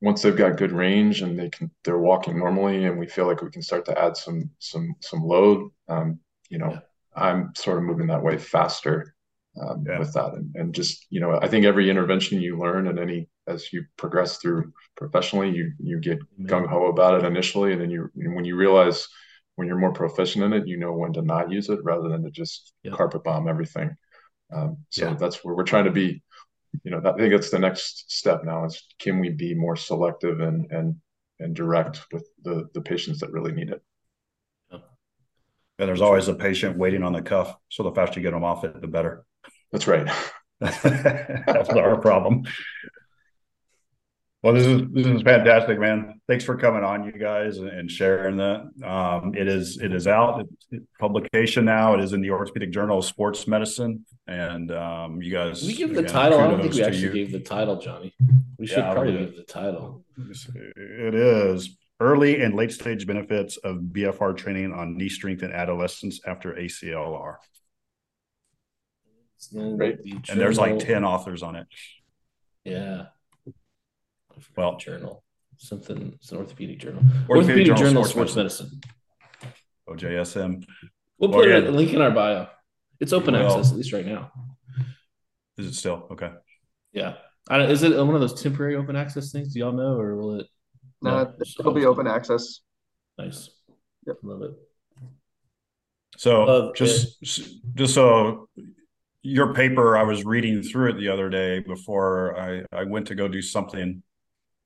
once 0.00 0.22
they've 0.22 0.36
got 0.36 0.56
good 0.56 0.72
range 0.72 1.22
and 1.22 1.38
they 1.38 1.48
can 1.48 1.70
they're 1.84 1.98
walking 1.98 2.38
normally 2.38 2.84
and 2.84 2.98
we 2.98 3.06
feel 3.06 3.26
like 3.26 3.42
we 3.42 3.50
can 3.50 3.62
start 3.62 3.84
to 3.84 3.98
add 3.98 4.16
some 4.16 4.50
some 4.58 4.94
some 5.00 5.22
load 5.22 5.70
um, 5.88 6.18
you 6.50 6.58
know 6.58 6.70
yeah. 6.70 6.80
i'm 7.16 7.52
sort 7.54 7.78
of 7.78 7.84
moving 7.84 8.06
that 8.06 8.22
way 8.22 8.36
faster 8.36 9.14
um, 9.60 9.84
yeah. 9.88 9.98
with 9.98 10.12
that 10.12 10.34
and, 10.34 10.54
and 10.54 10.74
just 10.74 11.06
you 11.10 11.20
know 11.20 11.38
i 11.40 11.48
think 11.48 11.64
every 11.64 11.88
intervention 11.88 12.40
you 12.40 12.58
learn 12.58 12.88
and 12.88 12.98
any 12.98 13.28
as 13.46 13.72
you 13.72 13.84
progress 13.96 14.38
through 14.38 14.72
professionally 14.96 15.50
you 15.50 15.72
you 15.78 15.98
get 15.98 16.18
gung-ho 16.42 16.86
about 16.86 17.22
it 17.22 17.26
initially 17.26 17.72
and 17.72 17.80
then 17.80 17.90
you 17.90 18.10
when 18.14 18.44
you 18.44 18.56
realize 18.56 19.08
when 19.54 19.66
you're 19.66 19.78
more 19.78 19.92
proficient 19.92 20.44
in 20.44 20.52
it 20.52 20.66
you 20.66 20.76
know 20.76 20.92
when 20.92 21.12
to 21.12 21.22
not 21.22 21.50
use 21.50 21.70
it 21.70 21.80
rather 21.82 22.08
than 22.08 22.22
to 22.22 22.30
just 22.30 22.74
yeah. 22.82 22.92
carpet 22.92 23.24
bomb 23.24 23.48
everything 23.48 23.96
um, 24.52 24.76
so 24.90 25.12
that's 25.14 25.42
where 25.42 25.56
we're 25.56 25.64
trying 25.64 25.86
to 25.86 25.90
be 25.90 26.22
you 26.84 26.90
know, 26.90 27.00
I 27.04 27.16
think 27.16 27.32
that's 27.32 27.50
the 27.50 27.58
next 27.58 28.10
step 28.10 28.44
now 28.44 28.64
is 28.64 28.82
can 28.98 29.20
we 29.20 29.30
be 29.30 29.54
more 29.54 29.76
selective 29.76 30.40
and 30.40 30.70
and 30.70 30.96
and 31.38 31.54
direct 31.54 32.00
with 32.12 32.26
the 32.42 32.68
the 32.74 32.80
patients 32.80 33.20
that 33.20 33.32
really 33.32 33.52
need 33.52 33.70
it. 33.70 33.82
And 35.78 35.86
there's 35.86 36.00
always 36.00 36.28
a 36.28 36.34
patient 36.34 36.78
waiting 36.78 37.02
on 37.02 37.12
the 37.12 37.20
cuff. 37.20 37.54
So 37.68 37.82
the 37.82 37.92
faster 37.92 38.18
you 38.18 38.24
get 38.24 38.32
them 38.32 38.44
off 38.44 38.64
it, 38.64 38.80
the 38.80 38.86
better. 38.86 39.26
That's 39.72 39.86
right. 39.86 40.10
That's 40.60 41.68
our 41.68 42.00
problem. 42.00 42.44
Well, 44.42 44.52
this 44.54 44.66
is 44.66 44.82
this 44.92 45.06
is 45.06 45.22
fantastic, 45.22 45.80
man. 45.80 46.20
Thanks 46.28 46.44
for 46.44 46.56
coming 46.56 46.84
on, 46.84 47.04
you 47.04 47.12
guys, 47.12 47.58
and 47.58 47.90
sharing 47.90 48.36
that. 48.36 48.70
Um, 48.84 49.34
it 49.34 49.48
is 49.48 49.78
it 49.78 49.92
is 49.92 50.06
out 50.06 50.46
it's 50.70 50.86
publication 51.00 51.64
now. 51.64 51.94
It 51.94 52.00
is 52.00 52.12
in 52.12 52.20
the 52.20 52.30
Orthopedic 52.30 52.70
Journal 52.70 52.98
of 52.98 53.06
Sports 53.06 53.48
Medicine, 53.48 54.04
and 54.26 54.70
um, 54.70 55.22
you 55.22 55.32
guys. 55.32 55.64
we 55.64 55.74
give 55.74 55.90
again, 55.90 56.04
the 56.04 56.08
title. 56.08 56.38
I 56.38 56.48
don't 56.48 56.60
think 56.60 56.74
we 56.74 56.82
actually 56.84 57.02
you. 57.02 57.12
gave 57.12 57.32
the 57.32 57.40
title, 57.40 57.80
Johnny. 57.80 58.14
We 58.58 58.66
should 58.66 58.78
yeah, 58.78 58.92
probably 58.92 59.16
give 59.18 59.36
the 59.36 59.42
title. 59.42 60.04
It 60.16 61.14
is 61.14 61.76
early 61.98 62.42
and 62.42 62.54
late 62.54 62.72
stage 62.72 63.06
benefits 63.06 63.56
of 63.56 63.78
BFR 63.78 64.36
training 64.36 64.72
on 64.72 64.98
knee 64.98 65.08
strength 65.08 65.42
in 65.42 65.50
adolescents 65.50 66.20
after 66.26 66.52
ACLR. 66.52 67.36
Right. 69.52 69.98
and 70.28 70.40
there's 70.40 70.58
like 70.58 70.78
ten 70.78 71.04
authors 71.04 71.42
on 71.42 71.56
it. 71.56 71.66
Yeah 72.64 73.06
well 74.56 74.76
journal. 74.76 75.22
Something 75.58 76.12
it's 76.16 76.32
an 76.32 76.38
orthopedic 76.38 76.78
journal. 76.78 77.02
Orthopedic, 77.28 77.28
orthopedic 77.28 77.76
journal, 77.76 78.04
sports, 78.04 78.32
sports 78.32 78.36
medicine. 78.36 78.80
medicine. 79.88 80.64
ojsm 80.64 80.64
we'll 81.18 81.32
put 81.32 81.48
a 81.48 81.70
link 81.70 81.92
in 81.92 82.00
our 82.00 82.10
bio. 82.10 82.48
It's 83.00 83.12
open 83.12 83.34
well, 83.34 83.46
access 83.46 83.70
at 83.70 83.76
least 83.76 83.92
right 83.92 84.06
now. 84.06 84.32
Is 85.58 85.66
it 85.66 85.74
still? 85.74 86.08
Okay. 86.10 86.30
Yeah. 86.92 87.14
Is 87.50 87.82
it 87.82 87.96
one 87.96 88.14
of 88.14 88.20
those 88.20 88.42
temporary 88.42 88.76
open 88.76 88.96
access 88.96 89.32
things? 89.32 89.52
Do 89.52 89.60
y'all 89.60 89.72
know 89.72 89.98
or 89.98 90.16
will 90.16 90.40
it 90.40 90.46
uh, 91.04 91.10
no, 91.10 91.24
no 91.24 91.34
it'll 91.60 91.72
be 91.72 91.86
open 91.86 92.06
access. 92.06 92.60
Nice. 93.18 93.50
Yep. 94.06 94.16
Love 94.22 94.42
it. 94.42 94.50
So 96.16 96.44
love 96.44 96.74
just 96.74 97.22
it. 97.22 97.50
just 97.74 97.94
so 97.94 98.48
your 99.22 99.52
paper 99.52 99.98
i 99.98 100.04
was 100.04 100.24
reading 100.24 100.62
through 100.62 100.90
it 100.90 100.96
the 100.98 101.08
other 101.08 101.28
day 101.28 101.58
before 101.58 102.38
i 102.38 102.62
i 102.72 102.84
went 102.84 103.08
to 103.08 103.14
go 103.16 103.26
do 103.26 103.42
something 103.42 104.00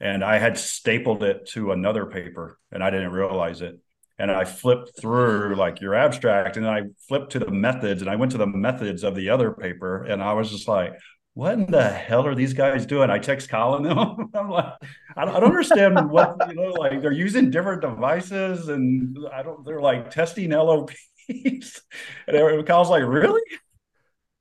and 0.01 0.25
I 0.25 0.39
had 0.39 0.59
stapled 0.59 1.23
it 1.23 1.47
to 1.51 1.73
another 1.73 2.07
paper 2.07 2.59
and 2.73 2.83
I 2.83 2.91
didn't 2.91 3.13
realize 3.13 3.61
it. 3.61 3.79
And 4.19 4.31
I 4.31 4.45
flipped 4.45 5.01
through 5.01 5.55
like 5.57 5.81
your 5.81 5.95
abstract 5.95 6.57
and 6.57 6.67
I 6.67 6.83
flipped 7.09 7.33
to 7.33 7.39
the 7.39 7.51
methods 7.51 8.03
and 8.03 8.11
I 8.11 8.17
went 8.17 8.33
to 8.33 8.39
the 8.39 8.47
methods 8.47 9.03
of 9.03 9.15
the 9.15 9.31
other 9.31 9.53
paper 9.53 10.05
and 10.05 10.23
I 10.23 10.33
was 10.33 10.51
just 10.51 10.69
like, 10.69 10.95
what 11.35 11.55
in 11.55 11.67
the 11.71 11.89
hell 11.89 12.27
are 12.27 12.35
these 12.35 12.53
guys 12.55 12.87
doing? 12.87 13.09
I 13.09 13.19
text 13.19 13.49
Colin 13.49 13.83
them. 13.83 13.99
I'm 14.35 14.51
like, 14.51 14.75
I 15.17 15.25
don't, 15.25 15.37
I 15.37 15.41
don't 15.41 15.51
understand 15.51 16.11
what, 16.11 16.37
you 16.49 16.55
know, 16.55 16.71
like 16.73 17.01
they're 17.01 17.13
using 17.13 17.51
different 17.51 17.83
devices 17.83 18.69
and 18.69 19.17
I 19.33 19.43
don't, 19.43 19.65
they're 19.65 19.81
like 19.81 20.11
testing 20.11 20.51
LOPs. 20.51 20.97
and 21.29 22.67
Colin's 22.67 22.91
like, 22.91 23.05
really? 23.05 23.43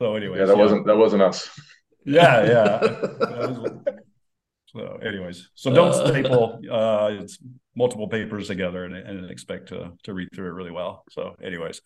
So 0.01 0.15
anyway. 0.15 0.39
Yeah, 0.39 0.45
that 0.45 0.57
yeah. 0.57 0.63
wasn't, 0.63 0.85
that 0.87 0.97
wasn't 0.97 1.21
us. 1.21 1.49
Yeah. 2.05 2.45
Yeah. 2.45 3.71
So, 4.73 4.99
anyways, 5.03 5.49
so 5.55 5.73
don't 5.73 5.93
uh, 5.93 6.07
staple 6.07 6.61
uh, 6.71 7.09
it's 7.11 7.39
multiple 7.75 8.07
papers 8.07 8.47
together 8.47 8.85
and, 8.85 8.95
and 8.95 9.31
expect 9.31 9.69
to 9.69 9.93
to 10.03 10.13
read 10.13 10.29
through 10.33 10.47
it 10.47 10.53
really 10.53 10.71
well. 10.71 11.03
So, 11.09 11.35
anyways, 11.43 11.81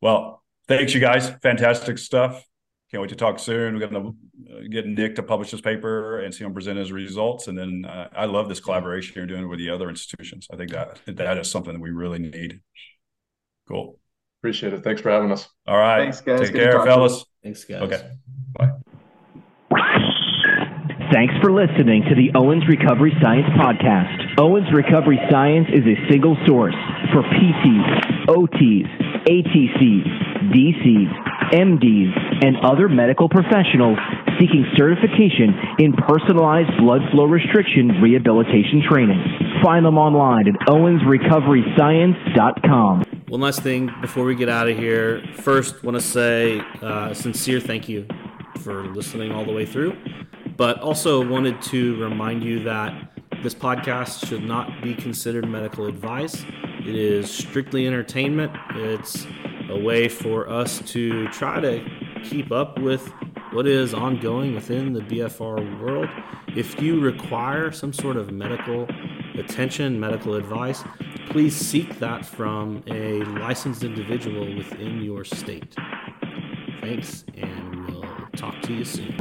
well, 0.00 0.42
thanks 0.68 0.94
you 0.94 1.00
guys, 1.00 1.30
fantastic 1.42 1.98
stuff. 1.98 2.44
Can't 2.90 3.02
wait 3.02 3.10
to 3.10 3.16
talk 3.16 3.38
soon. 3.38 3.74
We're 3.74 3.86
going 3.86 4.02
to 4.02 4.56
uh, 4.56 4.60
get 4.70 4.86
Nick 4.86 5.16
to 5.16 5.22
publish 5.22 5.50
his 5.50 5.60
paper 5.60 6.20
and 6.20 6.34
see 6.34 6.42
him 6.42 6.54
present 6.54 6.78
his 6.78 6.90
results. 6.90 7.46
And 7.46 7.58
then 7.58 7.84
uh, 7.84 8.08
I 8.16 8.24
love 8.24 8.48
this 8.48 8.60
collaboration 8.60 9.12
you're 9.14 9.26
doing 9.26 9.46
with 9.46 9.58
the 9.58 9.68
other 9.68 9.90
institutions. 9.90 10.46
I 10.50 10.56
think 10.56 10.70
that 10.70 10.98
that 11.06 11.36
is 11.36 11.50
something 11.50 11.74
that 11.74 11.82
we 11.82 11.90
really 11.90 12.18
need. 12.18 12.60
Cool. 13.68 13.98
Appreciate 14.40 14.72
it. 14.72 14.84
Thanks 14.84 15.02
for 15.02 15.10
having 15.10 15.30
us. 15.30 15.48
All 15.66 15.76
right. 15.76 16.04
Thanks, 16.04 16.22
guys. 16.22 16.40
Take 16.40 16.52
Good 16.52 16.70
care, 16.70 16.82
fellas. 16.82 17.26
Thanks, 17.42 17.64
guys. 17.64 17.82
Okay. 17.82 18.10
Thanks 21.12 21.34
for 21.40 21.50
listening 21.50 22.04
to 22.10 22.14
the 22.14 22.30
Owens 22.36 22.68
Recovery 22.68 23.16
Science 23.22 23.48
Podcast. 23.56 24.38
Owens 24.38 24.70
Recovery 24.74 25.18
Science 25.30 25.66
is 25.72 25.86
a 25.86 25.96
single 26.10 26.36
source 26.46 26.74
for 27.12 27.22
PTs, 27.22 28.26
OTs, 28.28 28.86
ATCs, 29.24 30.04
DCs, 30.52 31.08
MDs, 31.52 32.44
and 32.44 32.58
other 32.58 32.90
medical 32.90 33.26
professionals 33.26 33.98
seeking 34.38 34.66
certification 34.76 35.54
in 35.78 35.94
personalized 35.94 36.76
blood 36.78 37.00
flow 37.10 37.24
restriction 37.24 38.02
rehabilitation 38.02 38.82
training. 38.86 39.24
Find 39.64 39.86
them 39.86 39.96
online 39.96 40.48
at 40.48 40.56
owensrecoveryscience.com. 40.68 43.04
One 43.28 43.40
last 43.40 43.62
thing 43.62 43.90
before 44.02 44.24
we 44.24 44.34
get 44.34 44.50
out 44.50 44.68
of 44.68 44.76
here. 44.76 45.22
First, 45.36 45.82
want 45.82 45.96
to 45.96 46.02
say 46.02 46.60
uh, 46.82 47.14
sincere 47.14 47.60
thank 47.60 47.88
you 47.88 48.06
for 48.58 48.84
listening 48.88 49.32
all 49.32 49.46
the 49.46 49.52
way 49.52 49.64
through, 49.64 49.96
but 50.58 50.80
also 50.80 51.26
wanted 51.26 51.62
to 51.62 51.98
remind 52.02 52.42
you 52.42 52.62
that 52.64 52.92
this 53.42 53.54
podcast 53.54 54.26
should 54.26 54.42
not 54.42 54.82
be 54.82 54.92
considered 54.92 55.48
medical 55.48 55.86
advice. 55.86 56.44
It 56.80 56.96
is 56.96 57.30
strictly 57.30 57.86
entertainment. 57.86 58.52
It's 58.74 59.24
a 59.70 59.78
way 59.78 60.08
for 60.08 60.48
us 60.48 60.80
to 60.90 61.28
try 61.28 61.60
to 61.60 61.88
keep 62.24 62.50
up 62.50 62.78
with 62.80 63.06
what 63.52 63.68
is 63.68 63.94
ongoing 63.94 64.54
within 64.56 64.92
the 64.92 65.00
BFR 65.00 65.80
world. 65.80 66.08
If 66.48 66.82
you 66.82 67.00
require 67.00 67.70
some 67.70 67.92
sort 67.92 68.16
of 68.16 68.32
medical 68.32 68.88
attention, 69.34 70.00
medical 70.00 70.34
advice, 70.34 70.82
please 71.30 71.54
seek 71.54 72.00
that 72.00 72.26
from 72.26 72.82
a 72.88 73.22
licensed 73.22 73.84
individual 73.84 74.56
within 74.56 75.02
your 75.02 75.24
state. 75.24 75.76
Thanks, 76.80 77.24
and 77.36 77.86
we'll 77.86 78.04
talk 78.36 78.60
to 78.62 78.74
you 78.74 78.84
soon. 78.84 79.16